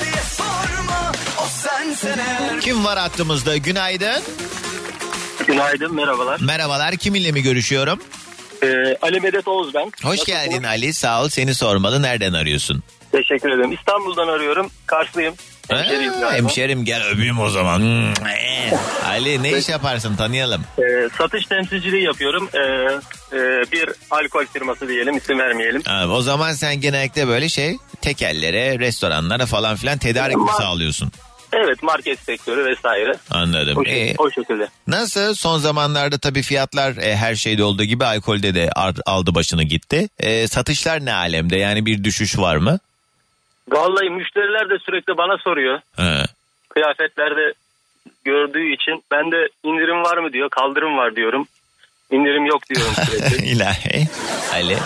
diye 0.00 0.22
sorma 0.38 1.12
o 1.38 1.44
sensen 1.66 2.18
eğer 2.18 2.60
Kim 2.60 2.84
var 2.84 2.98
hattımızda? 2.98 3.56
Günaydın. 3.56 4.22
Günaydın, 5.46 5.94
merhabalar. 5.94 6.40
Merhabalar. 6.40 6.96
Kiminle 6.96 7.32
mi 7.32 7.42
görüşüyorum? 7.42 7.98
Ee, 8.62 8.96
Ali 9.02 9.20
Medet 9.20 9.48
Oğuz 9.48 9.74
ben. 9.74 9.80
Hoş 9.84 10.04
Nasılsınız? 10.04 10.26
geldin 10.26 10.62
Ali. 10.62 10.94
Sağ 10.94 11.22
ol. 11.22 11.28
Seni 11.28 11.54
sormalı. 11.54 12.02
Nereden 12.02 12.32
arıyorsun? 12.32 12.82
Teşekkür 13.12 13.50
ederim. 13.50 13.72
İstanbul'dan 13.72 14.28
arıyorum. 14.28 14.70
Karslıyım. 14.86 15.34
Hemşeriyim 15.70 16.12
Ha, 16.12 16.20
galiba. 16.20 16.36
hemşerim 16.38 16.84
gel 16.84 17.02
öpeyim 17.12 17.40
o 17.40 17.48
zaman. 17.48 17.78
Hmm, 17.78 18.26
ee. 18.26 18.72
Ali 19.06 19.42
ne 19.42 19.58
iş 19.58 19.68
yaparsın 19.68 20.16
tanıyalım. 20.16 20.62
Ee, 20.78 21.08
satış 21.18 21.46
temsilciliği 21.46 22.02
yapıyorum. 22.04 22.48
Ee, 22.54 22.58
e, 23.36 23.38
bir 23.72 23.88
alkol 24.10 24.44
firması 24.52 24.88
diyelim, 24.88 25.16
isim 25.16 25.38
vermeyelim. 25.38 25.82
Ha, 25.84 26.06
o 26.08 26.22
zaman 26.22 26.52
sen 26.52 26.80
genellikle 26.80 27.28
böyle 27.28 27.48
şey 27.48 27.76
tekellere, 28.00 28.78
restoranlara 28.78 29.46
falan 29.46 29.76
filan 29.76 29.98
tedarik 29.98 30.36
mi 30.36 30.50
sağlıyorsun? 30.58 31.12
Evet, 31.52 31.82
market 31.82 32.18
sektörü 32.20 32.64
vesaire. 32.70 33.12
Anladım. 33.30 33.76
O, 33.78 33.82
Ee, 33.84 33.90
şek- 34.12 34.14
o 34.18 34.30
şekilde. 34.30 34.68
nasıl? 34.86 35.34
Son 35.34 35.58
zamanlarda 35.58 36.18
tabii 36.18 36.42
fiyatlar 36.42 36.96
e, 36.96 37.16
her 37.16 37.34
şeyde 37.34 37.64
olduğu 37.64 37.84
gibi 37.84 38.04
alkolde 38.04 38.54
de 38.54 38.70
ar- 38.76 38.94
aldı 39.06 39.34
başını 39.34 39.62
gitti. 39.62 40.08
E, 40.20 40.48
satışlar 40.48 41.04
ne 41.04 41.12
alemde? 41.12 41.56
Yani 41.56 41.86
bir 41.86 42.04
düşüş 42.04 42.38
var 42.38 42.56
mı? 42.56 42.78
Vallahi 43.72 44.10
müşteriler 44.10 44.70
de 44.70 44.78
sürekli 44.78 45.16
bana 45.16 45.38
soruyor. 45.38 45.80
Ha. 45.96 46.24
Kıyafetlerde 46.68 47.52
gördüğü 48.24 48.72
için 48.74 49.04
ben 49.10 49.32
de 49.32 49.48
indirim 49.62 50.02
var 50.02 50.16
mı 50.18 50.32
diyor, 50.32 50.48
kaldırım 50.50 50.96
var 50.96 51.16
diyorum. 51.16 51.46
İndirim 52.10 52.46
yok 52.46 52.62
diyorum 52.68 52.92
sürekli. 53.06 53.46
İlahi. 53.52 54.08
Ali. 54.54 54.76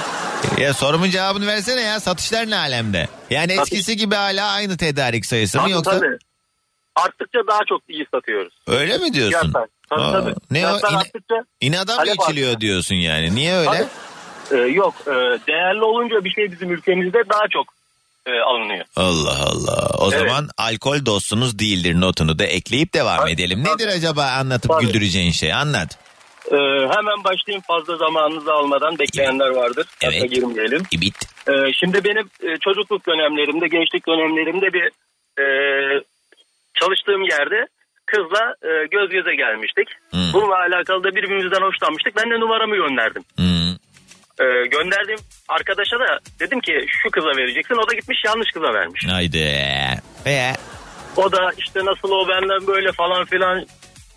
Ya 0.59 0.75
sorumun 0.75 1.11
cevabını 1.11 1.47
versene 1.47 1.81
ya. 1.81 2.01
Satışlar 2.01 2.51
ne 2.51 2.57
alemde? 2.57 3.09
Yani 3.31 3.53
eskisi 3.53 3.97
gibi 3.97 4.15
hala 4.15 4.51
aynı 4.51 4.77
tedarik 4.77 5.27
sayısı 5.27 5.59
mı 5.59 5.63
Tabii, 5.63 5.73
yoksa? 5.73 5.91
tabii. 6.01 6.17
Arttıkça 6.97 7.39
daha 7.49 7.61
çok 7.69 7.83
iyi 7.89 8.07
satıyoruz. 8.15 8.53
Öyle 8.67 8.99
mi 8.99 9.13
diyorsun? 9.15 9.41
Fiyatlar. 9.41 9.67
Tabii 9.91 10.01
Aa, 10.03 10.13
tabii. 10.13 10.35
Ne 10.51 10.67
o? 10.67 10.69
Fiyatlar 10.69 10.91
İne- 10.91 10.99
arttıkça 10.99 11.35
inada 11.61 11.93
mı 11.93 11.99
talep 11.99 12.15
içiliyor 12.23 12.49
artıyor. 12.55 12.61
diyorsun 12.61 12.95
yani? 12.95 13.35
Niye 13.35 13.55
öyle? 13.57 13.85
Ee, 14.53 14.57
yok 14.57 14.95
e, 15.07 15.11
değerli 15.49 15.83
olunca 15.85 16.25
bir 16.25 16.31
şey 16.31 16.53
bizim 16.53 16.71
ülkemizde 16.71 17.23
daha 17.29 17.49
çok 17.51 17.67
e, 18.27 18.41
alınıyor. 18.41 18.85
Allah 18.97 19.37
Allah. 19.43 19.91
O 19.99 20.13
Evet. 20.13 20.19
zaman 20.19 20.49
alkol 20.59 21.07
dostunuz 21.07 21.59
değildir 21.59 22.01
notunu 22.01 22.39
da 22.39 22.45
ekleyip 22.45 22.95
devam 22.95 23.19
Tabii, 23.19 23.31
edelim. 23.31 23.65
Nedir 23.65 23.89
acaba 23.89 24.25
anlatıp 24.25 24.71
Tabii. 24.71 24.87
güldüreceğin 24.87 25.31
şey? 25.31 25.53
Anlat. 25.53 25.99
Ee, 26.53 26.57
hemen 26.97 27.25
başlayayım 27.25 27.63
fazla 27.67 27.97
zamanınızı 27.97 28.53
almadan 28.53 28.99
bekleyenler 28.99 29.49
vardır. 29.49 29.87
Evet. 30.03 30.15
Hatta 30.15 30.27
girmeyelim. 30.27 30.83
İbit. 30.91 31.17
Ee, 31.49 31.73
şimdi 31.81 32.05
benim 32.05 32.27
e, 32.43 32.57
çocukluk 32.61 33.07
dönemlerimde, 33.07 33.69
gençlik 33.69 34.07
dönemlerimde 34.07 34.73
bir 34.73 34.85
e, 35.43 35.47
çalıştığım 36.81 37.23
yerde 37.23 37.67
kızla 38.07 38.55
e, 38.63 38.87
göz 38.91 39.11
göze 39.11 39.35
gelmiştik. 39.35 39.89
Hmm. 40.11 40.33
Bununla 40.33 40.57
alakalı 40.59 41.05
da 41.05 41.17
birbirimizden 41.17 41.63
hoşlanmıştık. 41.63 42.17
Ben 42.17 42.31
de 42.31 42.41
numaramı 42.41 42.77
gönderdim. 42.77 43.25
Hmm. 43.37 43.76
Ee, 44.41 44.67
gönderdiğim 44.67 45.21
arkadaşa 45.49 45.97
da 45.99 46.19
dedim 46.41 46.61
ki 46.61 46.87
şu 47.03 47.11
kıza 47.11 47.37
vereceksin. 47.37 47.75
O 47.75 47.91
da 47.91 47.95
gitmiş 47.95 48.19
yanlış 48.25 48.51
kıza 48.55 48.75
vermiş. 48.75 49.05
Haydi. 49.09 49.45
Ve 50.27 50.53
O 51.17 51.33
da 51.33 51.51
işte 51.59 51.81
nasıl 51.85 52.11
o 52.11 52.29
benden 52.29 52.67
böyle 52.67 52.93
falan 52.93 53.25
filan 53.25 53.67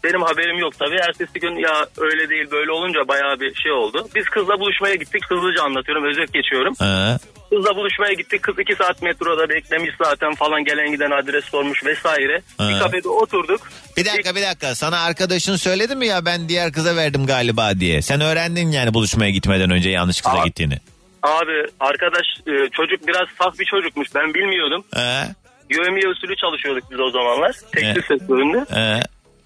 benim 0.04 0.22
haberim 0.22 0.60
yok 0.60 0.80
tabii. 0.80 0.95
Ertesi 0.95 1.39
gün 1.39 1.56
ya 1.56 1.86
öyle 1.97 2.30
değil 2.30 2.52
böyle 2.52 2.72
olunca 2.72 3.08
bayağı 3.08 3.39
bir 3.39 3.56
şey 3.56 3.72
oldu. 3.72 4.08
Biz 4.16 4.26
kızla 4.26 4.60
buluşmaya 4.60 4.95
gittik. 4.95 5.24
Hızlıca 5.30 5.64
anlatıyorum 5.64 6.06
özet 6.06 6.34
geçiyorum. 6.34 6.74
Ha. 6.80 7.18
Kızla 7.50 7.76
buluşmaya 7.76 8.14
gittik. 8.14 8.43
Kız 8.43 8.60
iki 8.60 8.76
saat 8.76 9.02
metroda 9.02 9.50
beklemiş 9.50 9.91
zaten 10.04 10.36
falan 10.36 10.64
gelen 10.64 10.91
giden 10.91 11.12
adres 11.12 11.45
sormuş 11.45 11.86
vesaire. 11.86 12.41
Ha. 12.58 12.70
Bir 12.70 12.80
kafede 12.80 13.10
oturduk. 13.10 13.62
Bir 13.97 14.06
dakika 14.06 14.36
bir 14.36 14.41
dakika 14.41 14.76
sana 14.76 15.00
arkadaşın 15.00 15.56
söyledi 15.56 15.95
mi 15.95 16.08
ya 16.08 16.26
ben 16.26 16.50
diğer 16.50 16.72
kıza 16.72 16.95
verdim 16.95 17.26
galiba 17.26 17.72
diye. 17.80 18.02
Sen 18.02 18.22
öğrendin 18.22 18.72
yani 18.72 18.93
buluşmaya 18.93 19.32
gitmeden 19.32 19.70
önce 19.70 19.89
yanlış 19.89 20.22
kıza 20.22 20.39
Aa. 20.39 20.45
gittiğini. 20.45 20.78
Abi 21.24 21.66
arkadaş 21.80 22.26
e, 22.47 22.70
çocuk 22.72 23.08
biraz 23.08 23.28
saf 23.41 23.60
bir 23.60 23.66
çocukmuş 23.66 24.08
ben 24.16 24.34
bilmiyordum. 24.34 24.84
He. 24.95 25.26
Yövmiye 25.70 26.08
usulü 26.10 26.36
çalışıyorduk 26.36 26.91
biz 26.91 27.00
o 27.00 27.10
zamanlar. 27.12 27.56
Tekstil 27.76 28.02
sektöründe. 28.02 28.66
He. 28.76 29.02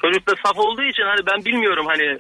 Çocuk 0.06 0.28
da 0.28 0.32
saf 0.46 0.58
olduğu 0.60 0.84
için 0.84 1.04
hani 1.04 1.26
ben 1.32 1.46
bilmiyorum 1.46 1.86
hani 1.88 2.20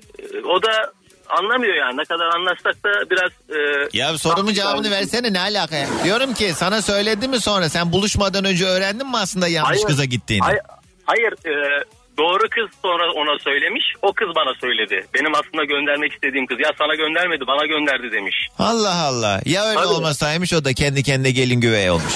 o 0.49 0.61
da 0.63 0.91
anlamıyor 1.29 1.75
yani 1.75 1.97
ne 1.97 2.03
kadar 2.05 2.25
anlatsak 2.35 2.83
da 2.83 3.09
biraz 3.09 3.31
e, 3.57 3.89
Ya 3.97 4.17
sorumun 4.17 4.53
cevabını 4.53 4.91
versene 4.91 5.33
ne 5.33 5.39
alaka 5.39 5.75
ya? 5.75 5.87
Diyorum 6.03 6.33
ki 6.33 6.53
sana 6.53 6.81
söyledi 6.81 7.27
mi 7.27 7.39
sonra 7.39 7.69
sen 7.69 7.91
buluşmadan 7.91 8.45
önce 8.45 8.65
öğrendin 8.65 9.07
mi 9.07 9.17
aslında 9.17 9.47
yanlış 9.47 9.69
Hayır. 9.77 9.87
kıza 9.87 10.05
gittiğini? 10.05 10.43
Hayır, 10.43 10.61
hayır 11.05 11.31
e, 11.45 11.83
doğru 12.17 12.49
kız 12.49 12.69
sonra 12.81 13.11
ona 13.11 13.39
söylemiş 13.39 13.83
o 14.01 14.13
kız 14.13 14.27
bana 14.35 14.53
söyledi. 14.61 15.05
Benim 15.13 15.35
aslında 15.35 15.63
göndermek 15.63 16.13
istediğim 16.13 16.45
kız 16.47 16.57
ya 16.59 16.71
sana 16.77 16.95
göndermedi 16.95 17.47
bana 17.47 17.65
gönderdi 17.65 18.11
demiş. 18.11 18.35
Allah 18.59 18.95
Allah. 19.03 19.41
Ya 19.45 19.65
öyle 19.65 19.75
Tabii. 19.79 19.87
olmasaymış 19.87 20.53
o 20.53 20.65
da 20.65 20.73
kendi 20.73 21.03
kendine 21.03 21.31
gelin 21.31 21.61
güvey 21.61 21.89
olmuş. 21.91 22.13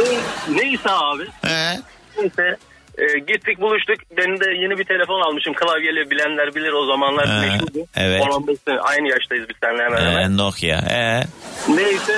Ne- 0.00 0.56
Neyse 0.62 0.90
abi. 0.90 1.22
He. 1.42 1.78
Neyse 2.18 2.56
e, 2.98 3.18
gittik 3.18 3.60
buluştuk. 3.60 3.96
Ben 4.18 4.40
de 4.40 4.50
yeni 4.62 4.78
bir 4.78 4.84
telefon 4.84 5.20
almışım. 5.20 5.54
Klavyeli 5.54 6.10
bilenler 6.10 6.54
bilir 6.54 6.72
o 6.72 6.86
zamanlar 6.86 7.26
Ha, 7.26 7.40
meşhurdu. 7.40 7.78
evet. 7.96 8.22
10-15 8.22 8.56
sene 8.68 8.78
aynı 8.80 9.08
yaştayız 9.08 9.48
biz 9.48 9.56
seninle 9.64 9.82
hemen 9.82 9.98
hemen. 10.10 10.22
He, 10.30 10.36
Nokia. 10.36 10.82
He. 10.90 11.22
Neyse 11.68 12.16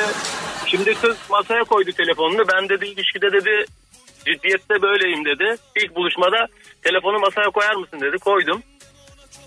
şimdi 0.67 0.95
kız 0.95 1.17
masaya 1.31 1.65
koydu 1.65 1.91
telefonunu. 1.93 2.45
Ben 2.53 2.69
dedi 2.69 2.87
ilişkide 2.87 3.33
dedi 3.33 3.65
ciddiyette 4.27 4.83
böyleyim 4.83 5.25
dedi. 5.25 5.57
İlk 5.77 5.95
buluşmada 5.97 6.47
telefonu 6.83 7.19
masaya 7.19 7.51
koyar 7.51 7.75
mısın 7.75 8.01
dedi. 8.01 8.17
Koydum. 8.19 8.63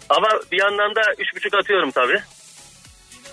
Ama 0.09 0.27
bir 0.51 0.59
yandan 0.59 0.95
da 0.95 1.01
üç 1.17 1.35
buçuk 1.35 1.53
atıyorum 1.53 1.91
tabii. 1.91 2.19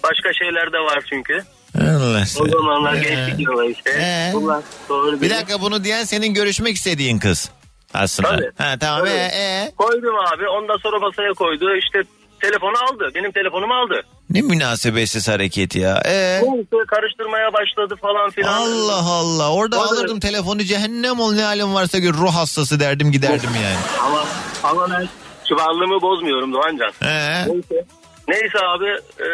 Başka 0.03 0.33
şeyler 0.33 0.73
de 0.73 0.79
var 0.79 1.03
çünkü. 1.11 1.43
Allah 1.81 2.25
O 2.41 2.49
zamanlar 2.49 2.97
He. 2.97 3.01
gençlik 3.09 3.41
yılı 3.41 3.71
işte. 3.71 3.91
He. 4.01 4.31
Bunlar 4.35 4.63
doğru 4.89 5.21
Bir 5.21 5.31
dakika 5.31 5.61
bunu 5.61 5.85
diyen 5.85 6.05
senin 6.05 6.35
görüşmek 6.35 6.77
istediğin 6.77 7.19
kız. 7.19 7.51
Aslında. 7.97 8.29
Tabii. 8.29 8.51
Ha, 8.59 8.75
tamam. 8.81 9.01
Tabii. 9.01 9.11
E, 9.11 9.31
e. 9.43 9.73
Koydum 9.77 10.15
abi. 10.17 10.49
Ondan 10.49 10.77
sonra 10.77 10.99
masaya 10.99 11.33
koydu. 11.33 11.77
İşte 11.77 12.03
telefonu 12.41 12.75
aldı. 12.91 13.11
Benim 13.15 13.33
telefonumu 13.33 13.75
aldı. 13.75 14.03
Ne 14.31 14.41
münasebetsiz 14.43 15.29
hareket 15.29 15.77
ya. 15.77 16.03
E. 16.05 16.41
Neyse 16.43 16.77
karıştırmaya 16.89 17.53
başladı 17.53 17.95
falan 18.03 18.31
filan. 18.31 18.53
Allah 18.53 19.11
Allah. 19.11 19.53
Orada 19.53 19.79
Orada- 19.81 19.91
alırdım 19.91 20.21
telefonu 20.21 20.63
cehennem 20.63 21.21
ol 21.21 21.33
ne 21.33 21.43
halim 21.43 21.75
varsa 21.75 21.99
gör 21.99 22.15
ruh 22.15 22.35
hastası 22.35 22.81
derdim 22.81 23.13
giderdim 23.13 23.51
yani. 23.65 23.77
Ama, 24.07 24.25
ama 24.63 24.91
ben 24.91 25.09
kibarlığımı 25.45 26.03
bozmuyorum 26.03 26.53
Doğancan. 26.53 26.93
He. 27.01 27.45
Neyse. 27.49 27.85
Neyse 28.29 28.59
abi 28.75 28.89
e, 29.21 29.29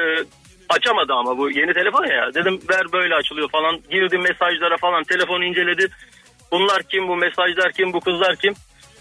açamadı 0.69 1.13
ama 1.13 1.39
bu 1.39 1.51
yeni 1.51 1.75
telefon 1.75 2.05
ya. 2.05 2.35
Dedim 2.35 2.61
ver 2.71 2.93
böyle 2.93 3.15
açılıyor 3.15 3.49
falan. 3.51 3.81
Girdim 3.91 4.21
mesajlara 4.23 4.77
falan 4.77 5.05
telefonu 5.05 5.45
inceledi. 5.45 5.89
Bunlar 6.53 6.83
kim 6.83 7.09
bu 7.09 7.17
mesajlar 7.17 7.73
kim 7.73 7.93
bu 7.93 8.01
kızlar 8.01 8.37
kim? 8.37 8.55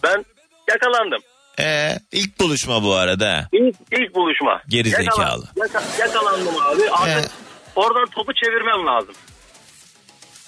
Ben 0.04 0.26
yakalandım. 0.70 1.22
E, 1.60 1.98
ilk 2.12 2.40
buluşma 2.40 2.84
bu 2.84 2.94
arada. 2.96 3.48
İlk, 3.52 3.76
ilk 3.92 4.16
buluşma. 4.16 4.62
Geri 4.68 4.90
zekalı. 4.90 5.46
yaka- 5.56 5.84
yakalandım 6.00 6.56
abi. 6.62 6.90
Artık 6.92 7.32
oradan 7.76 8.06
topu 8.06 8.34
çevirmem 8.34 8.86
lazım. 8.88 9.16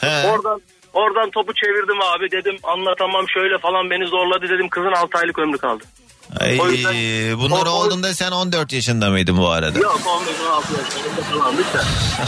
He. 0.01 0.27
Oradan 0.27 0.61
oradan 0.93 1.29
topu 1.31 1.53
çevirdim 1.53 2.01
abi 2.01 2.31
dedim 2.31 2.57
anlatamam 2.63 3.29
şöyle 3.29 3.57
falan 3.57 3.89
beni 3.89 4.07
zorladı 4.07 4.49
dedim 4.49 4.69
kızın 4.69 4.91
6 4.91 5.17
aylık 5.17 5.39
ömrü 5.39 5.57
kaldı. 5.57 5.83
Ay, 6.39 6.59
O 6.61 6.67
yüzden- 6.69 7.39
bunlar 7.39 7.65
o- 7.65 7.69
olduğunda 7.69 8.13
sen 8.13 8.31
14 8.31 8.73
yaşında 8.73 9.09
mıydın 9.09 9.37
bu 9.37 9.49
arada? 9.49 9.79
Yok 9.79 10.01
15-16 10.05 10.73
yaşlarında 10.77 11.21
falandık 11.21 11.73
da. 11.73 11.83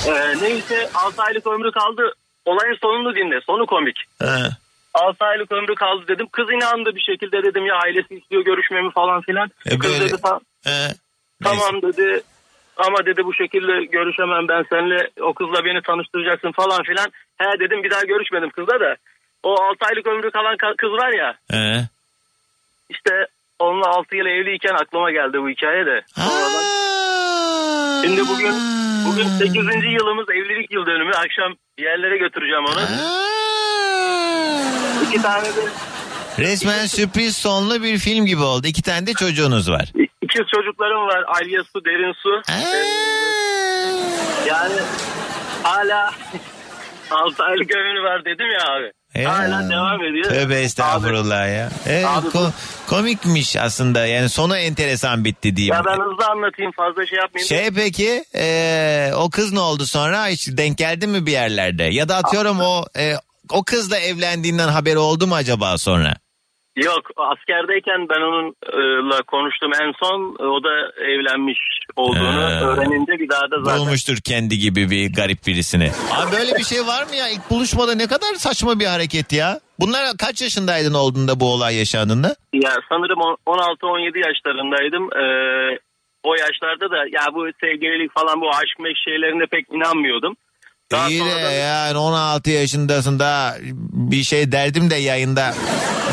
Ee, 0.11 0.35
neyse 0.41 0.89
6 0.93 1.21
aylık 1.23 1.47
ömrü 1.47 1.71
kaldı. 1.71 2.13
Olayın 2.45 2.77
sonunu 2.81 3.15
dinle. 3.15 3.41
Sonu 3.47 3.65
komik. 3.65 3.95
He. 4.21 4.49
6 4.95 5.25
aylık 5.25 5.51
ömrü 5.51 5.75
kaldı 5.75 6.03
dedim. 6.07 6.27
Kız 6.31 6.51
inandı 6.51 6.95
bir 6.95 7.01
şekilde 7.01 7.43
dedim 7.43 7.65
ya 7.65 7.75
ailesi 7.75 8.15
istiyor 8.15 8.43
görüşmemi 8.45 8.91
falan 8.91 9.21
filan. 9.21 9.49
E, 9.65 9.77
Kız 9.79 9.91
böyle- 9.91 10.09
dedi 10.09 10.21
"Ta- 10.21 10.39
He. 10.63 10.87
tamam 11.43 11.81
dedi. 11.81 12.21
Ama 12.77 13.05
dedi 13.05 13.23
bu 13.25 13.33
şekilde 13.33 13.85
görüşemem 13.85 14.47
ben 14.47 14.65
seninle 14.69 15.09
o 15.21 15.33
kızla 15.33 15.65
beni 15.65 15.81
tanıştıracaksın 15.81 16.51
falan 16.51 16.83
filan. 16.83 17.07
He 17.37 17.59
dedim 17.59 17.83
bir 17.83 17.91
daha 17.91 18.01
görüşmedim 18.03 18.49
kızla 18.49 18.79
da. 18.79 18.95
O 19.43 19.51
6 19.63 19.85
aylık 19.85 20.07
ömrü 20.07 20.31
kalan 20.31 20.55
ka- 20.55 20.75
kız 20.77 20.91
var 20.91 21.13
ya 21.13 21.35
He. 21.51 21.81
işte 22.89 23.27
onunla 23.59 23.87
6 23.87 24.15
yıl 24.15 24.25
evliyken 24.25 24.73
aklıma 24.73 25.11
geldi 25.11 25.41
bu 25.41 25.49
hikaye 25.49 25.85
de. 25.85 26.01
Sonradan 26.15 26.63
Şimdi 28.05 28.21
bugün 28.27 28.53
bugün 29.07 29.27
8. 29.27 29.55
yılımız 29.99 30.25
evlilik 30.29 30.71
yıl 30.71 30.85
dönümü. 30.85 31.11
Akşam 31.13 31.53
bir 31.77 31.83
yerlere 31.83 32.17
götüreceğim 32.17 32.65
onu. 32.65 32.81
İki 35.07 35.21
tane 35.21 35.45
de 35.45 35.61
Resmen 36.39 36.85
sürpriz 36.85 37.37
sonlu 37.37 37.83
bir 37.83 37.97
film 37.97 38.25
gibi 38.25 38.41
oldu. 38.41 38.67
İki 38.67 38.81
tane 38.81 39.07
de 39.07 39.13
çocuğunuz 39.13 39.71
var. 39.71 39.91
ikiz 40.21 40.41
çocuklarım 40.55 41.07
var. 41.07 41.23
Alya 41.27 41.63
Su, 41.63 41.85
Derin 41.85 42.13
Su. 42.23 42.41
Yani 44.47 44.73
hala 45.63 46.11
6 47.11 47.43
aylık 47.43 47.75
ömrü 47.75 48.03
var 48.03 48.25
dedim 48.25 48.51
ya 48.51 48.73
abi. 48.75 48.91
Ya. 49.15 49.37
Hala 49.37 49.69
devam 49.69 50.03
ediyor. 50.03 50.29
Tövbe 50.29 50.61
estağfurullah 50.61 51.47
ya. 51.47 51.69
E, 51.87 52.05
Abi 52.05 52.25
bu- 52.27 52.29
ko- 52.37 52.51
komikmiş 52.87 53.55
aslında 53.57 54.05
yani 54.05 54.29
sonu 54.29 54.57
enteresan 54.57 55.25
bitti 55.25 55.55
diyeyim. 55.55 55.75
Ya 55.75 55.85
ben 55.85 55.91
hızlı 55.91 56.25
anlatayım 56.31 56.71
fazla 56.71 57.05
şey 57.05 57.17
yapmayayım. 57.19 57.47
Şey 57.49 57.71
peki 57.71 58.25
e, 58.35 59.11
o 59.15 59.29
kız 59.29 59.51
ne 59.53 59.59
oldu 59.59 59.85
sonra 59.85 60.27
hiç 60.27 60.47
denk 60.57 60.77
geldi 60.77 61.07
mi 61.07 61.25
bir 61.25 61.31
yerlerde? 61.31 61.83
Ya 61.83 62.09
da 62.09 62.15
atıyorum 62.17 62.59
o 62.61 62.85
e, 62.97 63.13
o 63.51 63.63
kızla 63.63 63.97
evlendiğinden 63.97 64.67
haberi 64.67 64.97
oldu 64.97 65.27
mu 65.27 65.35
acaba 65.35 65.77
sonra? 65.77 66.15
Yok 66.75 67.01
askerdeyken 67.17 68.09
ben 68.09 68.21
onunla 68.21 69.21
konuştum 69.21 69.71
en 69.81 69.91
son. 70.03 70.35
O 70.39 70.63
da 70.63 70.91
evlenmiş 71.03 71.59
olduğunu 71.95 72.41
Ee. 72.41 72.63
öğrenince 72.65 73.11
bir 73.19 73.29
daha 73.29 73.51
da 73.51 73.63
zaten. 73.63 73.79
Bulmuştur 73.79 74.17
kendi 74.25 74.57
gibi 74.57 74.89
bir 74.89 75.13
garip 75.13 75.47
birisini. 75.47 75.89
Abi 76.17 76.31
böyle 76.31 76.55
bir 76.55 76.63
şey 76.63 76.79
var 76.87 77.03
mı 77.09 77.15
ya? 77.15 77.27
İlk 77.29 77.49
buluşmada 77.49 77.95
ne 77.95 78.07
kadar 78.07 78.33
saçma 78.33 78.79
bir 78.79 78.85
hareket 78.85 79.33
ya. 79.33 79.59
Bunlar 79.79 80.01
kaç 80.19 80.41
yaşındaydın 80.41 80.93
olduğunda 80.93 81.39
bu 81.39 81.53
olay 81.53 81.75
yaşandığında? 81.75 82.35
Ya 82.53 82.71
sanırım 82.89 83.19
on- 83.21 83.37
16-17 83.45 84.19
yaşlarındaydım. 84.27 85.03
Ee, 85.13 85.79
o 86.23 86.35
yaşlarda 86.35 86.91
da 86.91 86.97
ya 86.97 87.25
bu 87.33 87.45
sevgililik 87.61 88.13
falan 88.13 88.41
bu 88.41 88.49
aşk 88.49 88.79
meşk 88.79 88.97
şeylerine 89.05 89.45
pek 89.51 89.65
inanmıyordum. 89.73 90.35
Daha 90.91 91.09
İyi 91.09 91.19
de 91.25 91.29
sonradan- 91.29 91.51
yani 91.51 91.97
16 91.97 92.49
yaşındasın 92.51 93.19
da 93.19 93.55
bir 93.91 94.23
şey 94.23 94.51
derdim 94.51 94.89
de 94.89 94.95
yayında 94.95 95.53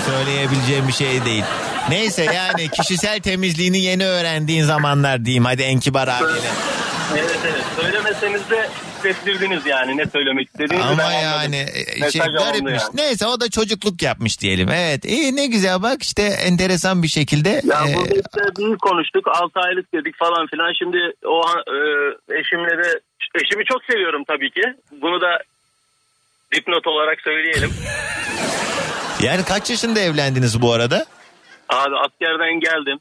söyleyebileceğim 0.06 0.88
bir 0.88 0.92
şey 0.92 1.24
değil. 1.24 1.44
Neyse 1.88 2.24
yani 2.24 2.68
kişisel 2.68 3.20
temizliğini 3.20 3.78
yeni 3.78 4.06
öğrendiğin 4.06 4.64
zamanlar 4.64 5.24
diyeyim 5.24 5.44
hadi 5.44 5.62
en 5.62 5.80
kibar 5.80 6.08
abiyle. 6.08 6.48
Evet 7.18 7.38
evet 7.44 7.64
söylemeseniz 7.80 8.50
de 8.50 8.68
hissettirdiniz 9.04 9.66
yani 9.66 9.96
ne 9.96 10.06
söylemek 10.06 10.46
istediğinizi 10.48 10.88
Ama 10.88 10.98
ben 10.98 11.04
anladım. 11.04 11.22
yani 11.42 11.56
e, 11.56 12.00
Mesaj 12.00 12.12
şey 12.12 12.32
garipmiş. 12.32 12.82
yani. 12.82 12.90
Neyse 12.94 13.26
o 13.26 13.40
da 13.40 13.50
çocukluk 13.50 14.02
yapmış 14.02 14.40
diyelim. 14.40 14.68
Evet 14.68 15.04
iyi 15.04 15.36
ne 15.36 15.46
güzel 15.46 15.82
bak 15.82 16.02
işte 16.02 16.22
enteresan 16.22 17.02
bir 17.02 17.08
şekilde. 17.08 17.48
Ya 17.48 17.80
e, 17.90 17.94
burada 17.94 18.14
işte 18.14 18.40
büyük 18.58 18.80
konuştuk 18.80 19.28
6 19.28 19.60
aylık 19.60 19.92
dedik 19.94 20.18
falan 20.18 20.46
filan 20.46 20.72
şimdi 20.78 20.98
o 21.26 21.40
e, 21.48 21.76
eşimle 22.40 22.84
de 22.84 23.00
eşimi 23.34 23.64
çok 23.64 23.84
seviyorum 23.90 24.24
tabii 24.28 24.50
ki 24.50 24.62
bunu 25.02 25.20
da 25.20 25.38
dipnot 26.54 26.86
olarak 26.86 27.20
söyleyelim. 27.20 27.70
yani 29.22 29.44
kaç 29.44 29.70
yaşında 29.70 30.00
evlendiniz 30.00 30.62
bu 30.62 30.72
arada? 30.72 31.06
Abi 31.68 31.96
askerden 31.96 32.60
geldim. 32.60 32.98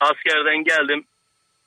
Askerden 0.00 0.64
geldim. 0.64 1.04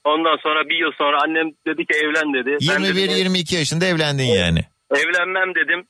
Ondan 0.06 0.38
sonra 0.44 0.70
bir 0.70 0.76
yıl 0.76 0.92
sonra 0.98 1.22
annem 1.24 1.48
dedi 1.68 1.86
ki 1.86 1.94
evlen 2.04 2.34
dedi. 2.34 2.50
21-22 2.50 3.56
yaşında 3.56 3.86
evlendin 3.86 4.24
yani. 4.24 4.60
Evlenmem 4.92 5.56
dedim. 5.56 5.86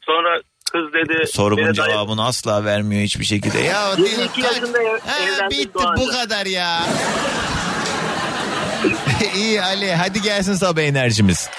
Sonra 0.00 0.40
kız 0.72 0.92
dedi. 0.92 1.26
Sorumun 1.26 1.72
cevabını 1.72 2.18
dair... 2.18 2.28
asla 2.28 2.64
vermiyor 2.64 3.02
hiçbir 3.02 3.24
şekilde. 3.24 3.58
ya 3.58 3.90
22 3.98 4.40
kaç... 4.42 4.52
yaşında 4.52 4.82
ev, 4.82 4.98
ha, 5.06 5.50
bitti 5.50 5.84
bu 5.96 6.06
kadar 6.08 6.46
ya. 6.46 6.80
İyi 9.36 9.62
Ali 9.62 9.94
hadi 9.94 10.22
gelsin 10.22 10.54
sabah 10.54 10.82
enerjimiz. 10.82 11.50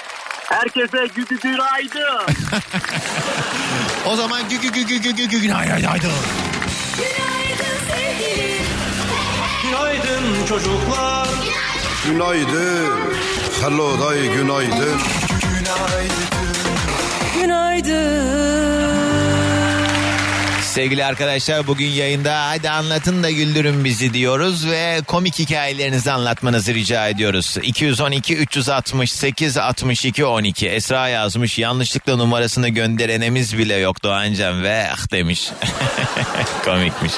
Herkese 0.44 1.06
gügü 1.14 1.40
günaydın. 1.40 2.20
o 4.06 4.16
zaman 4.16 4.48
gügü 4.48 4.72
gügü 4.72 4.96
gügü 4.96 5.16
gügü 5.16 5.40
günaydın. 5.40 5.76
Günaydın 5.76 6.10
sevgilim. 7.88 8.62
Günaydın 9.62 10.46
çocuklar. 10.46 11.28
Günaydın. 11.28 11.61
Hello 13.60 14.00
day 14.00 14.34
günaydın. 14.36 14.98
Sevgili 20.62 21.04
arkadaşlar 21.04 21.66
bugün 21.66 21.86
yayında 21.86 22.48
hadi 22.48 22.70
anlatın 22.70 23.22
da 23.22 23.30
güldürün 23.30 23.84
bizi 23.84 24.14
diyoruz 24.14 24.70
ve 24.70 25.00
komik 25.06 25.38
hikayelerinizi 25.38 26.12
anlatmanızı 26.12 26.74
rica 26.74 27.08
ediyoruz. 27.08 27.56
212 27.62 28.36
368 28.36 29.56
62 29.56 30.24
12 30.24 30.68
Esra 30.68 31.08
yazmış 31.08 31.58
yanlışlıkla 31.58 32.16
numarasını 32.16 32.68
gönderenemiz 32.68 33.58
bile 33.58 33.74
yok 33.74 34.02
Doğancan 34.02 34.62
ve 34.62 34.88
ah 34.92 35.12
demiş. 35.12 35.50
Komikmiş. 36.64 37.12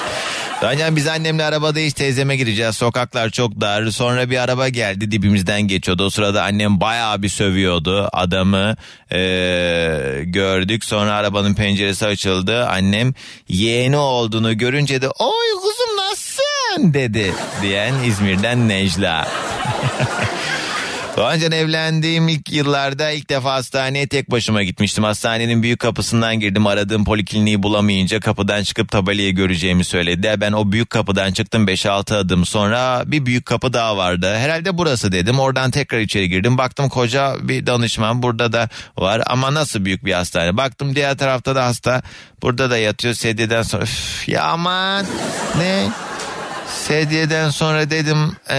Doğancan 0.61 0.95
biz 0.95 1.07
annemle 1.07 1.45
arabadayız 1.45 1.93
teyzeme 1.93 2.35
gireceğiz 2.35 2.75
sokaklar 2.75 3.29
çok 3.29 3.61
dar. 3.61 3.85
Sonra 3.85 4.29
bir 4.29 4.37
araba 4.37 4.69
geldi 4.69 5.11
dibimizden 5.11 5.61
geçiyordu. 5.61 6.03
O 6.05 6.09
sırada 6.09 6.43
annem 6.43 6.81
bayağı 6.81 7.21
bir 7.21 7.29
sövüyordu 7.29 8.09
adamı. 8.13 8.75
Ee, 9.11 10.21
gördük 10.23 10.85
sonra 10.85 11.13
arabanın 11.13 11.53
penceresi 11.53 12.05
açıldı. 12.05 12.65
Annem 12.67 13.13
yeğeni 13.47 13.97
olduğunu 13.97 14.57
görünce 14.57 15.01
de 15.01 15.09
oy 15.09 15.61
kuzum 15.61 15.97
nasılsın? 15.97 16.45
dedi 16.93 17.33
diyen 17.61 17.93
İzmir'den 18.03 18.69
Necla. 18.69 19.27
Doğancan 21.17 21.51
evlendiğim 21.51 22.27
ilk 22.27 22.51
yıllarda 22.51 23.11
ilk 23.11 23.29
defa 23.29 23.53
hastaneye 23.53 24.07
tek 24.07 24.31
başıma 24.31 24.63
gitmiştim. 24.63 25.03
Hastanenin 25.03 25.63
büyük 25.63 25.79
kapısından 25.79 26.39
girdim 26.39 26.67
aradığım 26.67 27.05
polikliniği 27.05 27.63
bulamayınca 27.63 28.19
kapıdan 28.19 28.63
çıkıp 28.63 28.91
tabelayı 28.91 29.35
göreceğimi 29.35 29.83
söyledi. 29.83 30.35
Ben 30.37 30.51
o 30.51 30.71
büyük 30.71 30.89
kapıdan 30.89 31.31
çıktım 31.31 31.67
5-6 31.67 32.15
adım 32.15 32.45
sonra 32.45 33.03
bir 33.05 33.25
büyük 33.25 33.45
kapı 33.45 33.73
daha 33.73 33.97
vardı. 33.97 34.35
Herhalde 34.37 34.77
burası 34.77 35.11
dedim 35.11 35.39
oradan 35.39 35.71
tekrar 35.71 35.99
içeri 35.99 36.29
girdim. 36.29 36.57
Baktım 36.57 36.89
koca 36.89 37.35
bir 37.41 37.65
danışman 37.65 38.23
burada 38.23 38.53
da 38.53 38.69
var 38.97 39.21
ama 39.25 39.53
nasıl 39.53 39.85
büyük 39.85 40.05
bir 40.05 40.13
hastane. 40.13 40.57
Baktım 40.57 40.95
diğer 40.95 41.17
tarafta 41.17 41.55
da 41.55 41.65
hasta 41.65 42.01
burada 42.41 42.69
da 42.69 42.77
yatıyor 42.77 43.13
sedyeden 43.13 43.61
sonra 43.61 43.83
Üf, 43.83 44.27
ya 44.27 44.43
aman 44.43 45.05
ne 45.57 45.87
Sedyeden 46.87 47.49
sonra 47.49 47.89
dedim 47.89 48.35
"Ee, 48.49 48.55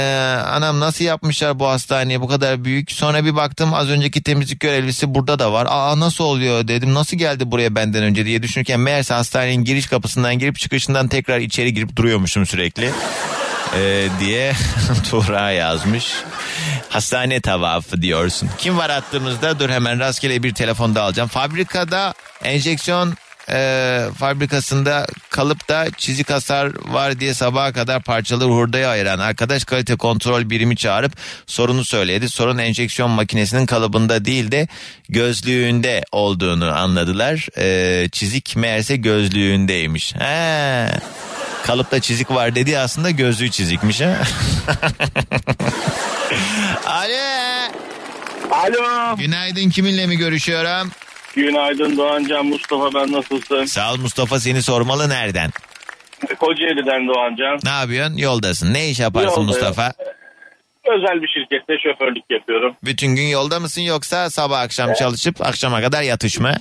anam 0.47 0.81
nasıl 0.81 1.05
yapmışlar 1.05 1.59
bu 1.59 1.69
hastaneyi 1.69 2.21
bu 2.21 2.29
kadar 2.29 2.65
büyük. 2.65 2.93
Sonra 2.93 3.25
bir 3.25 3.37
baktım 3.37 3.75
az 3.75 3.89
önceki 3.89 4.23
temizlik 4.23 4.61
görevlisi 4.61 5.15
burada 5.15 5.39
da 5.39 5.53
var. 5.53 5.67
Aa 5.71 6.01
nasıl 6.01 6.25
oluyor 6.25 6.69
dedim 6.69 6.95
nasıl 6.95 7.17
geldi 7.17 7.51
buraya 7.51 7.75
benden 7.75 8.03
önce 8.03 8.25
diye 8.25 8.43
düşünürken 8.43 8.81
meğerse 8.81 9.15
hastanenin 9.15 9.65
giriş 9.65 9.87
kapısından 9.87 10.39
girip 10.39 10.59
çıkışından 10.59 11.09
tekrar 11.09 11.39
içeri 11.39 11.75
girip 11.75 11.97
duruyormuşum 11.97 12.47
sürekli. 12.47 12.91
Ee, 13.79 14.09
diye 14.21 14.53
Tuğra 15.11 15.51
yazmış. 15.51 16.13
Hastane 16.89 17.41
tavafı 17.41 18.03
diyorsun. 18.03 18.49
Kim 18.59 18.79
var 18.79 18.91
attığımızda 18.91 19.59
dur 19.59 19.71
hemen 19.71 20.01
rastgele 20.01 20.43
bir 20.43 20.55
telefonda 20.55 21.03
alacağım. 21.03 21.29
Fabrikada 21.29 22.15
enjeksiyon 22.45 23.15
e, 23.51 24.01
fabrikasında 24.19 25.07
kalıp 25.31 25.69
da 25.69 25.87
çizik 25.97 26.31
hasar 26.31 26.73
var 26.93 27.21
diye 27.21 27.35
sabaha 27.35 27.73
kadar 27.73 28.03
parçalı 28.03 28.45
hurdaya 28.45 28.89
ayıran 28.91 29.19
arkadaş 29.19 29.65
kalite 29.65 29.97
kontrol 29.97 30.51
birimi 30.51 30.77
çağırıp 30.77 31.13
sorunu 31.47 31.85
söyledi. 31.85 32.29
Sorun 32.29 32.59
enjeksiyon 32.59 33.11
makinesinin 33.11 33.67
kalıbında 33.67 34.25
değil 34.25 34.51
de 34.51 34.69
gözlüğünde 35.09 36.03
olduğunu 36.13 36.73
anladılar. 36.77 37.49
E, 37.59 38.09
çizik 38.09 38.57
meğerse 38.57 38.97
gözlüğündeymiş. 38.97 40.15
He. 40.15 40.89
Kalıpta 41.67 42.01
çizik 42.01 42.31
var 42.31 42.55
dedi 42.55 42.79
aslında 42.79 43.11
gözlüğü 43.11 43.51
çizikmiş 43.51 44.01
ha. 44.01 44.17
Alo. 46.87 47.17
Alo. 48.51 49.17
Günaydın 49.17 49.71
kiminle 49.71 50.07
mi 50.07 50.17
görüşüyorum? 50.17 50.91
Günaydın 51.37 51.97
Doğancan 51.97 52.47
Mustafa 52.47 52.95
ben 52.95 53.13
nasılsın? 53.13 53.65
Sağ 53.65 53.93
ol 53.93 53.97
Mustafa 53.99 54.41
seni 54.41 54.63
sormalı 54.63 55.09
nereden? 55.09 55.51
Kocaeli'den 56.39 57.09
Doğancan. 57.09 57.59
Ne 57.65 57.71
yapıyorsun? 57.71 58.17
Yoldasın. 58.17 58.75
Ne 58.75 58.89
iş 58.91 59.01
yaparsın 59.01 59.29
Yoldayım. 59.29 59.47
Mustafa? 59.47 59.93
Özel 60.85 61.23
bir 61.23 61.29
şirkette 61.29 61.73
şoförlük 61.83 62.25
yapıyorum. 62.31 62.77
Bütün 62.85 63.17
gün 63.17 63.27
yolda 63.27 63.61
mısın 63.61 63.81
yoksa 63.83 64.31
sabah 64.31 64.61
akşam 64.61 64.93
çalışıp 64.95 65.41
akşama 65.47 65.81
kadar 65.81 66.03
yatış 66.03 66.41
mı? 66.41 66.53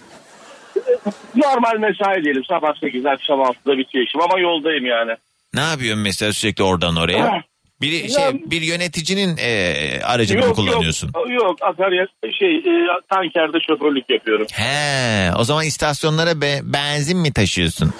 Normal 1.36 1.78
mesai 1.80 2.24
diyelim 2.24 2.44
sabah 2.46 2.80
8 2.80 3.06
akşam 3.06 3.40
6'da 3.40 3.78
bitiyor 3.78 4.06
işim 4.08 4.22
ama 4.22 4.40
yoldayım 4.40 4.86
yani. 4.86 5.12
Ne 5.54 5.62
yapıyorsun 5.62 6.04
mesela 6.04 6.34
sürekli 6.34 6.64
oradan 6.64 6.96
oraya? 6.96 7.44
Bir 7.82 8.10
şey 8.10 8.24
bir 8.46 8.62
yöneticinin 8.62 9.38
e, 9.38 10.00
aracını 10.04 10.48
mı 10.48 10.54
kullanıyorsun? 10.54 11.12
Yok, 11.16 11.30
yok 11.30 11.58
akaryakıt 11.62 12.16
şey 12.40 12.56
e, 12.58 12.88
tankerde 13.10 13.58
şoförlük 13.68 14.10
yapıyorum. 14.10 14.48
He, 14.54 15.32
o 15.40 15.44
zaman 15.44 15.66
istasyonlara 15.66 16.42
be- 16.42 16.60
benzin 16.64 17.18
mi 17.18 17.34
taşıyorsun? 17.34 17.94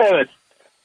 Evet. 0.00 0.28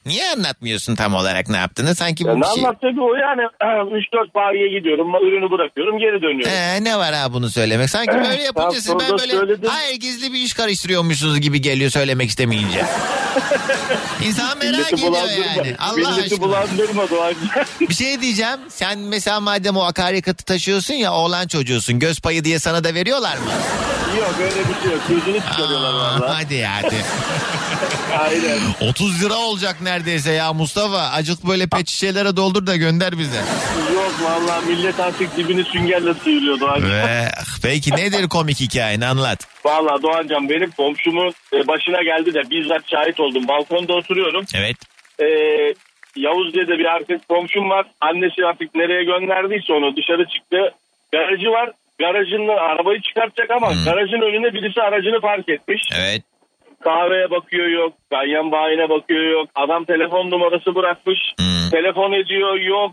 Niye 0.10 0.24
anlatmıyorsun 0.38 0.95
tam 0.95 1.14
olarak 1.16 1.49
ne 1.49 1.57
yaptığını? 1.57 1.95
Sanki 1.95 2.24
bu 2.26 2.28
Ya 2.30 2.36
bir 2.36 2.41
ne 2.41 2.45
şey... 2.55 2.66
anlatacak 2.66 2.93
o 3.01 3.16
yani 3.16 3.41
3-4 3.62 4.34
bayiye 4.36 4.80
gidiyorum 4.80 5.07
ürünü 5.16 5.51
bırakıyorum 5.51 5.99
geri 5.99 6.22
dönüyorum. 6.22 6.51
Ee, 6.53 6.84
ne 6.84 6.97
var 6.97 7.14
ha 7.14 7.34
bunu 7.34 7.49
söylemek? 7.49 7.89
Sanki 7.89 8.12
Eh, 8.12 8.16
böyle 8.30 8.43
yapınca 8.43 8.82
siz 8.82 8.93
ben 8.99 9.10
böyle 9.20 9.34
söyledim. 9.38 9.70
hayır 9.70 9.95
gizli 9.99 10.34
bir 10.34 10.38
iş 10.39 10.53
karıştırıyormuşsunuz 10.53 11.39
gibi 11.41 11.62
geliyor 11.62 11.91
söylemek 11.91 12.30
istemeyince. 12.30 12.86
İnsan 14.26 14.57
merak 14.57 14.93
ediyor 14.93 15.14
yani. 15.57 15.76
Allah 15.80 15.95
Milleti 15.95 16.22
aşkına. 16.22 16.41
bulandırma 16.41 17.10
Doğancan. 17.10 17.66
Bir 17.89 17.93
şey 17.93 18.22
diyeceğim. 18.22 18.60
Sen 18.70 18.99
mesela 18.99 19.39
madem 19.39 19.78
o 19.78 19.82
akaryakıtı 19.82 20.45
taşıyorsun 20.45 20.93
ya 20.93 21.14
oğlan 21.14 21.47
çocuğusun. 21.47 21.99
Göz 21.99 22.20
payı 22.22 22.43
diye 22.43 22.60
sana 22.60 22.84
da 22.84 22.93
veriyorlar 22.93 23.38
mı? 23.38 23.43
yok 24.20 24.36
öyle 24.41 24.49
bir 24.70 24.84
şey 24.84 24.91
yok. 24.91 25.01
Gözünü 25.10 25.39
çıkarıyorlar 25.51 25.93
valla. 25.93 26.38
hadi 26.38 26.64
hadi. 26.66 26.95
Aynen. 28.20 28.89
30 28.89 29.24
lira 29.24 29.34
olacak 29.38 29.82
neredeyse 29.82 30.32
ya 30.32 30.53
Mustafa. 30.53 30.97
Acık 30.97 31.47
böyle 31.47 31.68
pet 31.68 31.88
şişelere 31.89 32.38
doldur 32.38 32.68
da 32.68 32.76
gönder 32.76 33.20
bize. 33.20 33.38
Yok 33.93 34.14
valla 34.24 34.62
millet 34.62 34.99
artık 34.99 35.38
dibini 35.38 35.64
süngerle 35.64 36.14
sıyırıyor 36.14 36.60
Doğancan. 36.60 36.91
Ve 36.91 37.26
peki 37.64 37.91
nedir 37.91 38.30
komik 38.30 38.60
hikayeni 38.60 39.05
anlat. 39.05 39.47
Valla 39.66 40.01
Doğancan 40.01 40.49
benim 40.49 40.72
komşumun 40.72 41.34
e, 41.53 41.68
başına 41.68 42.03
geldi 42.03 42.34
de 42.34 42.49
bizzat 42.49 42.82
şahit 42.91 43.20
oldum. 43.20 43.47
Balkonda 43.47 43.93
oturuyorum. 43.93 44.45
Evet. 44.55 44.78
Ee, 45.22 45.26
Yavuz 46.16 46.53
diye 46.53 46.68
de 46.68 46.78
bir 46.80 46.86
arkadaş 46.86 47.22
komşum 47.30 47.70
var. 47.70 47.86
Annesi 48.01 48.45
artık 48.45 48.76
nereye 48.76 49.03
gönderdiyse 49.03 49.74
onu 49.74 49.95
dışarı 49.95 50.26
çıktı. 50.34 50.57
Garajı 51.12 51.49
var. 51.51 51.72
Garajından 51.99 52.57
arabayı 52.57 53.01
çıkartacak 53.01 53.51
ama 53.51 53.68
garajın 53.86 54.22
önüne 54.22 54.53
birisi 54.53 54.82
aracını 54.82 55.22
park 55.22 55.49
etmiş. 55.49 55.82
Evet. 55.99 56.22
Kahveye 56.84 57.32
bakıyor 57.32 57.68
yok. 57.68 57.94
Ganyan 58.12 58.52
bayine 58.52 58.90
bakıyor 58.90 59.24
yok. 59.32 59.50
Adam 59.56 59.86
telefon 59.86 60.32
numarası 60.32 60.76
bırakmış. 60.76 61.20
Telefon 61.72 62.12
ediyor 62.12 62.60
yok. 62.60 62.92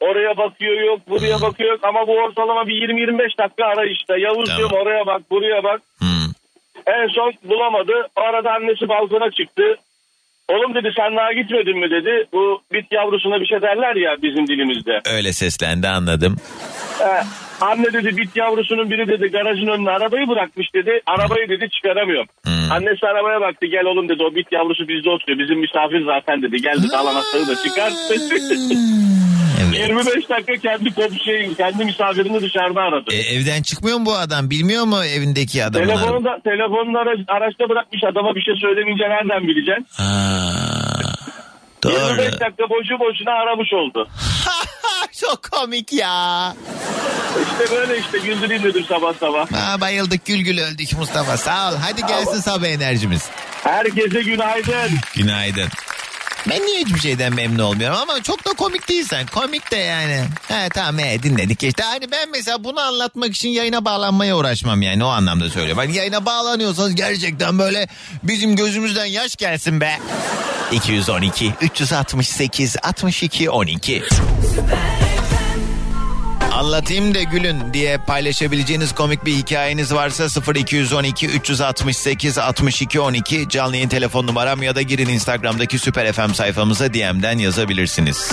Oraya 0.00 0.36
bakıyor 0.36 0.80
yok. 0.80 1.00
Buraya 1.08 1.40
bakıyor 1.40 1.70
yok. 1.70 1.80
Ama 1.84 2.06
bu 2.06 2.12
ortalama 2.12 2.66
bir 2.66 2.88
20-25 2.88 3.38
dakika 3.38 3.64
arayışta. 3.64 4.18
Yavuz 4.18 4.44
Tamam. 4.44 4.58
diyorum 4.58 4.76
oraya 4.82 5.06
bak 5.06 5.22
buraya 5.30 5.64
bak. 5.64 5.80
En 6.86 7.08
son 7.08 7.32
bulamadı. 7.44 7.92
O 8.16 8.20
arada 8.20 8.52
annesi 8.52 8.88
balkona 8.88 9.30
çıktı. 9.30 9.76
Oğlum 10.48 10.74
dedi 10.74 10.90
sen 10.96 11.16
daha 11.16 11.32
gitmedin 11.32 11.78
mi 11.78 11.90
dedi. 11.90 12.26
Bu 12.32 12.62
bit 12.72 12.92
yavrusuna 12.92 13.40
bir 13.40 13.46
şey 13.46 13.62
derler 13.62 13.96
ya 13.96 14.16
bizim 14.22 14.46
dilimizde. 14.46 15.00
Öyle 15.16 15.32
seslendi 15.32 15.88
anladım. 15.88 16.36
Anne 17.70 17.92
dedi 17.92 18.16
bit 18.16 18.36
yavrusunun 18.36 18.90
biri 18.90 19.08
dedi 19.08 19.26
garajın 19.26 19.66
önüne 19.66 19.90
arabayı 19.90 20.28
bırakmış 20.28 20.74
dedi. 20.74 21.00
Arabayı 21.06 21.48
dedi 21.48 21.70
çıkaramıyorum. 21.70 22.26
Annesi 22.70 23.06
arabaya 23.06 23.40
baktı 23.40 23.66
gel 23.66 23.84
oğlum 23.84 24.08
dedi 24.08 24.22
o 24.22 24.34
bit 24.34 24.52
yavrusu 24.52 24.88
bizde 24.88 25.10
oturuyor. 25.10 25.38
Bizim 25.38 25.58
misafir 25.58 26.04
zaten 26.06 26.42
dedi. 26.42 26.56
Geldik 26.62 26.94
al 26.94 27.06
anahtarı 27.06 27.46
da 27.48 27.54
çıkar. 27.64 27.92
25 29.72 30.30
dakika 30.30 30.56
kendi 30.56 30.94
komşuyu, 30.94 31.54
kendi 31.56 31.84
misafirini 31.84 32.40
dışarıda 32.42 32.80
aradı. 32.80 33.10
E, 33.14 33.16
evden 33.34 33.62
çıkmıyor 33.62 33.98
mu 33.98 34.06
bu 34.06 34.14
adam? 34.14 34.50
Bilmiyor 34.50 34.84
mu 34.84 35.04
evindeki 35.16 35.64
adamın? 35.64 35.86
Telefonu 35.86 36.24
da 36.24 36.38
telefonunu 36.44 36.98
ara- 36.98 37.36
araçta 37.36 37.68
bırakmış 37.68 38.04
adama 38.04 38.34
bir 38.34 38.40
şey 38.40 38.54
söylemeyince 38.60 39.04
nereden 39.04 39.48
bileceksin? 39.48 39.86
Doğru. 41.84 41.92
25 41.92 42.40
dakika 42.40 42.64
boşu 42.70 42.98
boşuna 43.00 43.32
aramış 43.32 43.72
oldu. 43.72 44.08
Çok 45.20 45.42
komik 45.50 45.92
ya. 45.92 46.54
İşte 47.42 47.76
böyle 47.76 47.98
işte 47.98 48.22
dedim 48.62 48.84
sabah 48.88 49.14
sabah. 49.20 49.46
Aa, 49.52 49.80
bayıldık 49.80 50.24
gül 50.24 50.38
gül 50.40 50.58
öldük 50.58 50.98
Mustafa 50.98 51.36
sağ 51.36 51.72
ol. 51.72 51.76
Hadi 51.80 52.06
gelsin 52.06 52.40
sabah 52.40 52.66
enerjimiz. 52.66 53.22
Herkese 53.64 54.22
günaydın. 54.22 54.90
Günaydın. 55.14 55.68
Ben 56.50 56.66
niye 56.66 56.80
hiçbir 56.80 57.00
şeyden 57.00 57.34
memnun 57.34 57.58
olmuyorum 57.58 57.96
ama 58.02 58.22
çok 58.22 58.44
da 58.44 58.50
komik 58.50 58.88
değilsen. 58.88 59.26
Komik 59.26 59.70
de 59.70 59.76
yani. 59.76 60.24
He 60.48 60.68
tamam 60.68 60.98
he, 60.98 61.22
dinledik 61.22 61.62
işte. 61.62 61.82
Hani 61.82 62.10
ben 62.10 62.30
mesela 62.30 62.64
bunu 62.64 62.80
anlatmak 62.80 63.34
için 63.34 63.48
yayına 63.48 63.84
bağlanmaya 63.84 64.36
uğraşmam 64.36 64.82
yani 64.82 65.04
o 65.04 65.08
anlamda 65.08 65.50
söylüyorum. 65.50 65.78
Hani 65.78 65.96
yayına 65.96 66.26
bağlanıyorsanız 66.26 66.94
gerçekten 66.94 67.58
böyle 67.58 67.88
bizim 68.22 68.56
gözümüzden 68.56 69.04
yaş 69.04 69.36
gelsin 69.36 69.80
be. 69.80 69.98
212 70.72 71.52
368 71.60 72.76
62 72.82 73.50
12 73.50 74.02
Anlatayım 76.62 77.14
da 77.14 77.22
gülün 77.22 77.72
diye 77.72 77.98
paylaşabileceğiniz 77.98 78.94
komik 78.94 79.26
bir 79.26 79.32
hikayeniz 79.32 79.94
varsa 79.94 80.52
0212 80.54 81.26
368 81.26 82.38
62 82.38 83.00
12 83.00 83.48
canlı 83.48 83.76
yayın 83.76 83.88
telefon 83.88 84.26
numaram 84.26 84.62
ya 84.62 84.74
da 84.74 84.82
girin 84.82 85.08
Instagram'daki 85.08 85.78
Süper 85.78 86.12
FM 86.12 86.32
sayfamıza 86.32 86.94
DM'den 86.94 87.38
yazabilirsiniz. 87.38 88.32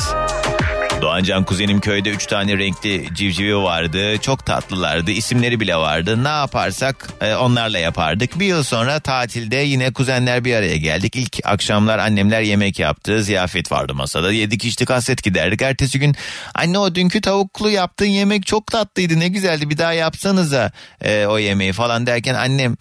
Doğancan 1.01 1.43
kuzenim 1.43 1.79
köyde 1.79 2.09
3 2.09 2.25
tane 2.25 2.57
renkli 2.57 3.09
civcivi 3.13 3.57
vardı. 3.57 4.17
Çok 4.17 4.45
tatlılardı. 4.45 5.11
İsimleri 5.11 5.59
bile 5.59 5.75
vardı. 5.75 6.23
Ne 6.23 6.27
yaparsak 6.27 7.09
e, 7.21 7.35
onlarla 7.35 7.79
yapardık. 7.79 8.39
Bir 8.39 8.45
yıl 8.45 8.63
sonra 8.63 8.99
tatilde 8.99 9.55
yine 9.55 9.93
kuzenler 9.93 10.45
bir 10.45 10.55
araya 10.55 10.77
geldik. 10.77 11.15
İlk 11.15 11.39
akşamlar 11.43 11.99
annemler 11.99 12.41
yemek 12.41 12.79
yaptı. 12.79 13.23
Ziyafet 13.23 13.71
vardı 13.71 13.95
masada. 13.95 14.31
Yedik 14.31 14.65
içtik 14.65 14.89
hasret 14.89 15.23
giderdik. 15.23 15.61
Ertesi 15.61 15.99
gün 15.99 16.15
anne 16.55 16.79
o 16.79 16.95
dünkü 16.95 17.21
tavuklu 17.21 17.69
yaptığın 17.69 18.05
yemek 18.05 18.45
çok 18.45 18.67
tatlıydı. 18.67 19.19
Ne 19.19 19.27
güzeldi 19.27 19.69
bir 19.69 19.77
daha 19.77 19.93
yapsanıza 19.93 20.71
e, 21.01 21.25
o 21.25 21.37
yemeği 21.37 21.73
falan 21.73 22.05
derken 22.05 22.33
annem 22.35 22.75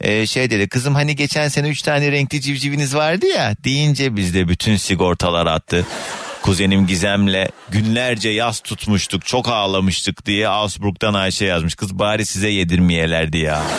e, 0.00 0.26
şey 0.26 0.50
dedi. 0.50 0.68
Kızım 0.68 0.94
hani 0.94 1.16
geçen 1.16 1.48
sene 1.48 1.68
3 1.68 1.82
tane 1.82 2.12
renkli 2.12 2.40
civciviniz 2.40 2.94
vardı 2.94 3.26
ya 3.26 3.56
deyince 3.64 4.16
bizde 4.16 4.48
bütün 4.48 4.76
sigortalar 4.76 5.46
attı. 5.46 5.86
Kuzenim 6.44 6.86
Gizem'le 6.86 7.48
günlerce 7.68 8.28
yas 8.28 8.60
tutmuştuk 8.60 9.26
çok 9.26 9.48
ağlamıştık 9.48 10.26
diye 10.26 10.48
Augsburg'dan 10.48 11.14
Ayşe 11.14 11.44
yazmış. 11.44 11.74
Kız 11.74 11.98
bari 11.98 12.26
size 12.26 12.48
yedirmeyelerdi 12.48 13.38
ya. 13.38 13.62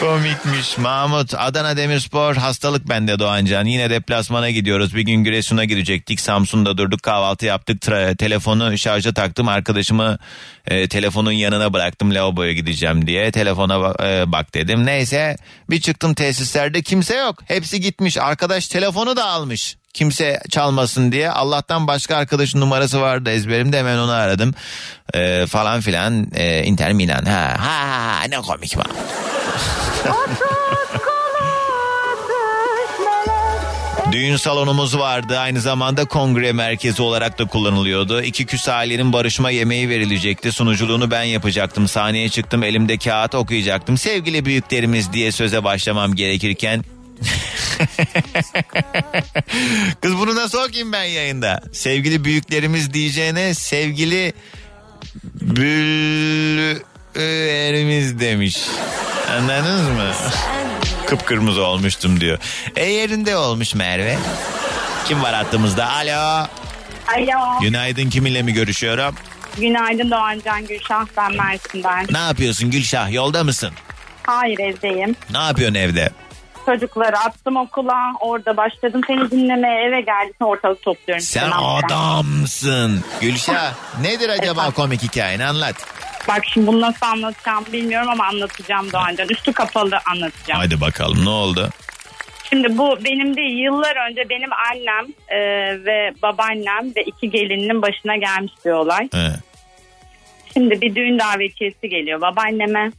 Komikmiş 0.00 0.78
Mahmut. 0.78 1.34
Adana 1.34 1.76
Demirspor 1.76 2.36
hastalık 2.36 2.88
bende 2.88 3.18
Doğancan. 3.18 3.64
Yine 3.64 3.90
deplasmana 3.90 4.50
gidiyoruz. 4.50 4.94
Bir 4.94 5.00
gün 5.00 5.24
Giresun'a 5.24 5.64
gidecektik. 5.64 6.20
Samsun'da 6.20 6.78
durduk 6.78 7.02
kahvaltı 7.02 7.46
yaptık. 7.46 7.82
Tra- 7.82 8.16
telefonu 8.16 8.78
şarja 8.78 9.14
taktım. 9.14 9.48
Arkadaşımı 9.48 10.18
e, 10.66 10.88
telefonun 10.88 11.32
yanına 11.32 11.72
bıraktım. 11.72 12.14
Lavaboya 12.14 12.52
gideceğim 12.52 13.06
diye. 13.06 13.32
Telefona 13.32 13.94
e, 14.04 14.32
bak 14.32 14.54
dedim. 14.54 14.86
Neyse 14.86 15.36
bir 15.70 15.80
çıktım 15.80 16.14
tesislerde 16.14 16.82
kimse 16.82 17.16
yok. 17.16 17.42
Hepsi 17.44 17.80
gitmiş. 17.80 18.18
Arkadaş 18.18 18.68
telefonu 18.68 19.16
da 19.16 19.24
almış. 19.24 19.79
Kimse 19.94 20.40
çalmasın 20.50 21.12
diye. 21.12 21.30
Allah'tan 21.30 21.86
başka 21.86 22.16
arkadaşın 22.16 22.60
numarası 22.60 23.00
vardı 23.00 23.30
ezberimde 23.30 23.78
hemen 23.78 23.98
onu 23.98 24.12
aradım. 24.12 24.54
E, 25.14 25.46
falan 25.46 25.80
filan. 25.80 26.26
E, 26.34 26.64
Inter 26.64 26.92
Milan. 26.92 27.24
Ha, 27.24 27.56
ha, 27.58 28.18
ha 28.20 28.22
ne 28.28 28.36
komik 28.36 28.78
var. 28.78 28.86
Düğün 34.12 34.36
salonumuz 34.36 34.98
vardı. 34.98 35.38
Aynı 35.38 35.60
zamanda 35.60 36.04
kongre 36.04 36.52
merkezi 36.52 37.02
olarak 37.02 37.38
da 37.38 37.44
kullanılıyordu. 37.44 38.22
İki 38.22 38.46
küs 38.46 38.68
ailenin 38.68 39.12
barışma 39.12 39.50
yemeği 39.50 39.88
verilecekti. 39.88 40.52
Sunuculuğunu 40.52 41.10
ben 41.10 41.22
yapacaktım. 41.22 41.88
Sahneye 41.88 42.28
çıktım 42.28 42.62
elimde 42.62 42.98
kağıt 42.98 43.34
okuyacaktım. 43.34 43.98
Sevgili 43.98 44.44
büyüklerimiz 44.44 45.12
diye 45.12 45.32
söze 45.32 45.64
başlamam 45.64 46.14
gerekirken... 46.14 46.84
Kız 50.00 50.16
bunu 50.18 50.34
nasıl 50.36 50.58
okuyayım 50.58 50.92
ben 50.92 51.04
yayında? 51.04 51.60
Sevgili 51.72 52.24
büyüklerimiz 52.24 52.94
diyeceğine 52.94 53.54
sevgili 53.54 54.32
büyüklerimiz 55.40 58.20
demiş. 58.20 58.58
Anladınız 59.30 59.88
mı? 59.88 60.10
Kıpkırmızı 61.06 61.64
olmuştum 61.64 62.20
diyor. 62.20 62.38
E 62.76 62.84
yerinde 62.84 63.36
olmuş 63.36 63.74
Merve. 63.74 64.18
Kim 65.04 65.22
var 65.22 65.34
hattımızda? 65.34 65.90
Alo. 65.90 66.46
Alo. 67.16 67.60
Günaydın 67.60 68.10
kiminle 68.10 68.42
mi 68.42 68.52
görüşüyorum? 68.52 69.14
Günaydın 69.56 70.10
Doğancan 70.10 70.66
Gülşah 70.66 71.06
ben 71.16 71.36
Mersin'den. 71.36 72.06
Ne 72.10 72.18
yapıyorsun 72.18 72.70
Gülşah 72.70 73.12
yolda 73.12 73.44
mısın? 73.44 73.70
Hayır 74.22 74.58
evdeyim. 74.58 75.16
Ne 75.30 75.38
yapıyorsun 75.38 75.74
evde? 75.74 76.10
Çocukları 76.70 77.18
attım 77.18 77.56
okula. 77.56 78.12
Orada 78.20 78.56
başladım 78.56 79.00
seni 79.06 79.30
dinlemeye 79.30 79.84
eve 79.84 80.00
geldim 80.00 80.34
ortalık 80.40 80.82
topluyorum. 80.82 81.24
Sen 81.24 81.50
adamsın. 81.50 83.04
Gülşah 83.20 83.72
nedir 84.02 84.28
acaba 84.28 84.50
Efendim? 84.60 84.72
komik 84.76 85.02
hikayen 85.02 85.40
anlat. 85.40 85.74
Bak 86.28 86.42
şimdi 86.52 86.66
bunu 86.66 86.80
nasıl 86.80 87.06
anlatacağım 87.06 87.64
bilmiyorum 87.72 88.08
ama 88.10 88.24
anlatacağım 88.26 88.92
Doğancan. 88.92 89.28
Üstü 89.28 89.52
kapalı 89.52 89.98
anlatacağım. 90.12 90.60
Hadi 90.60 90.80
bakalım 90.80 91.24
ne 91.24 91.28
oldu? 91.28 91.70
Şimdi 92.50 92.78
bu 92.78 92.98
benim 93.04 93.36
değil 93.36 93.58
yıllar 93.58 94.10
önce 94.10 94.28
benim 94.30 94.50
annem 94.52 95.06
e, 95.28 95.38
ve 95.84 96.12
babaannem 96.22 96.92
ve 96.96 97.02
iki 97.02 97.30
gelinin 97.30 97.82
başına 97.82 98.16
gelmiş 98.16 98.52
bir 98.64 98.70
olay. 98.70 99.08
He. 99.12 99.32
Şimdi 100.52 100.80
bir 100.80 100.94
düğün 100.94 101.18
davetiyesi 101.18 101.88
geliyor 101.88 102.20
babaanneme. 102.20 102.90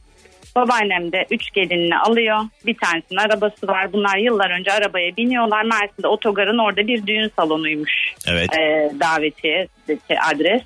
Babaannem 0.56 1.12
de 1.12 1.26
üç 1.30 1.50
gelinini 1.52 1.98
alıyor. 1.98 2.38
Bir 2.66 2.76
tanesinin 2.76 3.18
arabası 3.18 3.66
var. 3.66 3.92
Bunlar 3.92 4.18
yıllar 4.18 4.50
önce 4.50 4.72
arabaya 4.72 5.16
biniyorlar. 5.16 5.64
Mersin'de 5.64 6.06
otogarın 6.06 6.58
orada 6.58 6.86
bir 6.86 7.06
düğün 7.06 7.32
salonuymuş. 7.36 8.14
Evet. 8.26 8.58
Ee, 8.58 8.92
davetiye 9.00 9.68
adres. 10.32 10.62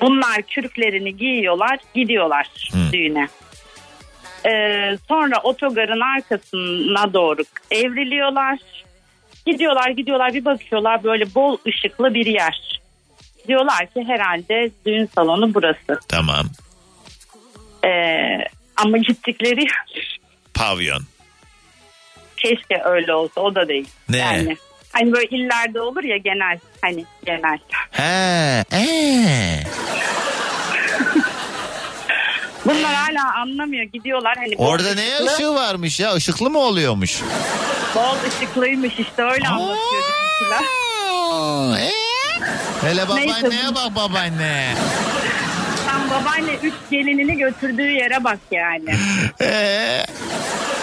Bunlar 0.00 0.42
kürklerini 0.42 1.16
giyiyorlar 1.16 1.78
gidiyorlar 1.94 2.48
düğüne. 2.92 3.28
Ee, 4.46 4.98
sonra 5.08 5.40
otogarın 5.42 6.00
arkasına 6.00 7.12
doğru 7.14 7.42
evriliyorlar. 7.70 8.58
Gidiyorlar 9.46 9.90
gidiyorlar 9.90 10.34
bir 10.34 10.44
bakıyorlar 10.44 11.04
böyle 11.04 11.34
bol 11.34 11.58
ışıklı 11.66 12.14
bir 12.14 12.26
yer. 12.26 12.80
Diyorlar 13.48 13.86
ki 13.86 14.04
herhalde 14.06 14.70
düğün 14.86 15.06
salonu 15.06 15.54
burası. 15.54 16.00
Tamam. 16.08 16.46
Ee, 17.84 18.38
ama 18.84 18.98
gittikleri 18.98 19.66
Pavyon. 20.54 21.02
keşke 22.36 22.82
öyle 22.84 23.14
olsa 23.14 23.40
o 23.40 23.54
da 23.54 23.68
değil. 23.68 23.88
Ne? 24.08 24.16
Yani 24.16 24.56
hani 24.92 25.12
böyle 25.12 25.26
illerde 25.26 25.80
olur 25.80 26.04
ya 26.04 26.16
genel 26.16 26.58
hani 26.80 27.04
genel. 27.26 27.58
He. 27.90 28.64
Ee. 28.72 29.62
Bunlar 32.64 32.94
hala 32.94 33.34
anlamıyor 33.42 33.84
gidiyorlar 33.84 34.34
hani. 34.36 34.54
Orada 34.56 34.94
ne 34.94 35.14
ışıklı, 35.14 35.34
ışığı 35.34 35.54
varmış 35.54 36.00
ya? 36.00 36.16
Işıklı 36.16 36.50
mı 36.50 36.58
oluyormuş? 36.58 37.20
Bol 37.94 38.16
ışıklıymış 38.28 38.92
işte 38.98 39.22
öyle 39.22 39.48
anlatıyor 39.48 40.02
bizimkiler. 40.38 40.64
Ee? 41.78 41.90
Hele 42.82 43.08
babaanneye 43.08 43.74
bak 43.74 43.94
babaanne. 43.96 44.74
Babaanne 46.10 46.54
üç 46.62 46.74
gelinini 46.90 47.36
götürdüğü 47.38 47.90
yere 47.90 48.24
bak 48.24 48.38
yani. 48.50 48.94
Ee? 49.40 50.02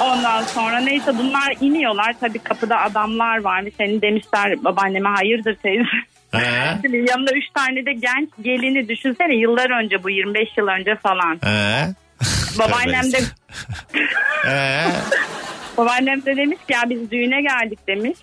Ondan 0.01 0.43
sonra 0.43 0.80
neyse 0.80 1.17
bunlar 1.17 1.53
iniyorlar. 1.61 2.15
Tabii 2.19 2.39
kapıda 2.39 2.80
adamlar 2.82 3.38
varmış. 3.43 3.73
Hani 3.78 4.01
demişler 4.01 4.63
babaanneme 4.63 5.09
hayırdır 5.09 5.55
teyze. 5.55 5.84
Şimdi 6.82 6.97
yanında 6.97 7.32
üç 7.32 7.45
tane 7.53 7.86
de 7.86 7.93
genç 7.93 8.30
gelini 8.41 8.89
düşünsene 8.89 9.36
yıllar 9.36 9.84
önce 9.84 10.03
bu 10.03 10.09
25 10.09 10.49
yıl 10.57 10.67
önce 10.67 10.95
falan. 10.95 11.39
He. 11.43 11.88
Babaannem 12.59 13.11
de 13.11 13.17
He. 14.43 14.84
babaannem 15.78 16.25
de 16.25 16.38
demiş 16.38 16.57
ki 16.67 16.73
ya 16.73 16.84
biz 16.89 17.11
düğüne 17.11 17.41
geldik 17.41 17.80
demiş. 17.88 18.17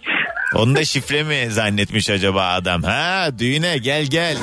Onu 0.55 0.75
da 0.77 0.85
şifre 0.85 1.23
mi 1.23 1.47
zannetmiş 1.51 2.11
acaba 2.11 2.47
adam? 2.47 2.83
Ha 2.83 3.29
düğüne 3.39 3.79
gel 3.79 4.05
gel. 4.05 4.37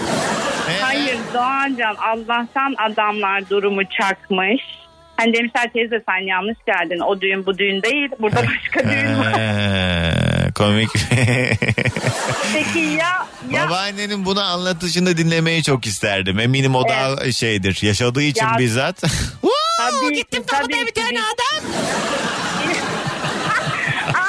He. 0.67 0.81
Hayır 0.81 1.10
Doğancan 1.33 1.95
Allah'tan 1.95 2.75
adamlar 2.77 3.49
durumu 3.49 3.81
çakmış. 3.99 4.61
Hani 5.17 5.33
demişler 5.33 5.73
teyze 5.73 6.03
sen 6.09 6.25
yanlış 6.27 6.57
geldin. 6.65 6.99
O 6.99 7.21
düğün 7.21 7.45
bu 7.45 7.57
düğün 7.57 7.81
değil. 7.83 8.09
Burada 8.19 8.35
başka 8.37 8.89
düğün 8.89 9.19
var. 9.19 9.33
He, 9.39 10.51
Komik. 10.55 10.89
Peki 12.53 12.79
ya 12.79 13.27
ya 13.51 13.65
Babaannenin 13.65 14.25
bunu 14.25 14.41
anlatışını 14.41 15.17
dinlemeyi 15.17 15.63
çok 15.63 15.85
isterdim. 15.85 16.39
Eminim 16.39 16.75
o 16.75 16.89
da 16.89 17.31
şeydir. 17.31 17.79
Yaşadığı 17.81 18.21
için 18.23 18.45
Ya- 18.45 18.57
bizzat. 18.59 19.01
tabii 19.77 20.15
gittim 20.15 20.43
tabii 20.47 20.85
bir 20.87 20.93
tane 20.93 21.19
adam. 21.19 21.71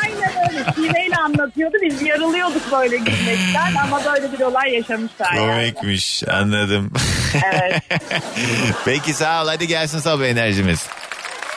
Aynen 0.02 0.50
öyle. 0.50 0.64
Anlatıyordu. 1.62 1.76
Biz 1.82 2.02
yarılıyorduk 2.02 2.72
böyle 2.72 2.96
gülmekten 2.96 3.74
ama 3.84 4.00
böyle 4.04 4.32
bir 4.32 4.40
olay 4.40 4.74
yaşamışlar 4.74 5.32
yani. 5.34 5.46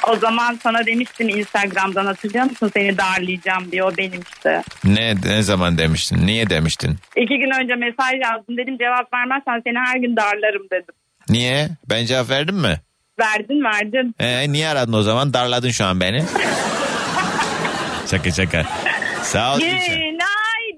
O 0.07 0.15
zaman 0.15 0.59
sana 0.63 0.85
demiştim 0.85 1.29
Instagram'dan 1.29 2.05
hatırlıyor 2.05 2.45
musun? 2.45 2.71
Seni 2.73 2.97
darlayacağım 2.97 3.71
diye 3.71 3.83
o 3.83 3.97
benim 3.97 4.21
işte. 4.35 4.63
Ne, 4.83 5.15
ne 5.25 5.41
zaman 5.41 5.77
demiştin? 5.77 6.27
Niye 6.27 6.49
demiştin? 6.49 6.95
İki 7.15 7.37
gün 7.37 7.63
önce 7.63 7.75
mesaj 7.75 8.13
yazdım 8.23 8.57
dedim 8.57 8.77
cevap 8.77 9.13
vermezsen 9.13 9.61
seni 9.63 9.77
her 9.79 9.97
gün 9.99 10.15
darlarım 10.15 10.63
dedim. 10.71 10.95
Niye? 11.29 11.69
Ben 11.89 12.05
cevap 12.05 12.29
verdim 12.29 12.55
mi? 12.55 12.81
Verdin 13.19 13.63
verdin. 13.63 14.15
Ee, 14.19 14.51
niye 14.51 14.67
aradın 14.67 14.93
o 14.93 15.01
zaman? 15.01 15.33
Darladın 15.33 15.69
şu 15.69 15.85
an 15.85 15.99
beni. 15.99 16.23
şaka 18.11 18.31
şaka. 18.31 18.65
Sağ 19.25 19.55
ol. 19.55 19.59
Gülşen. 19.59 20.15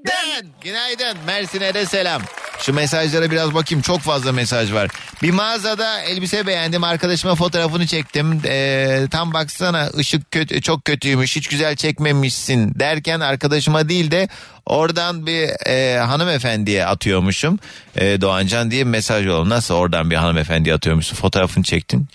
Günaydın. 0.04 0.52
Günaydın. 0.62 1.18
Mersin'e 1.26 1.74
de 1.74 1.86
selam. 1.86 2.22
Şu 2.60 2.74
mesajlara 2.74 3.32
biraz 3.32 3.54
bakayım. 3.54 3.82
Çok 3.82 4.00
fazla 4.00 4.32
mesaj 4.32 4.74
var. 4.74 4.90
Bir 5.24 5.32
mağazada 5.32 6.02
elbise 6.02 6.48
beğendim. 6.48 6.84
Arkadaşıma 6.84 7.36
fotoğrafını 7.36 7.88
çektim. 7.88 8.42
Ee, 8.46 9.08
tam 9.12 9.34
baksana 9.34 9.90
ışık 9.98 10.32
kötü, 10.32 10.62
çok 10.62 10.86
kötüymüş. 10.86 11.36
Hiç 11.36 11.48
güzel 11.48 11.76
çekmemişsin 11.76 12.80
derken 12.80 13.20
arkadaşıma 13.20 13.90
değil 13.90 14.12
de 14.12 14.28
oradan 14.66 15.28
bir 15.28 15.68
e, 15.68 16.00
hanımefendiye 16.00 16.86
atıyormuşum. 16.86 17.60
E, 17.96 18.22
Doğancan 18.22 18.72
diye 18.72 18.86
bir 18.86 18.92
mesaj 18.92 19.26
yolladım. 19.26 19.50
Nasıl 19.50 19.74
oradan 19.74 20.12
bir 20.12 20.16
hanımefendiye 20.16 20.76
atıyormuşsun? 20.76 21.16
Fotoğrafını 21.16 21.64
çektin. 21.64 22.08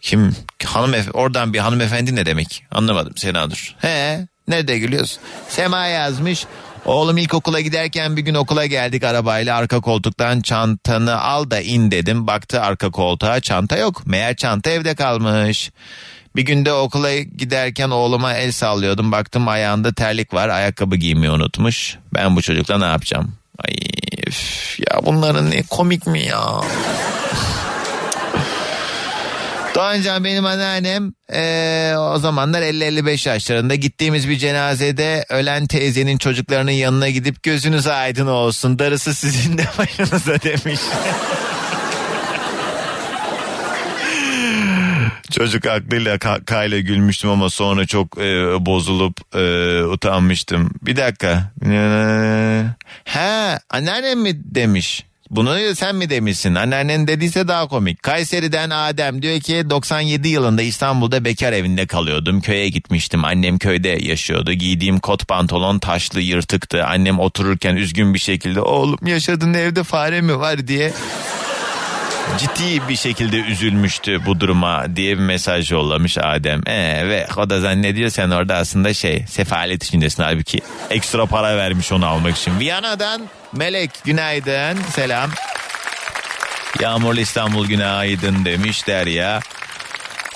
Kim? 0.00 0.36
Hanımef 0.64 1.08
oradan 1.14 1.52
bir 1.52 1.58
hanımefendi 1.58 2.16
ne 2.16 2.26
demek? 2.26 2.64
Anlamadım 2.70 3.16
Senadur. 3.16 3.74
He 3.78 4.26
nerede 4.48 4.78
gülüyorsun? 4.78 5.18
Sema 5.48 5.86
yazmış. 5.86 6.46
Oğlum 6.84 7.18
ilkokula 7.18 7.60
giderken 7.60 8.16
bir 8.16 8.22
gün 8.22 8.34
okula 8.34 8.66
geldik 8.66 9.04
arabayla 9.04 9.56
arka 9.56 9.80
koltuktan 9.80 10.40
çantanı 10.40 11.20
al 11.20 11.50
da 11.50 11.60
in 11.60 11.90
dedim. 11.90 12.26
Baktı 12.26 12.60
arka 12.60 12.90
koltuğa 12.90 13.40
çanta 13.40 13.76
yok. 13.76 14.06
Meğer 14.06 14.36
çanta 14.36 14.70
evde 14.70 14.94
kalmış. 14.94 15.70
Bir 16.36 16.42
günde 16.42 16.72
okula 16.72 17.18
giderken 17.18 17.90
oğluma 17.90 18.34
el 18.34 18.52
sallıyordum. 18.52 19.12
Baktım 19.12 19.48
ayağında 19.48 19.92
terlik 19.92 20.34
var. 20.34 20.48
Ayakkabı 20.48 20.96
giymeyi 20.96 21.30
unutmuş. 21.30 21.98
Ben 22.14 22.36
bu 22.36 22.42
çocukla 22.42 22.78
ne 22.78 22.84
yapacağım? 22.84 23.32
Ay 23.58 23.74
üf, 24.26 24.76
ya 24.80 25.00
bunların 25.06 25.50
ne 25.50 25.62
komik 25.62 26.06
mi 26.06 26.22
ya? 26.22 26.60
Doğancan 29.76 30.24
benim 30.24 30.46
anneannem 30.46 31.12
eee, 31.32 31.96
o 31.96 32.18
zamanlar 32.18 32.62
50-55 32.62 33.28
yaşlarında 33.28 33.74
gittiğimiz 33.74 34.28
bir 34.28 34.38
cenazede 34.38 35.24
ölen 35.30 35.66
teyzenin 35.66 36.18
çocuklarının 36.18 36.70
yanına 36.70 37.08
gidip 37.08 37.42
gözünüz 37.42 37.86
aydın 37.86 38.26
olsun 38.26 38.78
darısı 38.78 39.14
sizin 39.14 39.58
de 39.58 39.64
başınıza 39.78 40.40
demiş. 40.42 40.80
Çocuk 45.30 45.66
aklıyla 45.66 46.16
ka- 46.16 46.44
kayla 46.44 46.80
gülmüştüm 46.80 47.30
ama 47.30 47.50
sonra 47.50 47.86
çok 47.86 48.18
e, 48.18 48.22
bozulup 48.66 49.36
e, 49.36 49.82
utanmıştım. 49.84 50.70
Bir 50.82 50.96
dakika. 50.96 51.52
Ha 53.04 53.60
anneannem 53.70 54.20
mi 54.20 54.32
demiş? 54.54 55.05
Bunu 55.30 55.74
sen 55.74 55.96
mi 55.96 56.10
demişsin? 56.10 56.54
Anneannen 56.54 57.06
dediyse 57.06 57.48
daha 57.48 57.68
komik. 57.68 58.02
Kayseri'den 58.02 58.70
Adem 58.70 59.22
diyor 59.22 59.40
ki 59.40 59.70
97 59.70 60.28
yılında 60.28 60.62
İstanbul'da 60.62 61.24
bekar 61.24 61.52
evinde 61.52 61.86
kalıyordum. 61.86 62.40
Köye 62.40 62.68
gitmiştim. 62.68 63.24
Annem 63.24 63.58
köyde 63.58 63.88
yaşıyordu. 63.88 64.52
Giydiğim 64.52 65.00
kot 65.00 65.28
pantolon 65.28 65.78
taşlı 65.78 66.20
yırtıktı. 66.20 66.84
Annem 66.84 67.18
otururken 67.18 67.76
üzgün 67.76 68.14
bir 68.14 68.18
şekilde 68.18 68.60
oğlum 68.60 68.98
yaşadığın 69.06 69.54
evde 69.54 69.82
fare 69.82 70.20
mi 70.20 70.38
var 70.38 70.68
diye 70.68 70.92
ciddi 72.38 72.88
bir 72.88 72.96
şekilde 72.96 73.36
üzülmüştü 73.36 74.26
bu 74.26 74.40
duruma 74.40 74.96
diye 74.96 75.18
bir 75.18 75.22
mesaj 75.22 75.72
yollamış 75.72 76.18
Adem. 76.18 76.60
Ee, 76.66 77.08
ve 77.08 77.26
o 77.36 77.50
da 77.50 77.60
zannediyor 77.60 78.10
sen 78.10 78.30
orada 78.30 78.54
aslında 78.54 78.94
şey 78.94 79.24
sefalet 79.28 79.84
içindesin 79.84 80.22
halbuki 80.22 80.60
ekstra 80.90 81.26
para 81.26 81.56
vermiş 81.56 81.92
onu 81.92 82.06
almak 82.06 82.36
için. 82.36 82.60
Viyana'dan 82.60 83.22
Melek 83.52 83.90
günaydın 84.04 84.82
selam. 84.82 85.30
Yağmurlu 86.80 87.20
İstanbul 87.20 87.66
günaydın 87.66 88.44
demiş 88.44 88.86
Derya. 88.86 89.40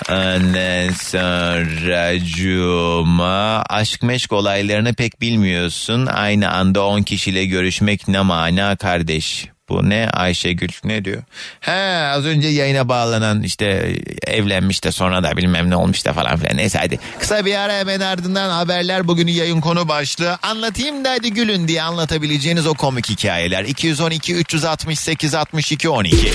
Ondan 0.09 0.93
sonra 0.93 2.19
Cuma 2.19 3.63
aşk 3.69 4.03
meşk 4.03 4.31
olaylarını 4.31 4.93
pek 4.93 5.21
bilmiyorsun. 5.21 6.05
Aynı 6.05 6.51
anda 6.51 6.85
10 6.85 7.01
kişiyle 7.03 7.45
görüşmek 7.45 8.07
ne 8.07 8.21
mana 8.21 8.75
kardeş. 8.75 9.47
Bu 9.71 9.89
ne 9.89 10.09
Ayşegül 10.13 10.69
ne 10.83 11.05
diyor? 11.05 11.23
He 11.59 12.07
az 12.07 12.25
önce 12.25 12.47
yayına 12.47 12.89
bağlanan 12.89 13.43
işte 13.43 13.95
evlenmiş 14.27 14.83
de 14.83 14.91
sonra 14.91 15.23
da 15.23 15.37
bilmem 15.37 15.69
ne 15.69 15.75
olmuş 15.75 16.05
da 16.05 16.13
falan 16.13 16.37
filan. 16.37 16.57
Neyse 16.57 16.79
hadi 16.79 16.99
kısa 17.19 17.45
bir 17.45 17.55
ara 17.55 17.73
hemen 17.73 17.99
ardından 17.99 18.49
haberler 18.49 19.07
bugünün 19.07 19.31
yayın 19.31 19.61
konu 19.61 19.87
başlığı. 19.87 20.37
Anlatayım 20.41 21.05
da 21.05 21.11
hadi 21.11 21.33
gülün 21.33 21.67
diye 21.67 21.81
anlatabileceğiniz 21.81 22.67
o 22.67 22.73
komik 22.73 23.09
hikayeler. 23.09 23.63
212 23.63 24.35
368 24.35 25.35
62 25.35 25.89
12. 25.89 26.31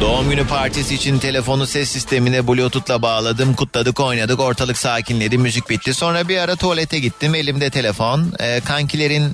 Doğum 0.00 0.30
günü 0.30 0.46
partisi 0.46 0.94
için 0.94 1.18
telefonu 1.18 1.66
ses 1.66 1.90
sistemine 1.90 2.48
bluetoothla 2.48 3.02
bağladım. 3.02 3.54
Kutladık 3.54 4.00
oynadık 4.00 4.40
ortalık 4.40 4.78
sakinledi 4.78 5.38
müzik 5.38 5.70
bitti. 5.70 5.94
Sonra 5.94 6.28
bir 6.28 6.38
ara 6.38 6.56
tuvalete 6.56 6.98
gittim 6.98 7.34
elimde 7.34 7.70
telefon. 7.70 8.32
Ee, 8.40 8.60
kankilerin 8.64 9.32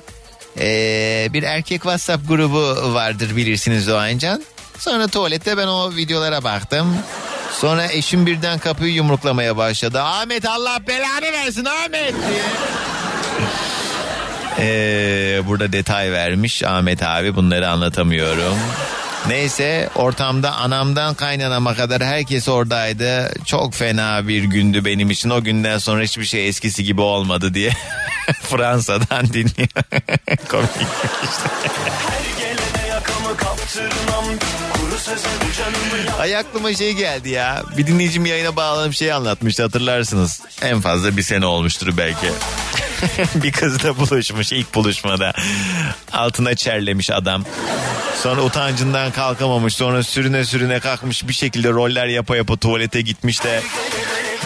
ee, 0.59 1.27
bir 1.33 1.43
erkek 1.43 1.81
WhatsApp 1.81 2.27
grubu 2.27 2.93
vardır 2.93 3.35
bilirsiniz 3.35 3.87
Doğancan. 3.87 4.43
Sonra 4.77 5.07
tuvalette 5.07 5.57
ben 5.57 5.67
o 5.67 5.95
videolara 5.95 6.43
baktım. 6.43 6.97
Sonra 7.59 7.87
eşim 7.91 8.25
birden 8.25 8.59
kapıyı 8.59 8.93
yumruklamaya 8.93 9.57
başladı. 9.57 10.01
Ahmet 10.01 10.45
Allah 10.45 10.79
belanı 10.87 11.31
versin 11.31 11.65
Ahmet 11.65 12.13
diye. 12.13 12.41
Ee, 14.59 15.41
burada 15.47 15.73
detay 15.73 16.11
vermiş 16.11 16.63
Ahmet 16.63 17.03
abi 17.03 17.35
bunları 17.35 17.69
anlatamıyorum. 17.69 18.57
Neyse 19.27 19.89
ortamda 19.95 20.51
anamdan 20.55 21.13
kaynanama 21.15 21.75
kadar 21.75 22.03
herkes 22.03 22.47
oradaydı. 22.49 23.31
Çok 23.45 23.73
fena 23.73 24.27
bir 24.27 24.43
gündü 24.43 24.85
benim 24.85 25.11
için. 25.11 25.29
O 25.29 25.43
günden 25.43 25.77
sonra 25.77 26.03
hiçbir 26.03 26.25
şey 26.25 26.47
eskisi 26.47 26.83
gibi 26.83 27.01
olmadı 27.01 27.53
diye 27.53 27.71
Fransa'dan 28.41 29.27
dinliyor. 29.33 29.69
Komik. 30.49 30.69
Yakamı 32.89 33.37
kaptırmam 33.37 34.25
Kuru 34.25 34.35
sözü 34.35 34.39
canımı 34.41 34.77
yak- 34.77 34.80
Ay 36.19 36.37
aklıma 36.37 36.73
şey 36.73 36.93
geldi 36.93 37.29
ya. 37.29 37.63
Bir 37.77 37.87
dinleyicim 37.87 38.25
yayına 38.25 38.55
bağlanıp 38.55 38.93
şey 38.93 39.13
anlatmıştı 39.13 39.63
hatırlarsınız. 39.63 40.41
En 40.61 40.81
fazla 40.81 41.17
bir 41.17 41.23
sene 41.23 41.45
olmuştur 41.45 41.97
belki. 41.97 42.27
bir 43.35 43.51
kızla 43.51 43.97
buluşmuş 43.97 44.51
ilk 44.51 44.75
buluşmada. 44.75 45.33
Altına 46.11 46.55
çerlemiş 46.55 47.09
adam. 47.09 47.45
Sonra 48.23 48.41
utancından 48.41 49.11
kalkamamış. 49.11 49.73
Sonra 49.73 50.03
sürüne 50.03 50.45
sürüne 50.45 50.79
kalkmış. 50.79 51.27
Bir 51.27 51.33
şekilde 51.33 51.69
roller 51.69 52.07
yapa 52.07 52.35
yapa 52.35 52.57
tuvalete 52.57 53.01
gitmiş 53.01 53.43
de 53.43 53.61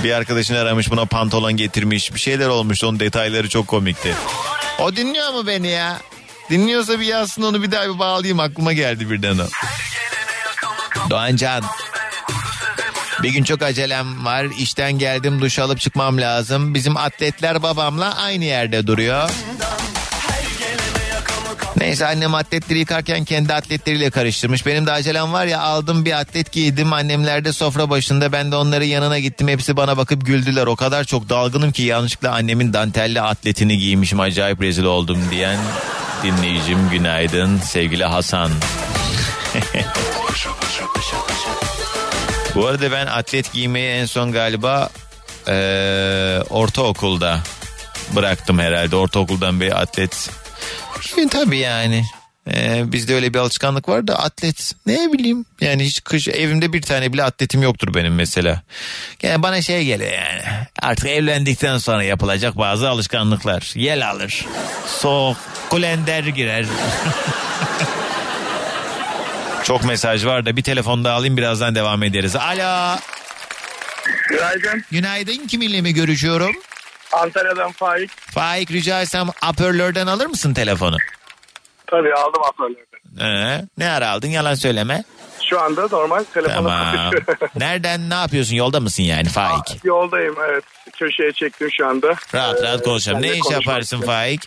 bir 0.03 0.11
arkadaşını 0.11 0.59
aramış 0.59 0.91
buna 0.91 1.05
pantolon 1.05 1.57
getirmiş. 1.57 2.13
Bir 2.13 2.19
şeyler 2.19 2.47
olmuş. 2.47 2.83
Onun 2.83 2.99
detayları 2.99 3.49
çok 3.49 3.67
komikti. 3.67 4.13
O 4.79 4.95
dinliyor 4.95 5.33
mu 5.33 5.47
beni 5.47 5.67
ya? 5.67 5.99
Dinliyorsa 6.49 6.99
bir 6.99 7.05
yazsın 7.05 7.41
onu 7.41 7.63
bir 7.63 7.71
daha 7.71 7.93
bir 7.93 7.99
bağlayayım. 7.99 8.39
Aklıma 8.39 8.73
geldi 8.73 9.09
birden 9.09 9.37
o. 9.37 9.45
Doğancan. 11.09 11.63
Bir 13.23 13.29
gün 13.29 13.43
çok 13.43 13.61
acelem 13.61 14.25
var. 14.25 14.45
İşten 14.59 14.99
geldim 14.99 15.41
duş 15.41 15.59
alıp 15.59 15.79
çıkmam 15.79 16.17
lazım. 16.17 16.73
Bizim 16.73 16.97
atletler 16.97 17.63
babamla 17.63 18.15
aynı 18.17 18.45
yerde 18.45 18.87
duruyor. 18.87 19.29
Neyse 21.77 22.07
annem 22.07 22.35
atletleri 22.35 22.79
yıkarken 22.79 23.25
kendi 23.25 23.53
atletleriyle 23.53 24.09
karıştırmış. 24.09 24.65
Benim 24.65 24.85
de 24.85 24.91
acelem 24.91 25.33
var 25.33 25.45
ya 25.45 25.61
aldım 25.61 26.05
bir 26.05 26.19
atlet 26.19 26.51
giydim. 26.51 26.93
Annemler 26.93 27.45
de 27.45 27.53
sofra 27.53 27.89
başında. 27.89 28.31
Ben 28.31 28.51
de 28.51 28.55
onların 28.55 28.85
yanına 28.85 29.19
gittim. 29.19 29.47
Hepsi 29.47 29.77
bana 29.77 29.97
bakıp 29.97 30.25
güldüler. 30.25 30.67
O 30.67 30.75
kadar 30.75 31.03
çok 31.03 31.29
dalgınım 31.29 31.71
ki 31.71 31.83
yanlışlıkla 31.83 32.31
annemin 32.31 32.73
dantelli 32.73 33.21
atletini 33.21 33.77
giymişim. 33.77 34.19
Acayip 34.19 34.61
rezil 34.61 34.83
oldum 34.83 35.19
diyen 35.31 35.59
dinleyicim 36.23 36.89
günaydın 36.89 37.57
sevgili 37.57 38.03
Hasan. 38.03 38.51
Bu 42.55 42.67
arada 42.67 42.91
ben 42.91 43.05
atlet 43.05 43.53
giymeyi 43.53 43.89
en 43.89 44.05
son 44.05 44.31
galiba 44.31 44.89
eee, 45.47 46.41
ortaokulda 46.49 47.39
bıraktım 48.15 48.59
herhalde. 48.59 48.95
Ortaokuldan 48.95 49.59
beri 49.59 49.75
atlet. 49.75 50.29
E, 51.17 51.27
tabii 51.27 51.57
yani. 51.57 52.05
Ee, 52.53 52.83
bizde 52.85 53.15
öyle 53.15 53.33
bir 53.33 53.39
alışkanlık 53.39 53.89
var 53.89 54.07
da 54.07 54.19
atlet 54.19 54.73
ne 54.85 55.13
bileyim 55.13 55.45
yani 55.61 55.85
hiç 55.85 56.03
kış 56.03 56.27
evimde 56.27 56.73
bir 56.73 56.81
tane 56.81 57.13
bile 57.13 57.23
atletim 57.23 57.61
yoktur 57.63 57.93
benim 57.93 58.15
mesela. 58.15 58.61
Yani 59.23 59.43
bana 59.43 59.61
şey 59.61 59.85
geliyor 59.85 60.11
yani 60.11 60.41
artık 60.81 61.05
evlendikten 61.05 61.77
sonra 61.77 62.03
yapılacak 62.03 62.57
bazı 62.57 62.89
alışkanlıklar 62.89 63.71
yel 63.75 64.09
alır 64.09 64.45
soğuk 65.01 65.37
kulender 65.69 66.23
girer. 66.23 66.65
Çok 69.65 69.83
mesaj 69.85 70.25
var 70.25 70.45
da 70.45 70.57
bir 70.57 70.63
telefon 70.63 71.03
daha 71.03 71.15
alayım 71.17 71.37
birazdan 71.37 71.75
devam 71.75 72.03
ederiz. 72.03 72.35
Alo. 72.35 72.97
Günaydın. 74.29 74.83
Günaydın 74.91 75.47
kiminle 75.47 75.81
mi 75.81 75.93
görüşüyorum? 75.93 76.55
Antalya'dan 77.13 77.71
Faik. 77.71 78.11
Faik 78.31 78.71
rica 78.71 79.01
etsem 79.01 79.27
apörlörden 79.41 80.07
alır 80.07 80.25
mısın 80.25 80.53
telefonu? 80.53 80.97
Tabii 81.87 82.13
aldım 82.13 82.41
hoparlörden. 82.43 83.25
Ee, 83.25 83.65
ne 83.77 83.89
ara 83.89 84.09
aldın 84.09 84.27
yalan 84.27 84.53
söyleme. 84.55 85.03
Şu 85.49 85.61
anda 85.61 85.87
normal 85.91 86.23
telefonu 86.33 86.67
Tamam. 86.67 87.11
Nereden 87.55 88.09
ne 88.09 88.13
yapıyorsun 88.13 88.55
yolda 88.55 88.79
mısın 88.79 89.03
yani 89.03 89.29
Faik? 89.29 89.83
Yoldayım 89.85 90.35
evet. 90.49 90.63
Köşeye 90.99 91.31
çektim 91.31 91.69
şu 91.71 91.87
anda. 91.87 92.15
Rahat 92.35 92.61
rahat 92.63 92.81
Ee, 92.81 92.83
konuşalım. 92.83 93.21
Ne 93.21 93.31
iş 93.31 93.51
yaparsın. 93.51 94.01
Faik? 94.01 94.41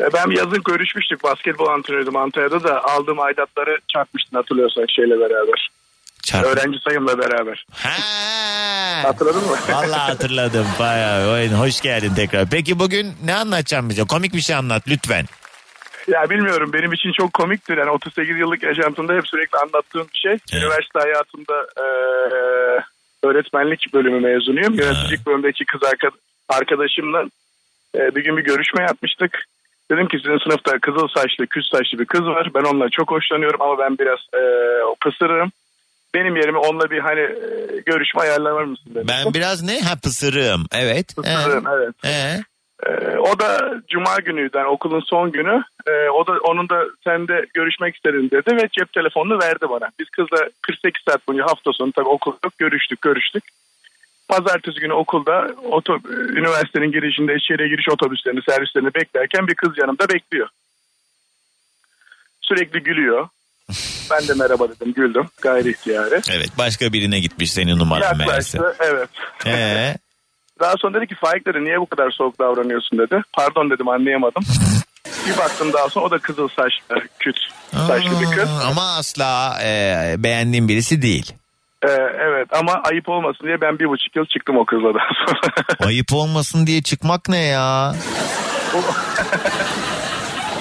Ee, 0.00 0.12
Ben 0.14 0.30
yazın 0.30 0.62
görüşmüştük. 0.64 1.24
Basketbol 1.24 1.66
antrenörüydüm 1.66 2.16
Antalya'da 2.16 2.64
da 2.64 2.84
aldığım 2.84 3.20
aidatları 3.20 3.78
çarpmıştın 3.92 4.36
hatırlıyorsan 4.36 4.86
şeyle 4.96 5.20
beraber. 5.20 5.70
Çarp. 6.22 6.46
Öğrenci 6.46 6.78
sayımla 6.88 7.18
beraber. 7.18 7.64
Ha. 7.72 7.90
Hatırladın 9.08 9.40
mı? 9.50 9.56
Vallahi 9.68 10.10
hatırladım. 10.10 10.66
Bayağı 10.78 11.32
oyun. 11.32 11.52
Hoş 11.52 11.80
geldin 11.80 12.12
tekrar. 12.16 12.46
Peki 12.50 12.78
bugün 12.78 13.12
ne 13.24 13.34
anlatacaksın 13.34 13.90
bize? 13.90 14.02
Komik 14.04 14.34
bir 14.34 14.40
şey 14.40 14.56
anlat 14.56 14.82
lütfen. 14.88 15.24
Ya 16.08 16.30
bilmiyorum 16.30 16.70
benim 16.72 16.92
için 16.92 17.12
çok 17.12 17.32
komiktir. 17.34 17.76
Yani 17.78 17.90
38 17.90 18.36
yıllık 18.38 18.62
yaşantımda 18.62 19.14
hep 19.14 19.28
sürekli 19.28 19.58
anlattığım 19.58 20.06
bir 20.14 20.18
şey. 20.18 20.58
Üniversite 20.60 20.98
hayatımda 20.98 21.66
eee, 21.78 22.84
öğretmenlik 23.22 23.94
bölümü 23.94 24.20
mezunuyum. 24.20 24.74
Yöneticilik 24.74 25.26
bölümündeki 25.26 25.64
kız 25.64 25.80
arka- 25.82 26.16
arkadaşımla 26.48 27.22
eee, 27.94 28.10
bir 28.16 28.24
gün 28.24 28.36
bir 28.36 28.44
görüşme 28.44 28.82
yapmıştık. 28.82 29.44
Dedim 29.90 30.08
ki 30.08 30.16
sizin 30.18 30.38
sınıfta 30.38 30.78
kızıl 30.78 31.08
saçlı, 31.08 31.46
küs 31.46 31.70
saçlı 31.72 31.98
bir 31.98 32.04
kız 32.04 32.26
var. 32.26 32.50
Ben 32.54 32.62
onunla 32.62 32.88
çok 32.90 33.10
hoşlanıyorum 33.10 33.62
ama 33.62 33.78
ben 33.78 33.98
biraz 33.98 34.18
eee 34.34 34.80
pısırığım. 35.00 35.52
Benim 36.14 36.36
yerime 36.36 36.58
onunla 36.58 36.90
bir 36.90 36.98
hani 36.98 37.20
eee, 37.20 37.80
görüşme 37.86 38.20
ayarlamar 38.20 38.64
mısın 38.64 38.90
dedim. 38.94 39.06
Ben 39.08 39.34
biraz 39.34 39.62
ne? 39.62 39.80
Ha 39.80 39.94
pısırığım. 40.02 40.64
Evet. 40.74 41.16
Pısırığım 41.16 41.64
evet. 41.68 41.94
Ee? 42.04 42.40
Ee, 42.86 43.16
o 43.18 43.38
da 43.38 43.80
cuma 43.88 44.16
günüydü 44.16 44.56
yani 44.58 44.66
okulun 44.68 45.00
son 45.00 45.32
günü. 45.32 45.62
Ee, 45.86 46.08
o 46.08 46.26
da 46.26 46.32
onun 46.44 46.68
da 46.68 46.84
sen 47.04 47.28
de 47.28 47.46
görüşmek 47.54 47.94
istedim 47.96 48.30
dedi 48.30 48.56
ve 48.56 48.68
cep 48.72 48.92
telefonunu 48.92 49.38
verdi 49.42 49.66
bana. 49.70 49.88
Biz 49.98 50.10
kızla 50.10 50.48
48 50.62 51.02
saat 51.08 51.28
boyunca 51.28 51.44
hafta 51.46 51.72
sonu 51.72 51.92
tabii 51.92 52.08
okul 52.08 52.32
yok 52.44 52.52
görüştük 52.58 53.02
görüştük. 53.02 53.44
Pazartesi 54.28 54.80
günü 54.80 54.92
okulda 54.92 55.48
oto, 55.70 55.98
üniversitenin 56.08 56.92
girişinde 56.92 57.34
içeriye 57.34 57.68
giriş 57.68 57.88
otobüslerini 57.88 58.40
servislerini 58.48 58.94
beklerken 58.94 59.48
bir 59.48 59.54
kız 59.54 59.70
yanımda 59.78 60.08
bekliyor. 60.08 60.48
Sürekli 62.40 62.82
gülüyor. 62.82 63.28
Ben 64.10 64.28
de 64.28 64.34
merhaba 64.34 64.68
dedim 64.68 64.92
güldüm 64.92 65.26
gayri 65.42 65.70
ihtiyari. 65.70 66.20
Evet 66.30 66.48
başka 66.58 66.92
birine 66.92 67.20
gitmiş 67.20 67.52
senin 67.52 67.78
numaran 67.78 68.18
meğerse. 68.18 68.58
Evet. 68.80 69.08
Ee? 69.46 69.96
Daha 70.60 70.74
sonra 70.78 70.94
dedi 70.94 71.06
ki 71.06 71.14
Faik 71.14 71.46
dedi 71.46 71.64
niye 71.64 71.80
bu 71.80 71.86
kadar 71.86 72.10
soğuk 72.10 72.38
davranıyorsun 72.38 72.98
dedi. 72.98 73.22
Pardon 73.32 73.70
dedim 73.70 73.88
anlayamadım. 73.88 74.42
bir 75.26 75.38
baktım 75.38 75.72
daha 75.72 75.88
sonra 75.88 76.06
o 76.06 76.10
da 76.10 76.18
kızıl 76.18 76.48
saçlı, 76.48 77.08
küt 77.18 77.36
saçlı 77.86 78.20
bir 78.20 78.36
kız. 78.36 78.50
Ama 78.64 78.96
asla 78.96 79.58
e, 79.64 80.14
beğendiğim 80.18 80.68
birisi 80.68 81.02
değil. 81.02 81.32
Ee, 81.84 81.88
evet 82.20 82.48
ama 82.50 82.72
ayıp 82.72 83.08
olmasın 83.08 83.46
diye 83.46 83.60
ben 83.60 83.78
bir 83.78 83.88
buçuk 83.88 84.16
yıl 84.16 84.24
çıktım 84.26 84.56
o 84.58 84.64
kızla 84.64 84.94
daha 84.94 85.08
sonra. 85.26 85.52
Ayıp 85.86 86.12
olmasın 86.12 86.66
diye 86.66 86.82
çıkmak 86.82 87.28
ne 87.28 87.44
ya? 87.44 87.94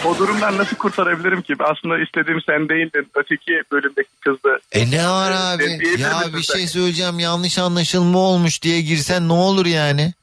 o 0.06 0.18
durumdan 0.18 0.58
nasıl 0.58 0.76
kurtarabilirim 0.76 1.42
ki? 1.42 1.56
Aslında 1.60 2.00
istediğim 2.00 2.42
sen 2.42 2.70
değildin. 2.70 3.08
Öteki 3.16 3.62
bölümdeki 3.72 4.10
kızdı. 4.22 4.60
E 4.72 4.92
ne 4.92 5.08
var 5.10 5.32
abi? 5.32 5.64
Ya 6.00 6.34
bir 6.34 6.44
sen? 6.44 6.58
şey 6.58 6.68
söyleyeceğim 6.68 7.20
yanlış 7.20 7.58
anlaşılma 7.58 8.20
olmuş 8.20 8.62
diye 8.62 8.82
girsen 8.82 9.28
ne 9.28 9.34
olur 9.34 9.66
yani? 9.66 10.14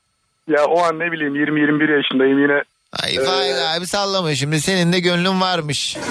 Ya 0.48 0.64
o 0.64 0.82
an 0.82 0.98
ne 0.98 1.12
bileyim 1.12 1.34
20-21 1.36 1.96
yaşındayım 1.96 2.38
yine. 2.42 2.62
Ay 3.02 3.16
Ee, 3.16 3.64
abi 3.76 3.86
sallama 3.86 4.34
şimdi 4.34 4.60
senin 4.60 4.92
de 4.92 5.00
gönlün 5.00 5.40
varmış. 5.40 5.96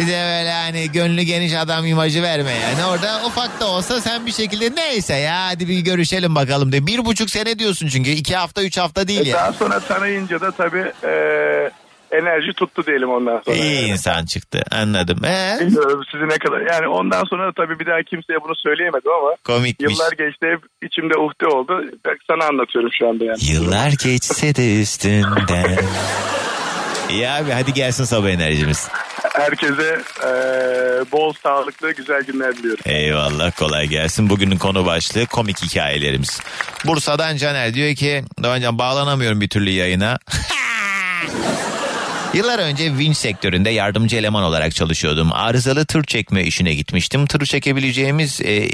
bir 0.00 0.06
de 0.06 0.12
böyle 0.12 0.52
hani 0.52 0.92
gönlü 0.92 1.22
geniş 1.22 1.54
adam 1.54 1.86
imajı 1.86 2.22
verme 2.22 2.52
yani. 2.52 2.84
Orada 2.84 3.20
ufak 3.26 3.60
da 3.60 3.66
olsa 3.66 4.00
sen 4.00 4.26
bir 4.26 4.32
şekilde 4.32 4.76
neyse 4.76 5.14
ya 5.14 5.46
hadi 5.46 5.68
bir 5.68 5.78
görüşelim 5.78 6.34
bakalım 6.34 6.72
de. 6.72 6.86
Bir 6.86 7.04
buçuk 7.04 7.30
sene 7.30 7.58
diyorsun 7.58 7.88
çünkü 7.88 8.10
iki 8.10 8.36
hafta 8.36 8.62
üç 8.62 8.78
hafta 8.78 9.08
değil 9.08 9.26
e, 9.26 9.28
ya. 9.28 9.36
Daha 9.36 9.52
sonra 9.52 9.80
tanıyınca 9.80 10.40
da 10.40 10.50
tabii 10.50 10.92
e, 11.04 11.12
enerji 12.10 12.52
tuttu 12.52 12.86
diyelim 12.86 13.10
ondan 13.10 13.42
sonra. 13.44 13.56
İyi 13.56 13.86
insan 13.86 14.24
çıktı 14.24 14.62
anladım. 14.70 15.24
Ee? 15.24 15.58
Bilmiyorum 15.60 16.02
sizi 16.12 16.28
ne 16.28 16.38
kadar. 16.38 16.60
Yani 16.60 16.88
ondan 16.88 17.24
sonra 17.24 17.52
tabii 17.52 17.78
bir 17.78 17.86
daha 17.86 18.02
kimseye 18.02 18.38
bunu 18.44 18.56
söyleyemedim 18.56 19.12
ama. 19.12 19.34
Komikmiş. 19.44 19.92
Yıllar 19.92 20.12
geçti 20.12 20.46
hep 20.46 20.88
içimde 20.90 21.16
uhde 21.16 21.46
oldu. 21.46 21.84
Bak 22.06 22.16
sana 22.26 22.44
anlatıyorum 22.44 22.90
şu 22.98 23.08
anda 23.08 23.24
yani. 23.24 23.38
Yıllar 23.44 23.92
geçse 24.04 24.54
de 24.54 24.80
üstünden. 24.80 25.78
İyi 27.10 27.28
abi 27.28 27.50
hadi 27.50 27.72
gelsin 27.72 28.04
sabah 28.04 28.28
enerjimiz. 28.28 28.88
Herkese 29.40 30.00
e, 30.22 30.30
bol 31.12 31.32
sağlıklı 31.32 31.92
güzel 31.92 32.22
günler 32.22 32.56
diliyorum. 32.56 32.82
Eyvallah 32.86 33.52
kolay 33.56 33.86
gelsin. 33.86 34.30
Bugünün 34.30 34.58
konu 34.58 34.86
başlığı 34.86 35.26
komik 35.26 35.62
hikayelerimiz. 35.62 36.40
Bursa'dan 36.86 37.36
Caner 37.36 37.74
diyor 37.74 37.94
ki 37.94 38.24
Doğancan 38.42 38.78
bağlanamıyorum 38.78 39.40
bir 39.40 39.48
türlü 39.48 39.70
yayına. 39.70 40.18
Yıllar 42.34 42.58
önce 42.58 42.98
vinç 42.98 43.16
sektöründe 43.16 43.70
yardımcı 43.70 44.16
eleman 44.16 44.42
olarak 44.42 44.74
çalışıyordum. 44.74 45.32
Arızalı 45.32 45.86
tır 45.86 46.04
çekme 46.04 46.44
işine 46.44 46.74
gitmiştim. 46.74 47.26
Tırı 47.26 47.44
çekebileceğimiz 47.46 48.40
e, 48.40 48.68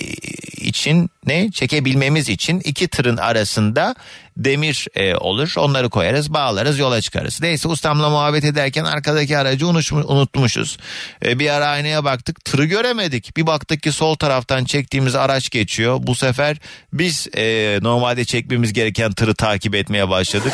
için 0.57 1.11
ne? 1.27 1.51
Çekebilmemiz 1.51 2.29
için 2.29 2.61
iki 2.61 2.89
tırın 2.89 3.17
arasında 3.17 3.95
demir 4.37 4.87
e, 4.95 5.15
olur. 5.15 5.55
Onları 5.57 5.91
koyarız, 5.91 6.33
bağlarız, 6.35 6.79
yola 6.79 7.01
çıkarız. 7.01 7.41
Neyse 7.43 7.69
ustamla 7.69 8.11
muhabbet 8.11 8.45
ederken 8.45 8.85
arkadaki 8.85 9.39
aracı 9.39 9.65
unutmuş- 9.65 10.07
unutmuşuz. 10.07 10.79
E, 11.25 11.39
bir 11.39 11.51
ara 11.51 11.67
aynaya 11.67 12.05
baktık, 12.05 12.45
tırı 12.45 12.65
göremedik. 12.65 13.37
Bir 13.37 13.47
baktık 13.47 13.83
ki 13.83 13.93
sol 13.93 14.15
taraftan 14.15 14.65
çektiğimiz 14.65 15.15
araç 15.15 15.51
geçiyor. 15.51 15.99
Bu 16.03 16.15
sefer 16.15 16.57
biz 16.93 17.29
e, 17.37 17.79
normalde 17.83 18.25
çekmemiz 18.25 18.73
gereken 18.73 19.13
tırı 19.13 19.35
takip 19.35 19.75
etmeye 19.75 20.09
başladık. 20.09 20.53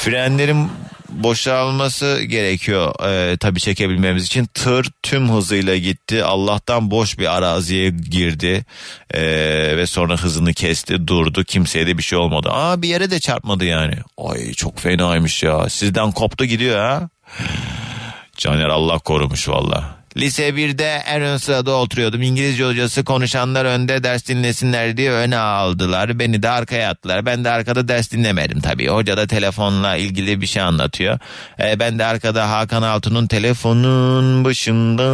Frenlerin 0.00 0.70
boşalması 1.22 2.22
gerekiyor 2.22 2.94
e, 3.08 3.36
tabii 3.36 3.60
çekebilmemiz 3.60 4.26
için. 4.26 4.46
Tır 4.54 4.90
tüm 5.02 5.30
hızıyla 5.30 5.76
gitti. 5.76 6.24
Allah'tan 6.24 6.90
boş 6.90 7.18
bir 7.18 7.36
araziye 7.36 7.90
girdi 7.90 8.64
E, 9.14 9.22
ve 9.76 9.86
sonra 9.86 10.16
hızını 10.16 10.52
kesti 10.54 11.06
durdu. 11.06 11.44
Kimseye 11.44 11.86
de 11.86 11.98
bir 11.98 12.02
şey 12.02 12.18
olmadı. 12.18 12.48
Aa 12.52 12.82
bir 12.82 12.88
yere 12.88 13.10
de 13.10 13.20
çarpmadı 13.20 13.64
yani. 13.64 13.94
Ay 14.18 14.52
çok 14.52 14.78
fenaymış 14.78 15.42
ya. 15.42 15.68
Sizden 15.68 16.12
koptu 16.12 16.44
gidiyor 16.44 16.78
ha. 16.78 17.08
Caner 18.36 18.68
Allah 18.68 18.98
korumuş 18.98 19.48
valla. 19.48 20.03
Lise 20.16 20.48
1'de 20.48 21.02
en 21.06 21.22
ön 21.22 21.36
sırada 21.36 21.72
oturuyordum. 21.72 22.22
İngilizce 22.22 22.64
hocası 22.64 23.04
konuşanlar 23.04 23.64
önde 23.64 24.02
ders 24.02 24.28
dinlesinler 24.28 24.96
diye 24.96 25.10
öne 25.10 25.36
aldılar. 25.36 26.18
Beni 26.18 26.42
de 26.42 26.50
arkaya 26.50 26.90
attılar. 26.90 27.26
Ben 27.26 27.44
de 27.44 27.50
arkada 27.50 27.88
ders 27.88 28.12
dinlemedim 28.12 28.60
tabii. 28.60 28.88
Hoca 28.88 29.16
da 29.16 29.26
telefonla 29.26 29.96
ilgili 29.96 30.40
bir 30.40 30.46
şey 30.46 30.62
anlatıyor. 30.62 31.18
Ee, 31.60 31.78
ben 31.78 31.98
de 31.98 32.04
arkada 32.04 32.50
Hakan 32.50 32.82
Altun'un 32.82 33.26
telefonun 33.26 34.44
başında 34.44 35.04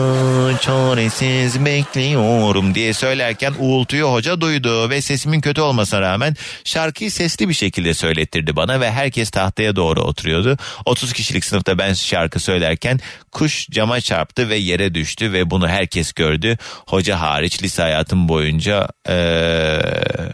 çaresiz 0.58 1.64
bekliyorum 1.64 2.74
diye 2.74 2.94
söylerken 2.94 3.52
uğultuyu 3.58 4.12
hoca 4.12 4.40
duydu 4.40 4.90
ve 4.90 5.00
sesimin 5.00 5.40
kötü 5.40 5.60
olmasına 5.60 6.00
rağmen 6.00 6.36
şarkıyı 6.64 7.10
sesli 7.10 7.48
bir 7.48 7.54
şekilde 7.54 7.94
söylettirdi 7.94 8.56
bana 8.56 8.80
ve 8.80 8.90
herkes 8.90 9.30
tahtaya 9.30 9.76
doğru 9.76 10.00
oturuyordu. 10.00 10.56
30 10.84 11.12
kişilik 11.12 11.44
sınıfta 11.44 11.78
ben 11.78 11.92
şarkı 11.92 12.40
söylerken 12.40 13.00
kuş 13.32 13.68
cama 13.70 14.00
çarptı 14.00 14.48
ve 14.48 14.56
yere 14.56 14.89
düştü 14.94 15.32
ve 15.32 15.50
bunu 15.50 15.68
herkes 15.68 16.12
gördü. 16.12 16.56
Hoca 16.86 17.20
hariç 17.20 17.62
lise 17.62 17.82
hayatım 17.82 18.28
boyunca 18.28 18.88
eee 19.08 19.82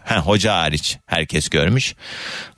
ha, 0.05 0.17
hoca 0.17 0.53
hariç 0.55 0.97
herkes 1.05 1.49
görmüş. 1.49 1.95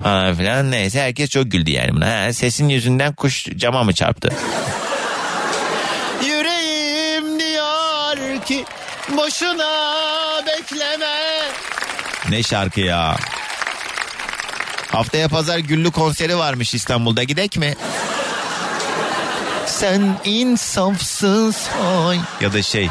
Ha, 0.03 0.33
falan 0.37 0.71
neyse 0.71 1.01
herkes 1.01 1.29
çok 1.29 1.51
güldü 1.51 1.71
yani 1.71 1.95
buna. 1.95 2.07
Ha, 2.25 2.33
sesin 2.33 2.69
yüzünden 2.69 3.13
kuş 3.13 3.45
cama 3.55 3.83
mı 3.83 3.93
çarptı? 3.93 4.29
Yüreğim 6.25 7.39
diyor 7.39 8.45
ki 8.45 8.65
boşuna 9.17 9.71
bekleme. 10.47 11.15
Ne 12.29 12.43
şarkı 12.43 12.81
ya? 12.81 13.15
Haftaya 14.91 15.27
pazar 15.27 15.57
güllü 15.59 15.91
konseri 15.91 16.37
varmış 16.37 16.73
İstanbul'da 16.73 17.23
gidek 17.23 17.57
mi? 17.57 17.75
Sen 19.79 20.17
insafsız 20.25 21.69
ay. 21.85 22.17
Ya 22.41 22.53
da 22.53 22.61
şey. 22.61 22.89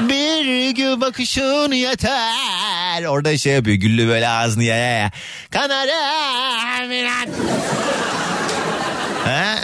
Bir 0.00 0.70
gün 0.70 1.00
bakışın 1.00 1.72
yeter. 1.72 3.04
Orada 3.04 3.38
şey 3.38 3.52
yapıyor. 3.52 3.76
Güllü 3.76 4.08
böyle 4.08 4.28
ağzını 4.28 4.64
ya 4.64 4.76
ya 4.76 4.98
ya. 4.98 5.10
Kanarım 5.50 6.92
inan. 6.92 7.26
Ha? 9.24 9.54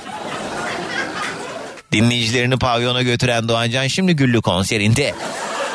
Dinleyicilerini 1.92 2.58
pavyona 2.58 3.02
götüren 3.02 3.48
Doğancan 3.48 3.86
şimdi 3.86 4.16
Güllü 4.16 4.42
konserinde. 4.42 5.14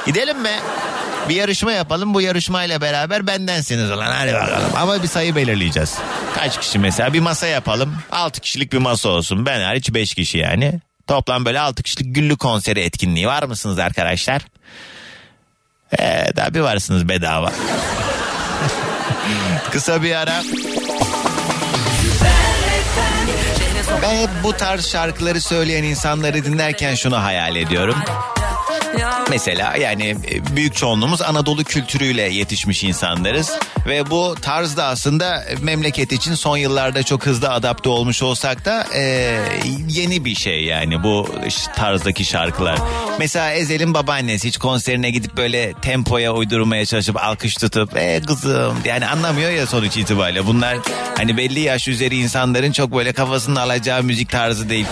Gidelim 0.05 0.39
mi? 0.39 0.59
Bir 1.29 1.35
yarışma 1.35 1.71
yapalım. 1.71 2.13
Bu 2.13 2.21
yarışmayla 2.21 2.81
beraber 2.81 3.27
bendensiniz 3.27 3.91
ulan. 3.91 4.11
Hadi 4.11 4.33
bakalım. 4.33 4.71
Ama 4.75 5.03
bir 5.03 5.07
sayı 5.07 5.35
belirleyeceğiz. 5.35 5.97
Kaç 6.35 6.59
kişi 6.59 6.79
mesela? 6.79 7.13
Bir 7.13 7.19
masa 7.19 7.47
yapalım. 7.47 7.95
6 8.11 8.41
kişilik 8.41 8.73
bir 8.73 8.77
masa 8.77 9.09
olsun. 9.09 9.45
Ben 9.45 9.61
hariç 9.61 9.93
5 9.93 10.13
kişi 10.13 10.37
yani. 10.37 10.79
Toplam 11.07 11.45
böyle 11.45 11.59
6 11.59 11.83
kişilik 11.83 12.15
Güllü 12.15 12.37
konseri 12.37 12.79
etkinliği. 12.79 13.27
Var 13.27 13.43
mısınız 13.43 13.79
arkadaşlar? 13.79 14.41
Ee, 15.99 16.25
tabii 16.35 16.63
varsınız 16.63 17.09
bedava. 17.09 17.51
Kısa 19.71 20.03
bir 20.03 20.15
ara. 20.15 20.43
Ben 24.01 24.15
hep 24.15 24.29
bu 24.43 24.57
tarz 24.57 24.87
şarkıları 24.87 25.41
söyleyen 25.41 25.83
insanları 25.83 26.45
dinlerken 26.45 26.95
şunu 26.95 27.23
hayal 27.23 27.55
ediyorum. 27.55 27.95
Mesela 29.29 29.75
yani 29.77 30.15
e, 30.31 30.55
büyük 30.55 30.75
çoğunluğumuz 30.75 31.21
Anadolu 31.21 31.63
kültürüyle 31.63 32.21
yetişmiş 32.21 32.83
insanlarız 32.83 33.51
ve 33.87 34.09
bu 34.09 34.35
tarzda 34.41 34.85
aslında 34.85 35.45
memleket 35.61 36.11
için 36.11 36.33
son 36.33 36.57
yıllarda 36.57 37.03
çok 37.03 37.25
hızlı 37.25 37.49
adapte 37.49 37.89
olmuş 37.89 38.23
olsak 38.23 38.65
da 38.65 38.87
e, 38.95 39.01
yeni 39.89 40.25
bir 40.25 40.35
şey 40.35 40.63
yani 40.63 41.03
bu 41.03 41.27
tarzdaki 41.75 42.25
şarkılar. 42.25 42.77
Mesela 43.19 43.51
Ezel'in 43.51 43.93
babaannesi 43.93 44.47
hiç 44.47 44.57
konserine 44.57 45.11
gidip 45.11 45.37
böyle 45.37 45.73
tempoya 45.81 46.33
uydurmaya 46.33 46.85
çalışıp 46.85 47.17
alkış 47.17 47.55
tutup 47.55 47.97
e 47.97 48.21
kızım 48.27 48.77
yani 48.85 49.07
anlamıyor 49.07 49.51
ya 49.51 49.67
sonuç 49.67 49.97
itibariyle. 49.97 50.45
Bunlar 50.45 50.77
hani 51.17 51.37
belli 51.37 51.59
yaş 51.59 51.87
üzeri 51.87 52.17
insanların 52.17 52.71
çok 52.71 52.95
böyle 52.95 53.13
kafasını 53.13 53.61
alacağı 53.61 54.03
müzik 54.03 54.29
tarzı 54.29 54.69
değil. 54.69 54.85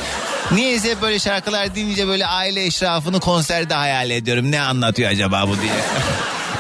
Niyeyse 0.52 1.02
böyle 1.02 1.20
şarkılar 1.20 1.76
dinleyince 1.76 2.08
böyle 2.08 2.26
aile 2.26 2.66
eşrafını 2.66 3.20
konserde 3.20 3.74
hayal 3.74 4.10
ediyorum. 4.10 4.52
Ne 4.52 4.62
anlatıyor 4.62 5.10
acaba 5.10 5.47
bu 5.47 5.62
diye. 5.62 5.74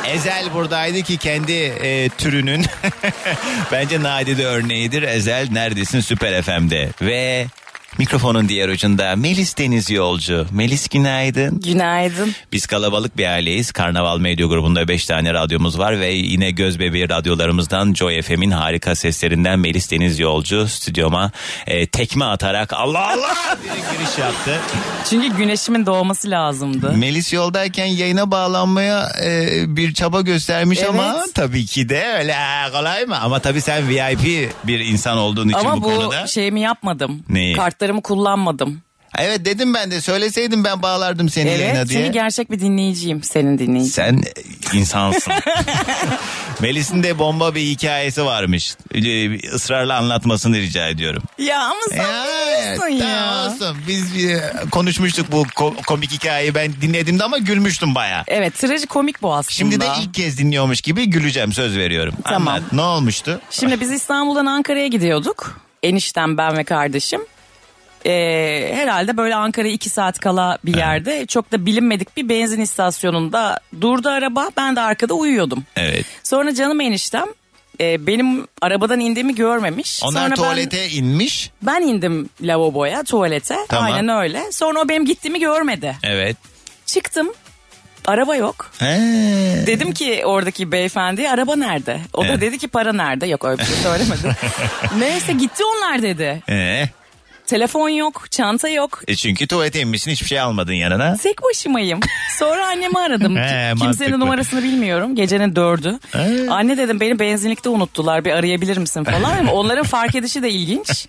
Ezel 0.13 0.53
buradaydı 0.53 1.01
ki 1.01 1.17
kendi 1.17 1.53
e, 1.53 2.09
türünün 2.09 2.65
bence 3.71 4.03
nadide 4.03 4.45
örneğidir. 4.45 5.03
Ezel 5.03 5.47
neredesin 5.51 5.99
Süper 5.99 6.41
FM'de 6.41 6.89
ve 7.01 7.47
mikrofonun 7.97 8.49
diğer 8.49 8.69
ucunda 8.69 9.15
Melis 9.15 9.57
Deniz 9.57 9.89
Yolcu. 9.89 10.45
Melis 10.51 10.87
günaydın. 10.87 11.59
Günaydın. 11.61 12.35
Biz 12.51 12.65
kalabalık 12.65 13.17
bir 13.17 13.25
aileyiz. 13.25 13.71
Karnaval 13.71 14.19
Medya 14.19 14.47
grubunda 14.47 14.87
5 14.87 15.05
tane 15.05 15.33
radyomuz 15.33 15.79
var 15.79 15.99
ve 15.99 16.11
yine 16.11 16.51
göz 16.51 16.79
bebeği 16.79 17.09
radyolarımızdan 17.09 17.93
Joy 17.93 18.21
FM'in 18.21 18.51
harika 18.51 18.95
seslerinden 18.95 19.59
Melis 19.59 19.91
Deniz 19.91 20.19
Yolcu 20.19 20.67
stüdyoma 20.67 21.31
e, 21.67 21.87
tekme 21.87 22.25
atarak 22.25 22.73
Allah 22.73 23.07
Allah 23.07 23.57
diye 23.63 23.73
giriş 23.73 24.17
yaptı. 24.17 24.59
Çünkü 25.09 25.37
güneşimin 25.37 25.85
doğması 25.85 26.29
lazımdı. 26.29 26.91
Melis 26.97 27.33
yoldayken 27.33 27.85
yayına 27.85 28.31
bağlanmaya 28.31 29.09
e, 29.23 29.47
bir 29.75 29.93
çaba 29.93 30.21
göstermiş 30.21 30.79
Evet. 30.79 30.89
ama 30.89 31.25
tabii 31.33 31.65
ki 31.65 31.89
de 31.89 32.05
öyle 32.19 32.35
kolay 32.71 33.05
mı? 33.05 33.19
Ama 33.21 33.39
tabii 33.39 33.61
sen 33.61 33.89
VIP 33.89 34.51
bir 34.63 34.79
insan 34.79 35.17
olduğun 35.17 35.49
için 35.49 35.59
Ama 35.59 35.77
bu, 35.77 35.81
bu, 35.81 35.95
konuda. 35.95 36.27
şeyimi 36.27 36.61
yapmadım. 36.61 37.23
Neyi? 37.29 37.55
Kartlarımı 37.79 38.01
kullanmadım. 38.01 38.81
Evet 39.17 39.45
dedim 39.45 39.73
ben 39.73 39.91
de 39.91 40.01
söyleseydim 40.01 40.63
ben 40.63 40.81
bağlardım 40.81 41.29
seni 41.29 41.49
yayına 41.49 41.65
Evet 41.77 41.89
diye. 41.89 41.99
çünkü 41.99 42.13
gerçek 42.13 42.51
bir 42.51 42.59
dinleyiciyim 42.59 43.23
senin 43.23 43.57
dinleyicin. 43.57 43.91
Sen 43.91 44.17
e, 44.73 44.77
insansın. 44.77 45.33
Melis'in 46.61 47.03
de 47.03 47.19
bomba 47.19 47.55
bir 47.55 47.61
hikayesi 47.61 48.25
varmış. 48.25 48.75
Ee, 48.93 49.49
ısrarla 49.53 49.97
anlatmasını 49.97 50.57
rica 50.57 50.87
ediyorum. 50.87 51.23
Ya 51.37 51.61
ama 51.63 51.79
sen 51.89 51.99
biliyorsun 51.99 52.87
ya. 52.87 52.99
Tamam 53.29 53.53
olsun. 53.53 53.77
Biz 53.87 54.15
bir 54.15 54.37
konuşmuştuk 54.71 55.31
bu 55.31 55.41
ko- 55.43 55.83
komik 55.87 56.11
hikayeyi 56.11 56.55
ben 56.55 56.71
dinlediğimde 56.81 57.23
ama 57.23 57.37
gülmüştüm 57.37 57.95
baya. 57.95 58.23
Evet 58.27 58.53
trajikomik 58.57 59.21
bu 59.21 59.33
aslında. 59.33 59.53
Şimdi 59.55 59.79
de 59.81 59.85
ilk 60.03 60.13
kez 60.13 60.37
dinliyormuş 60.37 60.81
gibi 60.81 61.09
güleceğim 61.09 61.53
söz 61.53 61.77
veriyorum. 61.77 62.13
Tamam. 62.23 62.47
Anlat. 62.53 62.73
Ne 62.73 62.81
olmuştu? 62.81 63.41
Şimdi 63.51 63.79
biz 63.81 63.91
İstanbul'dan 63.91 64.45
Ankara'ya 64.45 64.87
gidiyorduk. 64.87 65.61
Eniştem 65.83 66.37
ben 66.37 66.57
ve 66.57 66.63
kardeşim. 66.63 67.21
Ee, 68.05 68.71
herhalde 68.75 69.17
böyle 69.17 69.35
Ankara'ya 69.35 69.73
iki 69.73 69.89
saat 69.89 70.19
kala 70.19 70.57
bir 70.65 70.77
yerde 70.77 71.25
çok 71.25 71.51
da 71.51 71.65
bilinmedik 71.65 72.17
bir 72.17 72.29
benzin 72.29 72.61
istasyonunda 72.61 73.59
durdu 73.81 74.09
araba. 74.09 74.49
Ben 74.57 74.75
de 74.75 74.81
arkada 74.81 75.13
uyuyordum. 75.13 75.63
Evet. 75.75 76.05
Sonra 76.23 76.55
canım 76.55 76.81
eniştem 76.81 77.25
e, 77.81 78.07
benim 78.07 78.47
arabadan 78.61 78.99
indiğimi 78.99 79.35
görmemiş. 79.35 80.03
Onlar 80.03 80.21
Sonra 80.23 80.35
tuvalete 80.35 80.89
inmiş. 80.89 81.51
Ben, 81.61 81.81
ben 81.83 81.87
indim 81.87 82.29
lavaboya 82.41 83.03
tuvalete 83.03 83.57
Tamam. 83.69 83.91
aynen 83.91 84.17
öyle. 84.21 84.51
Sonra 84.51 84.79
o 84.79 84.89
benim 84.89 85.05
gittiğimi 85.05 85.39
görmedi. 85.39 85.95
Evet. 86.03 86.37
Çıktım 86.85 87.33
araba 88.05 88.35
yok. 88.35 88.71
He. 88.79 88.95
Dedim 89.67 89.91
ki 89.91 90.21
oradaki 90.25 90.71
beyefendi 90.71 91.29
araba 91.29 91.55
nerede? 91.55 91.99
O 92.13 92.23
da 92.23 92.27
Evet. 92.27 92.41
dedi 92.41 92.57
ki 92.57 92.67
para 92.67 92.93
nerede? 92.93 93.27
Yok 93.27 93.45
öyle 93.45 93.61
bir 93.61 93.65
şey 93.65 93.75
söylemedi. 93.75 94.35
Neyse 94.99 95.33
gitti 95.33 95.63
onlar 95.63 96.01
dedi. 96.01 96.41
Ee, 96.49 96.89
Telefon 97.49 97.89
yok, 97.89 98.25
çanta 98.31 98.69
yok. 98.69 99.01
e 99.07 99.15
çünkü 99.15 99.47
tuvalete 99.47 99.79
inmişsin 99.81 100.11
hiçbir 100.11 100.27
şey 100.27 100.39
almadın 100.39 100.73
yanına. 100.73 101.15
Tek 101.17 101.43
başımayım. 101.43 101.99
Sonra 102.39 102.67
annemi 102.67 102.99
aradım. 102.99 103.35
He, 103.37 103.69
Kimsenin 103.69 103.85
mantıklı. 103.85 104.19
numarasını 104.19 104.63
bilmiyorum. 104.63 105.15
Gecenin 105.15 105.55
dördü. 105.55 105.99
He. 106.11 106.49
Anne 106.49 106.77
dedim 106.77 106.99
beni 106.99 107.19
benzinlikte 107.19 107.69
unuttular. 107.69 108.25
Bir 108.25 108.31
arayabilir 108.31 108.77
misin 108.77 109.03
falan. 109.03 109.23
Ama 109.23 109.51
onların 109.53 109.85
fark 109.85 110.15
edişi 110.15 110.43
de 110.43 110.49
ilginç. 110.49 111.07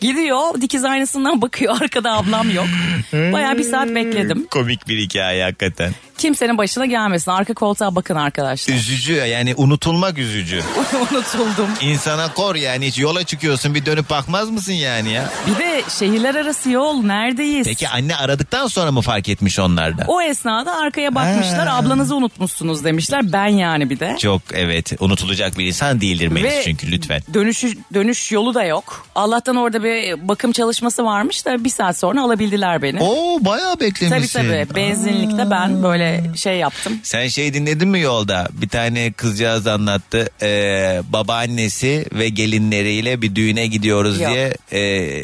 Gidiyor 0.00 0.60
dikiz 0.60 0.84
aynasından 0.84 1.42
bakıyor. 1.42 1.76
Arkada 1.82 2.12
ablam 2.12 2.50
yok. 2.50 2.66
Bayağı 3.12 3.58
bir 3.58 3.62
saat 3.64 3.88
bekledim. 3.88 4.46
Komik 4.50 4.88
bir 4.88 4.98
hikaye 4.98 5.44
hakikaten. 5.44 5.92
Kimsenin 6.18 6.58
başına 6.58 6.86
gelmesin. 6.86 7.30
Arka 7.30 7.54
koltuğa 7.54 7.94
bakın 7.96 8.16
arkadaşlar. 8.16 8.74
Üzücü 8.74 9.12
yani 9.12 9.54
unutulmak 9.56 10.18
üzücü. 10.18 10.62
Unutuldum. 11.12 11.68
İnsana 11.80 12.32
kor 12.32 12.54
yani 12.54 12.86
hiç 12.86 12.98
yola 12.98 13.24
çıkıyorsun 13.24 13.74
bir 13.74 13.86
dönüp 13.86 14.10
bakmaz 14.10 14.50
mısın 14.50 14.72
yani 14.72 15.12
ya? 15.12 15.30
Bir 15.46 15.58
de 15.58 15.82
şehirler 15.98 16.34
arası 16.34 16.70
yol 16.70 17.02
neredeyiz? 17.02 17.66
Peki 17.66 17.88
anne 17.88 18.16
aradıktan 18.16 18.66
sonra 18.66 18.92
mı 18.92 19.00
fark 19.00 19.28
etmiş 19.28 19.58
onlar 19.58 19.98
da? 19.98 20.04
O 20.08 20.22
esnada 20.22 20.76
arkaya 20.76 21.14
bakmışlar 21.14 21.68
Ha. 21.68 21.76
ablanızı 21.76 22.16
unutmuşsunuz 22.16 22.84
demişler. 22.84 23.32
Ben 23.32 23.46
yani 23.46 23.90
bir 23.90 24.00
de. 24.00 24.16
Çok 24.18 24.42
evet 24.52 24.92
unutulacak 25.00 25.58
bir 25.58 25.66
insan 25.66 26.00
değildir 26.00 26.28
Melis 26.28 26.52
Ve 26.52 26.62
çünkü 26.64 26.92
lütfen. 26.92 27.22
Dönüşü, 27.34 27.72
dönüş 27.94 28.32
yolu 28.32 28.54
da 28.54 28.64
yok. 28.64 29.06
Allah'tan 29.14 29.56
orada 29.56 29.82
bir 29.84 29.87
bakım 30.22 30.52
çalışması 30.52 31.04
varmış 31.04 31.46
da 31.46 31.64
bir 31.64 31.70
saat 31.70 31.98
sonra 31.98 32.22
alabildiler 32.22 32.82
beni. 32.82 33.02
Oo 33.02 33.38
bayağı 33.44 33.74
Tabii 33.74 33.84
beklemişsin. 33.84 34.38
tabii 34.38 34.66
benzinlikte 34.74 35.50
ben 35.50 35.82
böyle 35.82 36.24
şey 36.36 36.56
yaptım. 36.56 37.00
Sen 37.02 37.28
şey 37.28 37.54
dinledin 37.54 37.88
mi 37.88 38.00
yolda? 38.00 38.48
Bir 38.52 38.68
tane 38.68 39.12
kızcağız 39.12 39.66
anlattı. 39.66 40.30
Ee, 40.42 41.00
babaannesi 41.12 42.06
ve 42.12 42.28
gelinleriyle 42.28 43.22
bir 43.22 43.34
düğüne 43.34 43.66
gidiyoruz 43.66 44.20
Yok. 44.20 44.30
diye 44.30 44.54
e, 44.70 44.80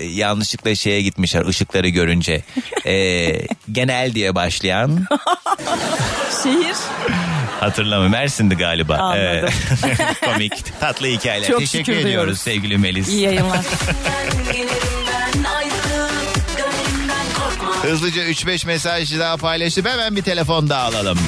yanlışlıkla 0.06 0.74
şeye 0.74 1.02
gitmişler 1.02 1.46
ışıkları 1.46 1.88
görünce. 1.88 2.42
Ee, 2.86 3.46
genel 3.72 4.14
diye 4.14 4.34
başlayan 4.34 5.04
Şehir 6.42 6.76
hatırlamıyorum 7.64 8.12
Mersin'di 8.12 8.54
galiba. 8.54 8.94
Anladım. 8.96 9.20
Evet. 9.22 9.52
Komik 10.24 10.80
tatlı 10.80 11.06
hikayeler. 11.06 11.48
Çok 11.48 11.60
Teşekkür 11.60 11.92
ediyoruz 11.92 12.10
diyoruz. 12.12 12.40
sevgili 12.40 12.78
Melis. 12.78 13.08
iyi 13.08 13.20
yayınlar. 13.20 13.60
Hızlıca 17.82 18.22
3-5 18.22 18.66
mesaj 18.66 19.18
daha 19.18 19.36
paylaşıp 19.36 19.88
hemen 19.88 20.16
bir 20.16 20.22
telefon 20.22 20.68
daha 20.68 20.82
alalım. 20.82 21.18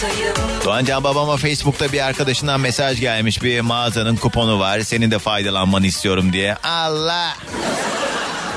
Sayım 0.00 0.34
Doğancan 0.64 1.04
babama 1.04 1.36
Facebook'ta 1.36 1.92
bir 1.92 2.06
arkadaşından 2.06 2.60
mesaj 2.60 3.00
gelmiş. 3.00 3.42
Bir 3.42 3.60
mağazanın 3.60 4.16
kuponu 4.16 4.58
var. 4.58 4.80
Senin 4.80 5.10
de 5.10 5.18
faydalanmanı 5.18 5.86
istiyorum 5.86 6.32
diye. 6.32 6.56
Allah. 6.62 7.34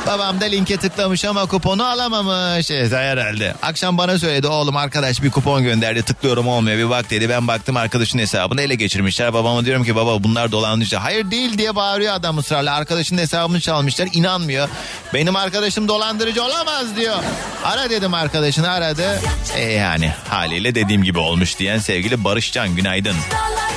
Babam 0.07 0.41
da 0.41 0.45
linke 0.45 0.77
tıklamış 0.77 1.25
ama 1.25 1.45
kuponu 1.45 1.85
alamamış. 1.85 2.71
Evet 2.71 2.91
herhalde. 2.91 3.55
Akşam 3.61 3.97
bana 3.97 4.19
söyledi 4.19 4.47
oğlum 4.47 4.77
arkadaş 4.77 5.23
bir 5.23 5.31
kupon 5.31 5.63
gönderdi 5.63 6.03
tıklıyorum 6.03 6.47
olmuyor 6.47 6.77
bir 6.77 6.89
bak 6.89 7.09
dedi. 7.09 7.29
Ben 7.29 7.47
baktım 7.47 7.77
arkadaşın 7.77 8.19
hesabını 8.19 8.61
ele 8.61 8.75
geçirmişler. 8.75 9.33
Babama 9.33 9.65
diyorum 9.65 9.83
ki 9.83 9.95
baba 9.95 10.23
bunlar 10.23 10.51
dolandırıcı. 10.51 10.97
Hayır 10.97 11.31
değil 11.31 11.57
diye 11.57 11.75
bağırıyor 11.75 12.13
adam 12.13 12.37
ısrarla. 12.37 12.75
Arkadaşın 12.75 13.17
hesabını 13.17 13.61
çalmışlar 13.61 14.09
inanmıyor. 14.13 14.69
Benim 15.13 15.35
arkadaşım 15.35 15.87
dolandırıcı 15.87 16.43
olamaz 16.43 16.95
diyor. 16.95 17.15
Ara 17.63 17.89
dedim 17.89 18.13
arkadaşını 18.13 18.69
aradı. 18.71 19.19
E 19.55 19.61
yani 19.71 20.13
haliyle 20.29 20.75
dediğim 20.75 21.03
gibi 21.03 21.19
olmuş 21.19 21.59
diyen 21.59 21.77
sevgili 21.77 22.23
Barışcan 22.23 22.75
günaydın. 22.75 23.15
Dağlar 23.31 23.70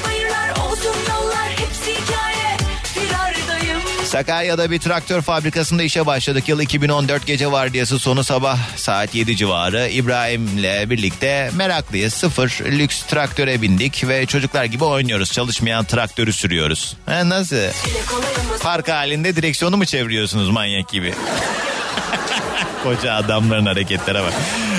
Sakarya'da 4.15 4.71
bir 4.71 4.79
traktör 4.79 5.23
fabrikasında 5.23 5.83
işe 5.83 6.07
başladık. 6.07 6.49
Yıl 6.49 6.61
2014 6.61 7.27
gece 7.27 7.53
vardiyası 7.53 7.99
sonu 7.99 8.25
sabah 8.25 8.59
saat 8.77 9.15
7 9.15 9.37
civarı. 9.37 9.89
İbrahim'le 9.89 10.91
birlikte 10.91 11.51
meraklıyız. 11.57 12.15
Sıfır 12.15 12.61
lüks 12.65 13.03
traktöre 13.03 13.63
bindik 13.63 14.09
ve 14.09 14.27
çocuklar 14.27 14.65
gibi 14.65 14.85
oynuyoruz. 14.85 15.33
Çalışmayan 15.33 15.85
traktörü 15.85 16.33
sürüyoruz. 16.33 16.97
Ha, 17.07 17.29
nasıl? 17.29 17.57
Park 18.63 18.89
halinde 18.89 19.37
direksiyonu 19.37 19.77
mu 19.77 19.87
çeviriyorsunuz 19.87 20.51
manyak 20.51 20.89
gibi? 20.89 21.15
Koca 22.83 23.15
adamların 23.15 23.67
hareketlere 23.67 24.23
bak. 24.23 24.33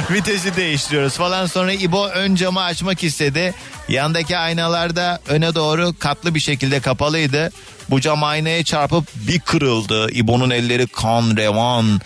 Vitesi 0.12 0.56
değiştiriyoruz 0.56 1.14
falan. 1.14 1.46
Sonra 1.46 1.74
İbo 1.74 2.08
ön 2.08 2.36
camı 2.36 2.62
açmak 2.62 3.04
istedi. 3.04 3.54
Yandaki 3.90 4.38
aynalarda 4.38 5.20
öne 5.28 5.56
doğru 5.56 5.94
katlı 6.00 6.36
bir 6.36 6.40
şekilde 6.40 6.80
kapalıydı. 6.80 7.52
Bu 7.90 8.02
cam 8.02 8.24
aynaya 8.24 8.64
çarpıp 8.64 9.04
bir 9.16 9.40
kırıldı. 9.40 10.12
İbo'nun 10.12 10.50
elleri 10.50 10.88
kan 10.88 11.38
revan. 11.38 12.02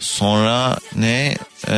Sonra 0.00 0.78
ne? 0.96 1.36
Ee, 1.68 1.72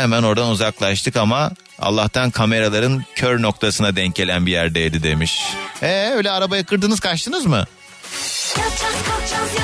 hemen 0.00 0.22
oradan 0.22 0.48
uzaklaştık 0.48 1.16
ama 1.16 1.50
Allah'tan 1.78 2.30
kameraların 2.30 3.04
kör 3.14 3.42
noktasına 3.42 3.96
denk 3.96 4.14
gelen 4.14 4.46
bir 4.46 4.52
yerdeydi 4.52 5.02
demiş. 5.02 5.42
Ee 5.82 6.10
öyle 6.16 6.30
arabayı 6.30 6.64
kırdınız 6.64 7.00
kaçtınız 7.00 7.46
mı? 7.46 7.64
Yatacağız 8.58 8.94
kalkacağız 9.08 9.32
yatacağız 9.32 9.63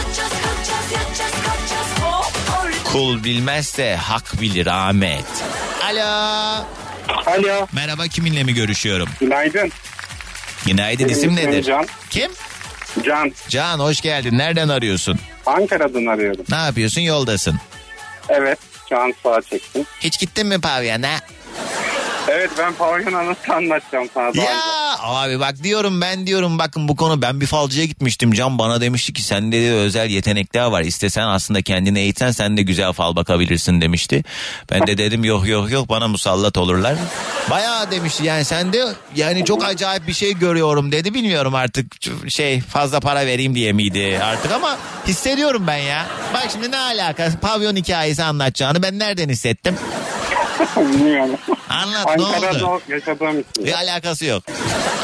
Kul 2.92 3.24
bilmezse 3.24 3.96
hak 3.96 4.40
bilir 4.40 4.66
Ahmet. 4.66 5.24
Alo. 5.84 6.64
Alo. 7.26 7.66
Merhaba 7.72 8.08
kiminle 8.08 8.44
mi 8.44 8.54
görüşüyorum? 8.54 9.08
Günaydın. 9.20 9.72
Günaydın 10.66 11.04
Benim 11.08 11.18
isim 11.18 11.36
nedir? 11.36 11.62
Can. 11.62 11.86
Kim? 12.10 12.30
Can. 13.04 13.32
Can 13.48 13.78
hoş 13.78 14.00
geldin. 14.00 14.38
Nereden 14.38 14.68
arıyorsun? 14.68 15.18
Ankara'dan 15.46 16.06
arıyorum. 16.06 16.44
Ne 16.50 16.56
yapıyorsun 16.56 17.00
yoldasın? 17.00 17.60
Evet. 18.28 18.58
Şu 18.88 18.98
an 19.00 19.14
sağa 19.22 19.42
çektim. 19.42 19.84
Hiç 20.00 20.18
gittin 20.20 20.46
mi 20.46 20.60
pavyona? 20.60 21.20
Evet 22.32 22.50
ben 22.58 22.72
pavyona 22.72 23.26
nasıl 23.26 23.52
anlatacağım 23.52 24.08
sana 24.14 24.24
daha 24.24 24.30
önce. 24.30 24.40
Ya 24.40 24.60
abi 24.98 25.40
bak 25.40 25.62
diyorum 25.62 26.00
ben 26.00 26.26
diyorum 26.26 26.58
bakın 26.58 26.88
bu 26.88 26.96
konu 26.96 27.22
ben 27.22 27.40
bir 27.40 27.46
falcıya 27.46 27.86
gitmiştim. 27.86 28.32
Can 28.32 28.58
bana 28.58 28.80
demişti 28.80 29.12
ki 29.12 29.22
sende 29.22 29.62
de 29.62 29.72
özel 29.72 30.10
yetenekler 30.10 30.64
var. 30.66 30.82
İstesen 30.82 31.26
aslında 31.26 31.62
kendini 31.62 31.98
eğitsen 31.98 32.30
sen 32.30 32.56
de 32.56 32.62
güzel 32.62 32.92
fal 32.92 33.16
bakabilirsin 33.16 33.80
demişti. 33.80 34.24
Ben 34.70 34.86
de 34.86 34.98
dedim 34.98 35.24
yok 35.24 35.48
yok 35.48 35.70
yok 35.70 35.88
bana 35.88 36.08
musallat 36.08 36.58
olurlar. 36.58 36.94
Bayağı 37.50 37.90
demişti 37.90 38.24
yani 38.24 38.44
sende 38.44 38.84
yani 39.16 39.44
çok 39.44 39.64
acayip 39.64 40.06
bir 40.06 40.12
şey 40.12 40.34
görüyorum 40.34 40.92
dedi. 40.92 41.14
Bilmiyorum 41.14 41.54
artık 41.54 41.86
şey 42.28 42.60
fazla 42.60 43.00
para 43.00 43.26
vereyim 43.26 43.54
diye 43.54 43.72
miydi 43.72 44.20
artık 44.22 44.52
ama 44.52 44.78
hissediyorum 45.06 45.64
ben 45.66 45.76
ya. 45.76 46.06
Bak 46.34 46.48
şimdi 46.52 46.70
ne 46.70 46.76
alaka 46.78 47.30
pavyon 47.40 47.76
hikayesi 47.76 48.22
anlatacağını 48.22 48.82
ben 48.82 48.98
nereden 48.98 49.28
hissettim? 49.28 49.76
Bilmiyorum. 50.76 51.36
Anlat 51.70 52.18
ne 52.18 52.24
Ankara'da 52.24 52.66
oldu? 52.70 52.82
yaşadığım 52.88 53.40
için. 53.40 53.64
Bir 53.64 53.72
alakası 53.72 54.26
yok. 54.26 54.42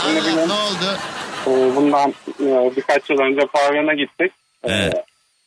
Anlat 0.06 0.22
benim, 0.26 0.48
ne 0.48 0.52
oldu? 0.52 0.98
e, 1.46 1.76
Bundan 1.76 2.10
e, 2.40 2.76
birkaç 2.76 3.10
yıl 3.10 3.18
önce 3.18 3.46
pavyona 3.46 3.94
gittik. 3.94 4.32
E, 4.64 4.72
Evet. 4.72 4.94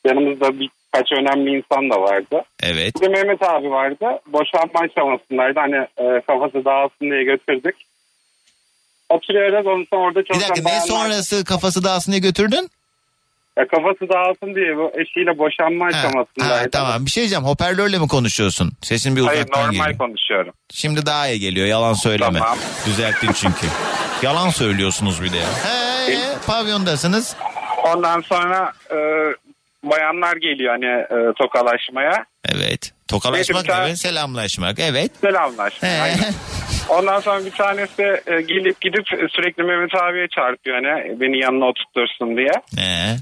Yanımızda 0.06 0.50
birkaç 0.60 1.12
önemli 1.12 1.50
insan 1.58 1.90
da 1.90 2.00
vardı. 2.02 2.42
Evet. 2.62 2.94
Bir 2.96 3.00
de 3.00 3.08
Mehmet 3.08 3.42
abi 3.42 3.70
vardı. 3.70 4.06
Boşanma 4.26 4.80
aşamasındaydı. 4.80 5.60
Hani 5.60 5.76
e, 5.76 6.20
kafası 6.26 6.64
dağılsın 6.64 7.10
diye 7.10 7.24
götürdük. 7.24 7.74
Oturuyoruz. 9.08 9.66
Ondan 9.66 9.86
sonra 9.90 10.02
orada 10.02 10.20
Bir 10.20 10.24
çalışan 10.24 10.50
dakika 10.50 10.68
ne 10.68 10.74
bayanlar- 10.74 10.86
sonrası 10.88 11.44
kafası 11.44 11.84
dağılsın 11.84 12.12
diye 12.12 12.20
götürdün? 12.20 12.70
Ya 13.60 13.68
kafası 13.68 14.08
dağılsın 14.12 14.54
diye 14.54 14.76
bu 14.76 14.92
eşiyle 15.00 15.38
boşanma 15.38 15.84
Ha, 15.84 15.88
aşamasındaydı. 15.88 16.54
ha, 16.64 16.70
tamam 16.72 17.06
bir 17.06 17.10
şey 17.10 17.20
diyeceğim 17.20 17.44
hoparlörle 17.44 17.98
mi 17.98 18.08
konuşuyorsun? 18.08 18.72
Sesin 18.82 19.16
bir 19.16 19.20
Hayır 19.20 19.38
uzaktan 19.40 19.60
normal 19.62 19.72
geliyor. 19.84 19.98
konuşuyorum. 19.98 20.52
Şimdi 20.72 21.06
daha 21.06 21.28
iyi 21.28 21.40
geliyor 21.40 21.66
yalan 21.66 21.92
söyleme. 21.92 22.38
Tamam. 22.38 22.58
Düzelttin 22.86 23.32
çünkü. 23.32 23.66
yalan 24.22 24.50
söylüyorsunuz 24.50 25.22
bir 25.22 25.32
de. 25.32 25.38
He, 25.38 26.12
he, 26.16 26.18
pavyondasınız. 26.46 27.36
Ondan 27.84 28.20
sonra 28.20 28.72
e, 28.90 28.96
bayanlar 29.90 30.36
geliyor 30.36 30.70
hani 30.72 30.86
e, 30.86 31.32
tokalaşmaya. 31.38 32.24
Evet. 32.44 32.92
Tokalaşmak 33.08 33.64
bir 33.64 33.72
evet 33.86 33.98
selamlaşmak 33.98 34.78
evet. 34.78 35.10
Selamlaşma. 35.20 35.88
He. 35.88 36.00
Aynen. 36.02 36.34
Ondan 36.88 37.20
sonra 37.20 37.44
bir 37.44 37.50
tanesi 37.50 38.02
e, 38.26 38.40
gelip 38.40 38.80
gidip 38.80 39.04
sürekli 39.30 39.62
Mehmet 39.62 39.94
abiye 39.94 40.28
çarpıyor 40.28 40.76
hani 40.84 41.20
beni 41.20 41.38
yanına 41.42 41.64
oturtursun 41.64 42.36
diye. 42.36 42.52
He. 42.76 43.16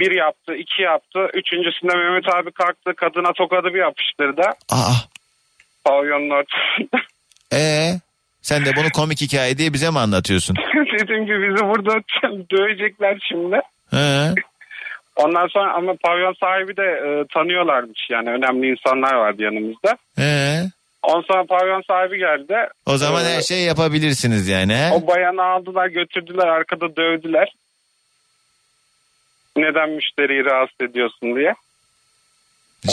Bir 0.00 0.10
yaptı, 0.10 0.54
iki 0.54 0.82
yaptı. 0.82 1.18
Üçüncüsünde 1.34 1.94
Mehmet 1.94 2.34
abi 2.34 2.50
kalktı 2.50 2.94
kadına 2.96 3.32
tokadı 3.32 3.74
bir 3.74 3.78
yapıştırdı. 3.78 4.42
Aa. 4.72 4.92
Pavyonun 5.84 6.30
ortasında. 6.30 7.02
Ee, 7.52 7.90
sen 8.42 8.64
de 8.64 8.70
bunu 8.76 8.90
komik 8.94 9.20
hikaye 9.20 9.58
diye 9.58 9.72
bize 9.72 9.90
mi 9.90 9.98
anlatıyorsun? 9.98 10.56
Dedim 11.00 11.26
ki 11.26 11.32
bizi 11.32 11.64
burada 11.64 11.94
dövecekler 12.50 13.18
şimdi. 13.28 13.56
He. 13.90 14.34
Ondan 15.16 15.46
sonra 15.46 15.72
ama 15.74 15.94
pavyon 16.04 16.34
sahibi 16.40 16.76
de 16.76 16.82
e, 16.82 17.08
tanıyorlarmış 17.34 18.00
yani 18.10 18.30
önemli 18.30 18.70
insanlar 18.70 19.14
vardı 19.14 19.42
yanımızda. 19.42 19.96
He. 20.16 20.62
Ondan 21.02 21.24
sonra 21.28 21.44
pavyon 21.44 21.82
sahibi 21.86 22.18
geldi. 22.18 22.54
O 22.86 22.96
zaman 22.96 23.24
Ee, 23.24 23.28
her 23.28 23.40
şeyi 23.42 23.66
yapabilirsiniz 23.66 24.48
yani. 24.48 24.74
He? 24.74 24.92
O 24.92 25.06
bayanı 25.06 25.42
aldılar 25.42 25.86
götürdüler 25.86 26.46
arkada 26.46 26.96
dövdüler. 26.96 27.48
Neden 29.56 29.90
müşteriyi 29.90 30.44
rahatsız 30.44 30.90
ediyorsun 30.90 31.36
diye. 31.36 31.54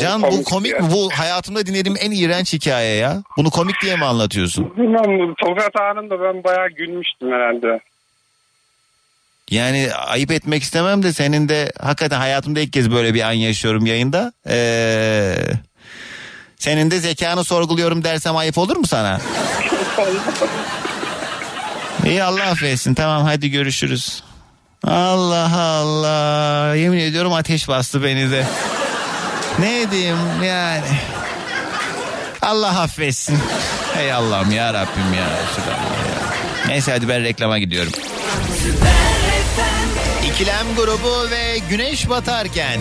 Can 0.01 0.21
komik 0.21 0.39
bu 0.39 0.43
komik 0.43 0.71
ya. 0.71 0.79
mi? 0.79 0.91
Bu 0.91 1.09
hayatımda 1.13 1.65
dinlediğim 1.65 1.97
en 2.01 2.11
iğrenç 2.11 2.53
hikaye 2.53 2.95
ya. 2.95 3.23
Bunu 3.37 3.49
komik 3.49 3.81
diye 3.81 3.95
mi 3.95 4.05
anlatıyorsun? 4.05 4.77
Bilmem 4.77 5.33
tokat 5.35 5.75
anında 5.75 6.21
ben 6.21 6.43
bayağı 6.43 6.69
gülmüştüm 6.69 7.31
herhalde. 7.31 7.79
Yani 9.51 9.89
ayıp 9.93 10.31
etmek 10.31 10.63
istemem 10.63 11.03
de 11.03 11.13
senin 11.13 11.49
de 11.49 11.71
hakikaten 11.81 12.19
hayatımda 12.19 12.59
ilk 12.59 12.73
kez 12.73 12.91
böyle 12.91 13.13
bir 13.13 13.21
an 13.21 13.31
yaşıyorum 13.31 13.85
yayında. 13.85 14.33
Ee, 14.49 15.35
senin 16.55 16.91
de 16.91 16.99
zekanı 16.99 17.43
sorguluyorum 17.43 18.03
dersem 18.03 18.35
ayıp 18.37 18.57
olur 18.57 18.77
mu 18.77 18.87
sana? 18.87 19.19
İyi 22.05 22.23
Allah 22.23 22.43
affetsin 22.43 22.93
tamam 22.93 23.23
hadi 23.23 23.51
görüşürüz. 23.51 24.23
Allah 24.87 25.51
Allah 25.57 26.75
yemin 26.75 26.97
ediyorum 26.99 27.33
ateş 27.33 27.67
bastı 27.67 28.03
beni 28.03 28.31
de. 28.31 28.45
Ne 29.59 29.91
diyeyim 29.91 30.43
yani. 30.43 30.99
Allah 32.41 32.81
affetsin. 32.81 33.39
Hey 33.93 34.13
Allah'ım 34.13 34.51
ya 34.51 34.73
Rabbim 34.73 35.13
ya. 35.17 35.27
Neyse 36.67 36.91
hadi 36.91 37.09
ben 37.09 37.23
reklama 37.23 37.59
gidiyorum. 37.59 37.91
İkilem 40.27 40.75
grubu 40.77 41.31
ve 41.31 41.57
güneş 41.69 42.09
batarken. 42.09 42.79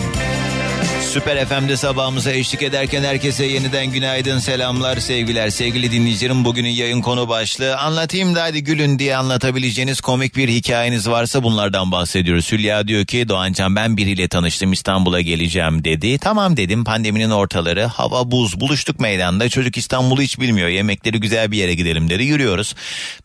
Süper 1.13 1.45
FM'de 1.45 1.77
sabahımıza 1.77 2.31
eşlik 2.31 2.63
ederken 2.63 3.03
herkese 3.03 3.45
yeniden 3.45 3.91
günaydın, 3.91 4.39
selamlar, 4.39 4.97
sevgiler. 4.97 5.49
Sevgili 5.49 5.91
dinleyicilerim 5.91 6.45
bugünün 6.45 6.69
yayın 6.69 7.01
konu 7.01 7.29
başlığı. 7.29 7.77
Anlatayım 7.77 8.35
da 8.35 8.43
hadi 8.43 8.63
gülün 8.63 8.99
diye 8.99 9.17
anlatabileceğiniz 9.17 10.01
komik 10.01 10.35
bir 10.35 10.49
hikayeniz 10.49 11.09
varsa 11.09 11.43
bunlardan 11.43 11.91
bahsediyoruz. 11.91 12.51
Hülya 12.51 12.87
diyor 12.87 13.05
ki 13.05 13.29
Doğancan 13.29 13.75
ben 13.75 13.97
biriyle 13.97 14.27
tanıştım 14.27 14.73
İstanbul'a 14.73 15.21
geleceğim 15.21 15.83
dedi. 15.83 16.17
Tamam 16.17 16.57
dedim 16.57 16.83
pandeminin 16.83 17.29
ortaları 17.29 17.83
hava 17.85 18.31
buz 18.31 18.59
buluştuk 18.59 18.99
meydanda. 18.99 19.49
Çocuk 19.49 19.77
İstanbul'u 19.77 20.21
hiç 20.21 20.39
bilmiyor 20.39 20.67
yemekleri 20.67 21.19
güzel 21.19 21.51
bir 21.51 21.57
yere 21.57 21.75
gidelim 21.75 22.09
dedi 22.09 22.23
yürüyoruz. 22.23 22.75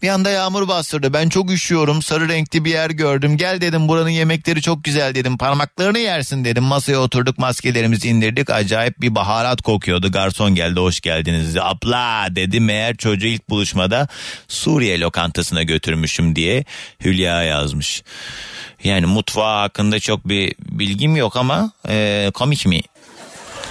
Bir 0.02 0.08
anda 0.08 0.30
yağmur 0.30 0.68
bastırdı 0.68 1.12
ben 1.12 1.28
çok 1.28 1.50
üşüyorum 1.50 2.02
sarı 2.02 2.28
renkli 2.28 2.64
bir 2.64 2.70
yer 2.70 2.90
gördüm. 2.90 3.36
Gel 3.36 3.60
dedim 3.60 3.88
buranın 3.88 4.08
yemekleri 4.08 4.62
çok 4.62 4.84
güzel 4.84 5.14
dedim 5.14 5.38
parmaklarını 5.38 5.98
yersin 5.98 6.44
dedim. 6.44 6.64
Masaya 6.64 6.98
oturduk 6.98 7.38
maskelerimizi 7.78 8.08
indirdik 8.08 8.50
acayip 8.50 9.00
bir 9.00 9.14
baharat 9.14 9.62
kokuyordu. 9.62 10.12
Garson 10.12 10.54
geldi 10.54 10.80
hoş 10.80 11.00
geldiniz 11.00 11.56
abla 11.56 12.26
dedi 12.30 12.60
meğer 12.60 12.96
çocuğu 12.96 13.26
ilk 13.26 13.48
buluşmada 13.48 14.08
Suriye 14.48 15.00
lokantasına 15.00 15.62
götürmüşüm 15.62 16.36
diye 16.36 16.64
Hülya 17.04 17.42
yazmış. 17.42 18.02
Yani 18.84 19.06
mutfağı 19.06 19.60
hakkında 19.60 20.00
çok 20.00 20.28
bir 20.28 20.54
bilgim 20.60 21.16
yok 21.16 21.36
ama 21.36 21.72
e, 21.88 22.30
komik 22.34 22.66
mi? 22.66 22.80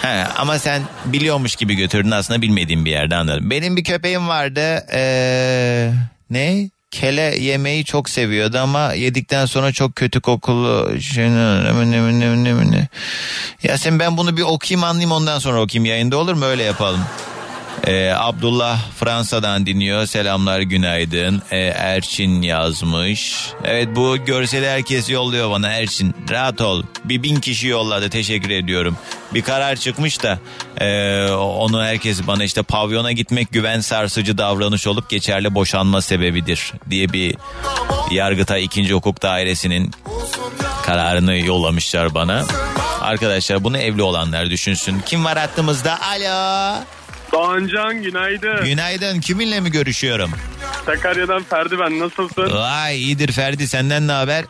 He, 0.01 0.25
ama 0.38 0.59
sen 0.59 0.81
biliyormuş 1.05 1.55
gibi 1.55 1.75
götürdün 1.75 2.11
aslında 2.11 2.41
bilmediğim 2.41 2.85
bir 2.85 2.91
yerde 2.91 3.15
anladım. 3.15 3.49
Benim 3.49 3.77
bir 3.77 3.84
köpeğim 3.84 4.27
vardı. 4.27 4.85
Ee, 4.93 5.91
ne? 6.29 6.69
Kele 6.91 7.22
yemeği 7.39 7.85
çok 7.85 8.09
seviyordu 8.09 8.57
ama 8.57 8.93
yedikten 8.93 9.45
sonra 9.45 9.72
çok 9.72 9.95
kötü 9.95 10.22
kokulu. 10.22 11.01
şey, 11.01 11.26
Ya 13.64 13.77
sen 13.77 13.99
ben 13.99 14.18
bunu 14.18 14.38
bir 14.38 14.41
okuyayım 14.41 14.84
anlayayım 14.84 15.11
ondan 15.11 15.39
sonra 15.39 15.61
okuyayım 15.61 15.85
yayında 15.85 16.18
olur 16.18 16.34
mu? 16.34 16.45
Öyle 16.45 16.64
yapalım. 16.64 17.01
Ee, 17.86 18.14
Abdullah 18.18 18.80
Fransa'dan 18.99 19.66
dinliyor. 19.66 20.06
Selamlar 20.06 20.60
günaydın. 20.60 21.41
Ee, 21.52 21.58
Erçin 21.58 22.41
yazmış. 22.41 23.48
Evet 23.64 23.88
bu 23.95 24.18
görseli 24.26 24.70
herkes 24.70 25.10
yolluyor 25.10 25.52
bana 25.52 25.68
Erçin. 25.70 26.16
Rahat 26.30 26.62
ol. 26.62 26.84
Bir 27.06 27.24
bin 27.24 27.36
kişi 27.36 27.68
yolladı. 27.68 28.10
Teşekkür 28.10 28.49
ediyorum. 28.49 28.98
Bir 29.34 29.41
karar 29.41 29.76
çıkmış 29.76 30.24
da 30.24 30.40
e, 30.78 31.32
onu 31.32 31.84
herkes 31.84 32.28
bana 32.28 32.44
işte 32.44 32.64
pavyona 32.64 33.12
gitmek 33.12 33.52
güven 33.52 33.80
sarsıcı 33.80 34.38
davranış 34.38 34.88
olup 34.88 35.10
geçerli 35.10 35.56
boşanma 35.56 36.02
sebebidir 36.02 36.74
diye 36.90 37.14
bir 37.14 37.36
Yargıtay 38.12 38.64
2. 38.64 38.94
Hukuk 38.94 39.22
Dairesi'nin 39.22 39.91
kararını 40.84 41.38
yollamışlar 41.38 42.14
bana. 42.14 42.45
Arkadaşlar 43.02 43.64
bunu 43.64 43.78
evli 43.78 44.02
olanlar 44.02 44.49
düşünsün. 44.49 44.99
Kim 45.06 45.26
var 45.26 45.38
hattımızda? 45.38 45.99
Alo. 46.02 46.97
Doğancan 47.32 48.04
günaydın. 48.04 48.66
Günaydın. 48.66 49.20
Kiminle 49.20 49.60
mi 49.60 49.72
görüşüyorum? 49.72 50.32
Sakarya'dan 50.86 51.44
Ferdi 51.44 51.80
ben 51.80 51.99
nasılsın? 51.99 52.49
Vay 52.52 52.98
iyidir 53.04 53.32
Ferdi 53.32 53.68
senden 53.68 54.08
ne 54.08 54.12
haber? 54.12 54.45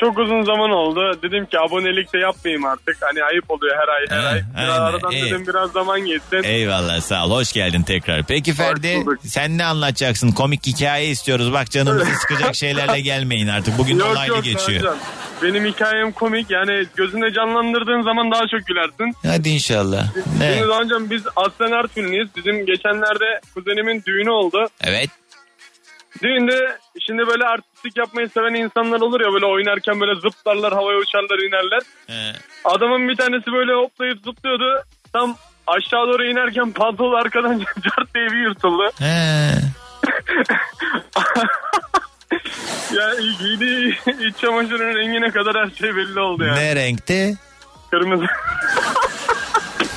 Çok 0.00 0.18
uzun 0.18 0.42
zaman 0.42 0.70
oldu. 0.70 1.18
Dedim 1.22 1.46
ki 1.46 1.58
abonelik 1.60 2.12
de 2.12 2.18
yapmayayım 2.18 2.64
artık. 2.64 2.96
Hani 3.00 3.24
ayıp 3.24 3.50
oluyor 3.50 3.76
her 3.76 3.88
ay 3.88 4.06
her 4.08 4.32
ay. 4.32 4.42
Biraz 4.56 4.70
aynen, 4.70 4.82
aradan 4.82 5.10
iyi. 5.10 5.24
dedim 5.24 5.46
biraz 5.46 5.72
zaman 5.72 6.00
geçsin. 6.00 6.42
Eyvallah 6.42 7.00
sağ 7.00 7.26
ol 7.26 7.30
hoş 7.30 7.52
geldin 7.52 7.82
tekrar. 7.82 8.22
Peki 8.22 8.52
Ferdi 8.54 9.04
sen 9.24 9.58
ne 9.58 9.64
anlatacaksın? 9.64 10.32
Komik 10.32 10.66
hikaye 10.66 11.08
istiyoruz. 11.08 11.52
Bak 11.52 11.70
canımızı 11.70 12.14
sıkacak 12.20 12.54
şeylerle 12.54 13.00
gelmeyin 13.00 13.48
artık. 13.48 13.78
Bugün 13.78 13.98
Yok, 13.98 14.08
olaylı 14.12 14.34
yok, 14.34 14.44
geçiyor. 14.44 14.82
Doğancan. 14.82 14.98
Benim 15.42 15.64
hikayem 15.66 16.12
komik. 16.12 16.50
Yani 16.50 16.86
gözünde 16.96 17.32
canlandırdığın 17.32 18.02
zaman 18.02 18.30
daha 18.30 18.42
çok 18.50 18.66
gülersin. 18.66 19.16
Hadi 19.26 19.48
inşallah. 19.48 20.06
Şimdi 20.14 20.66
Doğancan 20.68 21.10
biz 21.10 21.22
aslen 21.36 21.72
Artvinliyiz. 21.72 22.28
Bizim 22.36 22.66
geçenlerde 22.66 23.40
kuzenimin 23.54 24.02
düğünü 24.06 24.30
oldu. 24.30 24.68
Evet. 24.84 25.10
Düğünde 26.22 26.78
şimdi 27.06 27.26
böyle 27.26 27.44
artistik 27.44 27.96
yapmayı 27.96 28.28
seven 28.28 28.54
insanlar 28.54 29.00
olur 29.00 29.20
ya 29.20 29.32
böyle 29.32 29.46
oynarken 29.46 30.00
böyle 30.00 30.20
zıplarlar 30.20 30.72
havaya 30.72 30.98
uçarlar 30.98 31.38
inerler. 31.48 31.80
Adamın 32.64 33.08
bir 33.08 33.16
tanesi 33.16 33.52
böyle 33.52 33.72
hoplayıp 33.72 34.18
zıplıyordu. 34.24 34.82
Tam 35.12 35.36
aşağı 35.66 36.06
doğru 36.08 36.24
inerken 36.24 36.72
pantolon 36.72 37.20
arkadan 37.20 37.58
cart 37.84 38.14
diye 38.14 38.26
bir 38.26 38.38
yırtıldı. 38.48 38.90
ya 42.96 43.10
giydiği 43.38 43.98
iç 44.28 44.36
çamaşırının 44.36 44.94
rengine 44.94 45.30
kadar 45.30 45.54
her 45.66 45.70
şey 45.74 45.96
belli 45.96 46.20
oldu 46.20 46.44
yani. 46.44 46.58
Ne 46.58 46.76
renkte? 46.76 47.34
Kırmızı. 47.90 48.26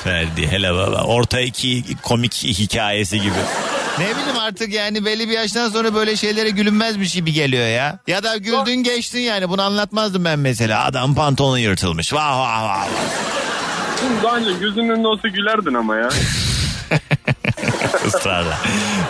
Ferdi 0.04 0.46
hele 0.50 0.74
baba. 0.74 1.02
Orta 1.04 1.40
iki 1.40 1.84
komik 2.02 2.34
hikayesi 2.34 3.20
gibi. 3.20 3.34
Ne 3.98 4.04
bileyim 4.04 4.38
artık 4.40 4.72
yani 4.72 5.04
belli 5.04 5.28
bir 5.28 5.32
yaştan 5.34 5.68
sonra 5.68 5.94
böyle 5.94 6.16
şeylere 6.16 6.50
gülünmezmiş 6.50 7.14
gibi 7.14 7.32
geliyor 7.32 7.66
ya. 7.68 7.98
Ya 8.06 8.22
da 8.22 8.36
güldün 8.36 8.74
geçtin 8.82 9.18
yani 9.20 9.48
bunu 9.48 9.62
anlatmazdım 9.62 10.24
ben 10.24 10.38
mesela. 10.38 10.84
Adam 10.84 11.14
pantolonu 11.14 11.58
yırtılmış. 11.58 12.12
Vah 12.12 12.38
vah 12.38 12.62
vah. 12.62 12.86
Daha 14.22 14.36
önce 14.36 14.52
gözünün 14.52 14.88
önünde 14.88 15.08
olsa 15.08 15.28
gülerdin 15.28 15.74
ama 15.74 15.96
ya. 15.96 16.08
Israrla. 18.06 18.58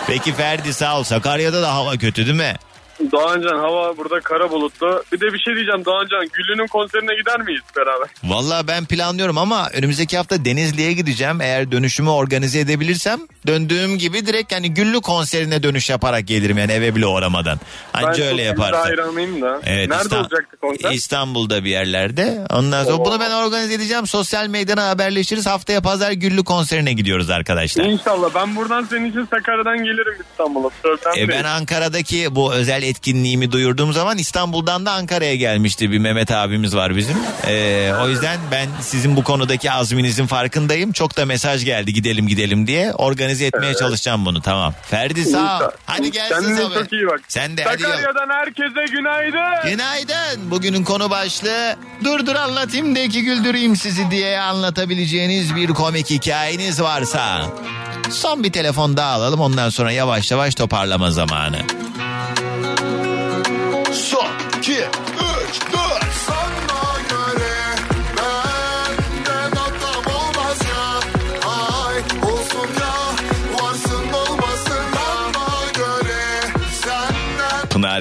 Peki 0.07 0.33
Ferdi 0.33 0.73
sağ 0.73 0.99
ol. 0.99 1.03
Sakarya'da 1.03 1.61
da 1.61 1.73
hava 1.73 1.97
kötü 1.97 2.25
değil 2.25 2.37
mi? 2.37 2.55
Doğancan 3.11 3.59
hava 3.59 3.97
burada 3.97 4.19
kara 4.19 4.51
bulutlu. 4.51 5.03
Bir 5.11 5.19
de 5.19 5.33
bir 5.33 5.39
şey 5.39 5.55
diyeceğim 5.55 5.85
Doğancan 5.85 6.27
Güllü'nün 6.33 6.67
konserine 6.67 7.15
gider 7.15 7.41
miyiz 7.41 7.61
beraber? 7.77 8.07
Vallahi 8.23 8.67
ben 8.67 8.85
planlıyorum 8.85 9.37
ama 9.37 9.69
önümüzdeki 9.73 10.17
hafta 10.17 10.45
Denizli'ye 10.45 10.93
gideceğim. 10.93 11.41
Eğer 11.41 11.71
dönüşümü 11.71 12.09
organize 12.09 12.59
edebilirsem 12.59 13.19
döndüğüm 13.47 13.97
gibi 13.97 14.25
direkt 14.25 14.51
yani 14.51 14.73
Güllü 14.73 15.01
konserine 15.01 15.63
dönüş 15.63 15.89
yaparak 15.89 16.27
gelirim 16.27 16.57
yani 16.57 16.71
eve 16.71 16.95
bile 16.95 17.05
uğramadan. 17.07 17.59
Anca 17.93 18.07
ben 18.07 18.21
öyle 18.21 18.31
Güllü 18.31 18.41
yaparsam. 18.41 18.81
hayranıyım 18.81 19.41
da. 19.41 19.61
Evet, 19.65 19.89
Nerede 19.89 20.03
İstan- 20.03 20.19
olacaktı 20.21 20.57
konser? 20.61 20.91
İstanbul'da 20.91 21.63
bir 21.63 21.69
yerlerde. 21.69 22.45
Ondan 22.49 22.83
sonra 22.83 22.95
Oo. 22.97 23.05
bunu 23.05 23.19
ben 23.19 23.31
organize 23.31 23.73
edeceğim. 23.73 24.07
Sosyal 24.07 24.47
medyana 24.47 24.89
haberleşiriz. 24.89 25.45
Haftaya 25.45 25.81
pazar 25.81 26.11
Güllü 26.11 26.43
konserine 26.43 26.93
gidiyoruz 26.93 27.29
arkadaşlar. 27.29 27.83
İnşallah 27.85 28.29
ben 28.35 28.55
buradan 28.55 28.83
senin 28.83 29.09
için 29.11 29.25
Sakarya'dan 29.25 29.77
gelirim 29.77 30.15
İstanbul'a. 30.31 30.71
E 31.17 31.27
ben 31.27 31.43
Ankara'daki 31.43 32.35
bu 32.35 32.53
özel 32.53 32.83
etkinliğimi 32.91 33.51
duyurduğum 33.51 33.93
zaman 33.93 34.17
İstanbul'dan 34.17 34.85
da 34.85 34.91
Ankara'ya 34.91 35.35
gelmişti 35.35 35.91
bir 35.91 35.97
Mehmet 35.99 36.31
abimiz 36.31 36.75
var 36.75 36.95
bizim. 36.95 37.17
E, 37.47 37.91
o 38.03 38.09
yüzden 38.09 38.39
ben 38.51 38.67
sizin 38.81 39.15
bu 39.15 39.23
konudaki 39.23 39.71
azminizin 39.71 40.27
farkındayım. 40.27 40.91
Çok 40.91 41.17
da 41.17 41.25
mesaj 41.25 41.65
geldi 41.65 41.93
gidelim 41.93 42.27
gidelim 42.27 42.67
diye. 42.67 42.93
Organize 42.93 43.45
etmeye 43.45 43.65
Evet. 43.67 43.79
çalışacağım 43.79 44.25
bunu 44.25 44.41
tamam. 44.41 44.73
Ferdi 44.89 45.25
sağ 45.25 45.59
ol. 45.59 45.63
Hadi 45.85 46.11
gelsin 46.11 46.35
Kendine 46.35 46.61
Samet. 46.61 46.77
çok 46.77 46.93
iyi 46.93 47.07
bak. 47.07 47.21
Sen 47.27 47.57
de 47.57 47.63
hadi. 47.63 47.81
Sakarya'dan 47.83 48.29
herkese 48.29 48.85
günaydın. 48.95 49.69
Günaydın. 49.71 50.51
Bugünün 50.51 50.83
konu 50.83 51.09
başlığı 51.09 51.75
dur 52.03 52.25
dur 52.25 52.35
anlatayım 52.35 52.95
da 52.95 52.99
iki 52.99 53.23
güldüreyim 53.23 53.75
sizi 53.75 54.11
diye 54.11 54.39
anlatabileceğiniz 54.39 55.55
bir 55.55 55.67
komik 55.67 56.09
hikayeniz 56.09 56.81
varsa. 56.81 57.45
Son 58.09 58.43
bir 58.43 58.51
telefon 58.51 58.97
daha 58.97 59.11
alalım 59.11 59.39
ondan 59.39 59.69
sonra 59.69 59.91
yavaş 59.91 60.31
yavaş 60.31 60.55
toparlama 60.55 61.11
zamanı. 61.11 61.57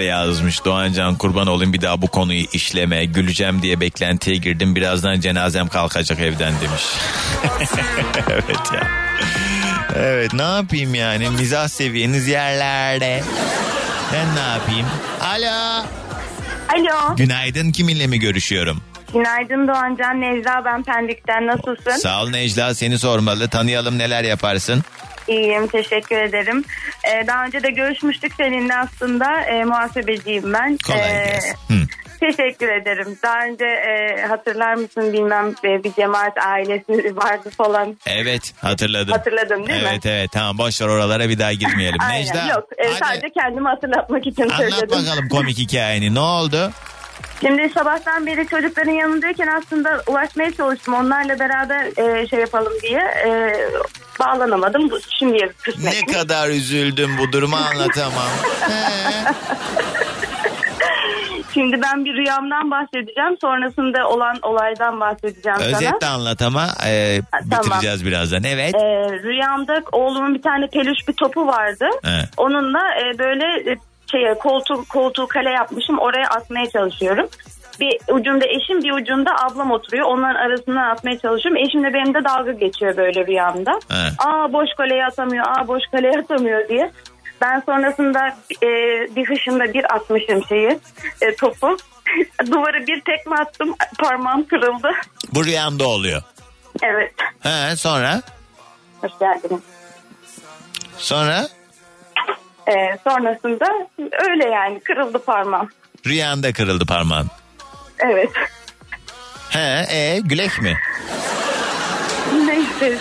Pınar 0.00 0.08
yazmış 0.08 0.64
Doğancan 0.64 1.14
kurban 1.14 1.46
olayım 1.46 1.72
bir 1.72 1.82
daha 1.82 2.02
bu 2.02 2.06
konuyu 2.06 2.44
işleme 2.52 3.04
güleceğim 3.04 3.62
diye 3.62 3.80
beklentiye 3.80 4.36
girdim 4.36 4.76
birazdan 4.76 5.20
cenazem 5.20 5.68
kalkacak 5.68 6.20
evden 6.20 6.52
demiş. 6.60 6.82
evet 8.30 8.72
ya. 8.74 8.88
Evet 9.96 10.34
ne 10.34 10.42
yapayım 10.42 10.94
yani 10.94 11.30
mizah 11.30 11.68
seviyeniz 11.68 12.28
yerlerde. 12.28 13.22
Ben 14.12 14.36
ne 14.36 14.40
yapayım? 14.40 14.86
Alo. 15.20 15.84
Alo. 16.68 17.16
Günaydın 17.16 17.72
kiminle 17.72 18.06
mi 18.06 18.18
görüşüyorum? 18.18 18.82
Günaydın 19.12 19.68
Doğancan. 19.68 20.20
Necla 20.20 20.64
ben 20.64 20.82
Pendik'ten. 20.82 21.46
Nasılsın? 21.46 22.00
Sağ 22.00 22.22
ol 22.22 22.30
Necla 22.30 22.74
seni 22.74 22.98
sormalı 22.98 23.48
tanıyalım 23.48 23.98
neler 23.98 24.24
yaparsın? 24.24 24.82
İyiyim. 25.30 25.66
Teşekkür 25.66 26.16
ederim. 26.18 26.64
Ee, 27.04 27.26
daha 27.26 27.44
önce 27.44 27.62
de 27.62 27.70
görüşmüştük 27.70 28.32
seninle 28.36 28.76
aslında. 28.76 29.40
Ee, 29.40 29.64
muhasebeciyim 29.64 30.52
ben. 30.52 30.78
Kolay 30.86 31.00
Ee, 31.10 31.24
gelsin. 31.24 31.88
Teşekkür 32.20 32.68
ederim. 32.68 33.18
Daha 33.22 33.44
önce 33.46 33.64
e, 33.64 34.22
hatırlar 34.26 34.74
mısın 34.74 35.12
bilmem 35.12 35.54
e, 35.64 35.84
bir 35.84 35.92
cemaat 35.92 36.38
ailesi 36.46 37.16
vardı 37.16 37.50
falan. 37.56 37.96
Evet 38.06 38.54
hatırladım. 38.62 39.12
Hatırladım 39.12 39.66
değil 39.68 39.82
mi? 39.82 39.88
Evet 39.90 40.06
evet 40.06 40.30
tamam 40.32 40.58
boş 40.58 40.80
ver 40.80 40.86
oralara 40.88 41.28
bir 41.28 41.38
daha 41.38 41.52
girmeyelim. 41.52 41.98
Aynen. 42.10 42.20
Necla 42.26 42.46
Yok 42.54 42.68
e, 42.78 42.88
sadece 42.94 43.30
kendimi 43.30 43.68
hatırlatmak 43.68 44.26
için 44.26 44.42
anlat 44.42 44.56
söyledim. 44.58 44.88
bakalım 44.90 45.28
komik 45.28 45.58
hikayeni 45.58 46.14
ne 46.14 46.20
oldu? 46.20 46.70
Şimdi 47.40 47.68
sabahtan 47.74 48.26
beri 48.26 48.46
çocukların 48.46 48.92
yanındayken 48.92 49.46
aslında 49.46 50.02
ulaşmaya 50.06 50.52
çalıştım. 50.52 50.94
Onlarla 50.94 51.38
beraber 51.38 51.86
e, 51.96 52.26
şey 52.26 52.40
yapalım 52.40 52.72
diye 52.82 53.00
e, 53.26 53.52
bağlanamadım. 54.20 54.90
Bu 54.90 54.98
Şimdiye 55.18 55.46
Ne 55.46 55.52
kısmet. 55.52 56.12
kadar 56.12 56.48
üzüldüm 56.48 57.10
bu 57.18 57.32
durumu 57.32 57.56
anlatamam. 57.72 58.28
Şimdi 61.54 61.82
ben 61.82 62.04
bir 62.04 62.14
rüyamdan 62.14 62.70
bahsedeceğim. 62.70 63.36
Sonrasında 63.40 64.08
olan 64.08 64.38
olaydan 64.42 65.00
bahsedeceğim 65.00 65.58
sana. 65.58 65.76
Özetle 65.76 66.06
anlat 66.06 66.42
ama 66.42 66.66
e, 66.86 67.20
tamam. 67.50 67.64
bitireceğiz 67.66 68.06
birazdan. 68.06 68.44
Evet. 68.44 68.74
Ee, 68.74 69.10
rüyamda 69.22 69.82
oğlumun 69.92 70.34
bir 70.34 70.42
tane 70.42 70.66
peluş 70.66 71.08
bir 71.08 71.12
topu 71.12 71.46
vardı. 71.46 71.86
He. 72.04 72.20
Onunla 72.36 72.80
e, 73.00 73.18
böyle 73.18 73.70
e, 73.72 73.76
şeye 74.10 74.34
koltuğu, 74.34 74.84
koltuğu 74.88 75.26
kale 75.26 75.50
yapmışım. 75.50 75.98
Oraya 75.98 76.26
atmaya 76.26 76.70
çalışıyorum. 76.70 77.28
Bir 77.80 77.98
ucunda 78.08 78.46
eşim 78.46 78.82
bir 78.82 78.92
ucunda 78.92 79.30
ablam 79.44 79.70
oturuyor. 79.70 80.06
Onların 80.06 80.34
arasından 80.34 80.90
atmaya 80.90 81.18
çalışıyorum. 81.18 81.62
Eşim 81.66 81.84
de 81.84 81.94
benim 81.94 82.14
de 82.14 82.24
dalga 82.24 82.52
geçiyor 82.52 82.96
böyle 82.96 83.26
rüyamda. 83.26 83.72
He. 83.88 84.28
Aa 84.28 84.52
boş 84.52 84.68
kaleye 84.76 85.06
atamıyor, 85.06 85.44
aa 85.46 85.68
boş 85.68 85.82
kaleye 85.92 86.18
atamıyor 86.18 86.68
diye. 86.68 86.90
Ben 87.40 87.62
sonrasında 87.66 88.28
e, 88.62 88.68
bir 89.16 89.28
hışımda 89.28 89.74
bir 89.74 89.94
atmışım 89.94 90.44
şeyi 90.48 90.78
e, 91.20 91.34
topu. 91.34 91.76
Duvara 92.50 92.86
bir 92.86 93.00
tekme 93.00 93.36
attım 93.36 93.74
parmağım 93.98 94.46
kırıldı. 94.46 94.90
Bu 95.34 95.44
rüyamda 95.44 95.88
oluyor. 95.88 96.22
Evet. 96.82 97.12
He, 97.40 97.76
sonra? 97.76 98.22
Hoş 99.00 99.12
geldiniz. 99.20 99.60
Sonra? 100.96 101.48
Ee, 102.68 102.98
sonrasında 103.04 103.66
öyle 103.98 104.48
yani 104.48 104.80
kırıldı 104.80 105.24
parmağım. 105.24 105.68
Rüyanda 106.06 106.52
kırıldı 106.52 106.86
parmağın. 106.86 107.26
Evet. 107.98 108.30
He, 109.50 109.86
e, 109.90 110.20
gülek 110.20 110.62
mi? 110.62 110.76
Neyse. 112.46 112.98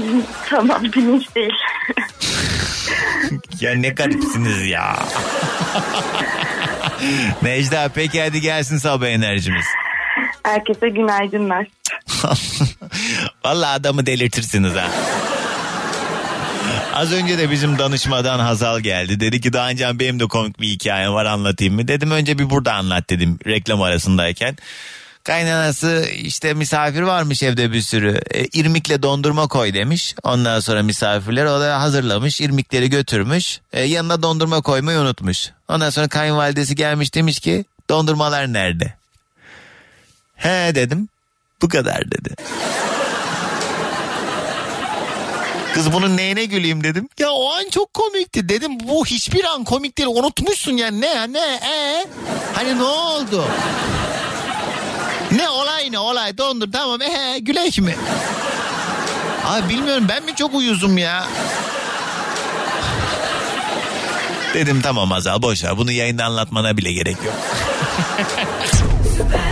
tamam 0.48 0.82
bilinç 0.82 1.34
değil. 1.34 1.52
ya 3.60 3.74
ne 3.74 3.88
garipsiniz 3.88 4.66
ya. 4.66 4.96
Necda 7.42 7.88
peki 7.94 8.22
hadi 8.22 8.40
gelsin 8.40 8.78
sabah 8.78 9.06
enerjimiz. 9.06 9.66
Herkese 10.42 10.88
günaydınlar. 10.88 11.66
Vallahi 13.44 13.70
adamı 13.70 14.06
delirtirsiniz 14.06 14.74
ha. 14.74 14.88
Az 16.92 17.12
önce 17.12 17.38
de 17.38 17.50
bizim 17.50 17.78
danışmadan 17.78 18.38
Hazal 18.38 18.80
geldi. 18.80 19.20
Dedi 19.20 19.40
ki 19.40 19.52
daha 19.52 19.68
önce 19.68 19.98
benim 19.98 20.20
de 20.20 20.26
komik 20.26 20.60
bir 20.60 20.68
hikayem 20.68 21.12
var 21.12 21.24
anlatayım 21.24 21.74
mı? 21.74 21.88
Dedim 21.88 22.10
önce 22.10 22.38
bir 22.38 22.50
burada 22.50 22.74
anlat 22.74 23.10
dedim 23.10 23.38
reklam 23.46 23.82
arasındayken. 23.82 24.56
Kaynanası 25.24 26.06
işte 26.14 26.54
misafir 26.54 27.02
varmış 27.02 27.42
evde 27.42 27.72
bir 27.72 27.80
sürü. 27.80 28.20
E, 28.30 28.44
irmikle 28.44 29.02
dondurma 29.02 29.48
koy 29.48 29.74
demiş. 29.74 30.14
Ondan 30.22 30.60
sonra 30.60 30.82
misafirler 30.82 31.44
o 31.44 31.60
da 31.60 31.80
hazırlamış. 31.80 32.40
irmikleri 32.40 32.90
götürmüş. 32.90 33.60
E, 33.72 33.82
yanına 33.82 34.22
dondurma 34.22 34.60
koymayı 34.60 34.98
unutmuş. 34.98 35.50
Ondan 35.68 35.90
sonra 35.90 36.08
kayınvalidesi 36.08 36.74
gelmiş 36.74 37.14
demiş 37.14 37.40
ki 37.40 37.64
dondurmalar 37.90 38.52
nerede? 38.52 38.94
He 40.36 40.74
dedim. 40.74 41.08
Bu 41.62 41.68
kadar 41.68 42.10
dedi. 42.10 42.34
Kız 45.74 45.92
bunun 45.92 46.16
neyine 46.16 46.44
güleyim 46.44 46.84
dedim. 46.84 47.08
Ya 47.18 47.30
o 47.30 47.52
an 47.52 47.70
çok 47.70 47.94
komikti 47.94 48.48
dedim. 48.48 48.72
Bu 48.88 49.06
hiçbir 49.06 49.44
an 49.44 49.64
komik 49.64 49.98
değil. 49.98 50.08
Unutmuşsun 50.08 50.72
yani 50.72 51.00
ne 51.00 51.32
ne 51.32 51.38
e? 51.54 52.06
Hani 52.54 52.78
ne 52.78 52.82
oldu? 52.82 53.44
Ne 55.32 55.48
olay 55.48 55.92
ne 55.92 55.98
olay 55.98 56.38
dondur 56.38 56.72
tamam 56.72 57.02
ee 57.02 57.38
gülek 57.38 57.78
mi? 57.78 57.94
Abi 59.46 59.68
bilmiyorum 59.68 60.06
ben 60.08 60.24
mi 60.24 60.34
çok 60.36 60.54
uyuzum 60.54 60.98
ya? 60.98 61.26
Dedim 64.54 64.80
tamam 64.82 65.12
Azal 65.12 65.42
boş 65.42 65.64
ver 65.64 65.76
bunu 65.76 65.92
yayında 65.92 66.24
anlatmana 66.24 66.76
bile 66.76 66.92
gerek 66.92 67.16
yok. 67.24 67.34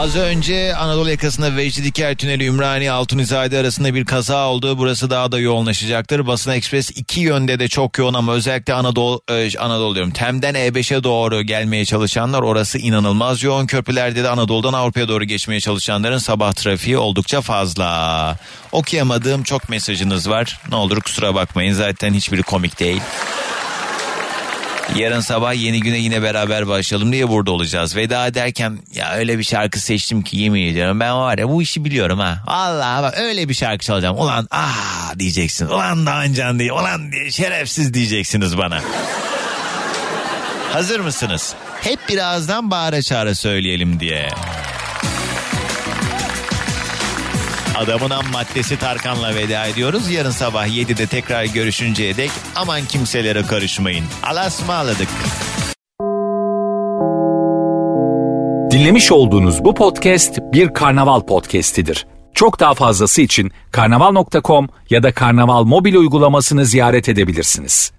Az 0.00 0.16
önce 0.16 0.76
Anadolu 0.76 1.10
yakasında 1.10 1.56
Vecdi 1.56 1.84
Diker 1.84 2.14
Tüneli 2.14 2.46
Ümraniye 2.46 2.90
Altunizade 2.92 3.58
arasında 3.58 3.94
bir 3.94 4.04
kaza 4.04 4.48
oldu. 4.48 4.78
Burası 4.78 5.10
daha 5.10 5.32
da 5.32 5.38
yoğunlaşacaktır. 5.38 6.26
Basın 6.26 6.50
Ekspres 6.50 6.90
iki 6.90 7.20
yönde 7.20 7.58
de 7.58 7.68
çok 7.68 7.98
yoğun 7.98 8.14
ama 8.14 8.32
özellikle 8.32 8.74
Anadolu, 8.74 9.22
e, 9.30 9.58
Anadolu 9.58 9.94
diyorum. 9.94 10.12
Tem'den 10.12 10.54
E5'e 10.54 11.04
doğru 11.04 11.42
gelmeye 11.42 11.84
çalışanlar 11.84 12.42
orası 12.42 12.78
inanılmaz 12.78 13.42
yoğun. 13.42 13.66
Köprülerde 13.66 14.24
de 14.24 14.28
Anadolu'dan 14.28 14.72
Avrupa'ya 14.72 15.08
doğru 15.08 15.24
geçmeye 15.24 15.60
çalışanların 15.60 16.18
sabah 16.18 16.52
trafiği 16.52 16.98
oldukça 16.98 17.40
fazla. 17.40 18.36
Okuyamadığım 18.72 19.42
çok 19.42 19.68
mesajınız 19.68 20.30
var. 20.30 20.60
Ne 20.70 20.76
olur 20.76 21.00
kusura 21.00 21.34
bakmayın 21.34 21.72
zaten 21.72 22.14
hiçbiri 22.14 22.42
komik 22.42 22.80
değil. 22.80 23.00
Yarın 24.96 25.20
sabah 25.20 25.54
yeni 25.54 25.80
güne 25.80 25.98
yine 25.98 26.22
beraber 26.22 26.68
başlayalım 26.68 27.12
diye 27.12 27.28
burada 27.28 27.50
olacağız. 27.50 27.96
Veda 27.96 28.26
ederken 28.26 28.78
ya 28.94 29.12
öyle 29.12 29.38
bir 29.38 29.44
şarkı 29.44 29.80
seçtim 29.80 30.22
ki 30.22 30.36
yemin 30.36 30.66
ediyorum 30.66 31.00
ben 31.00 31.16
var 31.16 31.38
ya 31.38 31.48
bu 31.48 31.62
işi 31.62 31.84
biliyorum 31.84 32.18
ha. 32.18 32.42
Allah 32.46 33.00
bak 33.02 33.18
öyle 33.18 33.48
bir 33.48 33.54
şarkı 33.54 33.84
çalacağım. 33.84 34.18
Ulan 34.18 34.48
ah 34.50 35.18
diyeceksin. 35.18 35.66
Ulan 35.66 36.06
Doğancan 36.06 36.58
diye. 36.58 36.72
Ulan 36.72 37.12
diye 37.12 37.30
şerefsiz 37.30 37.94
diyeceksiniz 37.94 38.58
bana. 38.58 38.80
Hazır 40.72 41.00
mısınız? 41.00 41.54
Hep 41.80 42.08
birazdan 42.08 42.70
bağıra 42.70 43.02
çağıra 43.02 43.34
söyleyelim 43.34 44.00
diye. 44.00 44.28
Adamın 47.80 48.10
ham 48.10 48.24
maddesi 48.32 48.78
Tarkan'la 48.78 49.34
veda 49.34 49.66
ediyoruz. 49.66 50.10
Yarın 50.10 50.30
sabah 50.30 50.66
7'de 50.66 51.06
tekrar 51.06 51.44
görüşünceye 51.44 52.16
dek 52.16 52.30
aman 52.56 52.80
kimselere 52.84 53.42
karışmayın. 53.42 54.04
Alasmaladık. 54.22 55.08
Dinlemiş 58.70 59.12
olduğunuz 59.12 59.64
bu 59.64 59.74
podcast 59.74 60.38
bir 60.52 60.74
karnaval 60.74 61.20
podcastidir. 61.20 62.06
Çok 62.34 62.60
daha 62.60 62.74
fazlası 62.74 63.22
için 63.22 63.50
karnaval.com 63.72 64.68
ya 64.90 65.02
da 65.02 65.12
karnaval 65.12 65.64
mobil 65.64 65.94
uygulamasını 65.94 66.64
ziyaret 66.64 67.08
edebilirsiniz. 67.08 67.92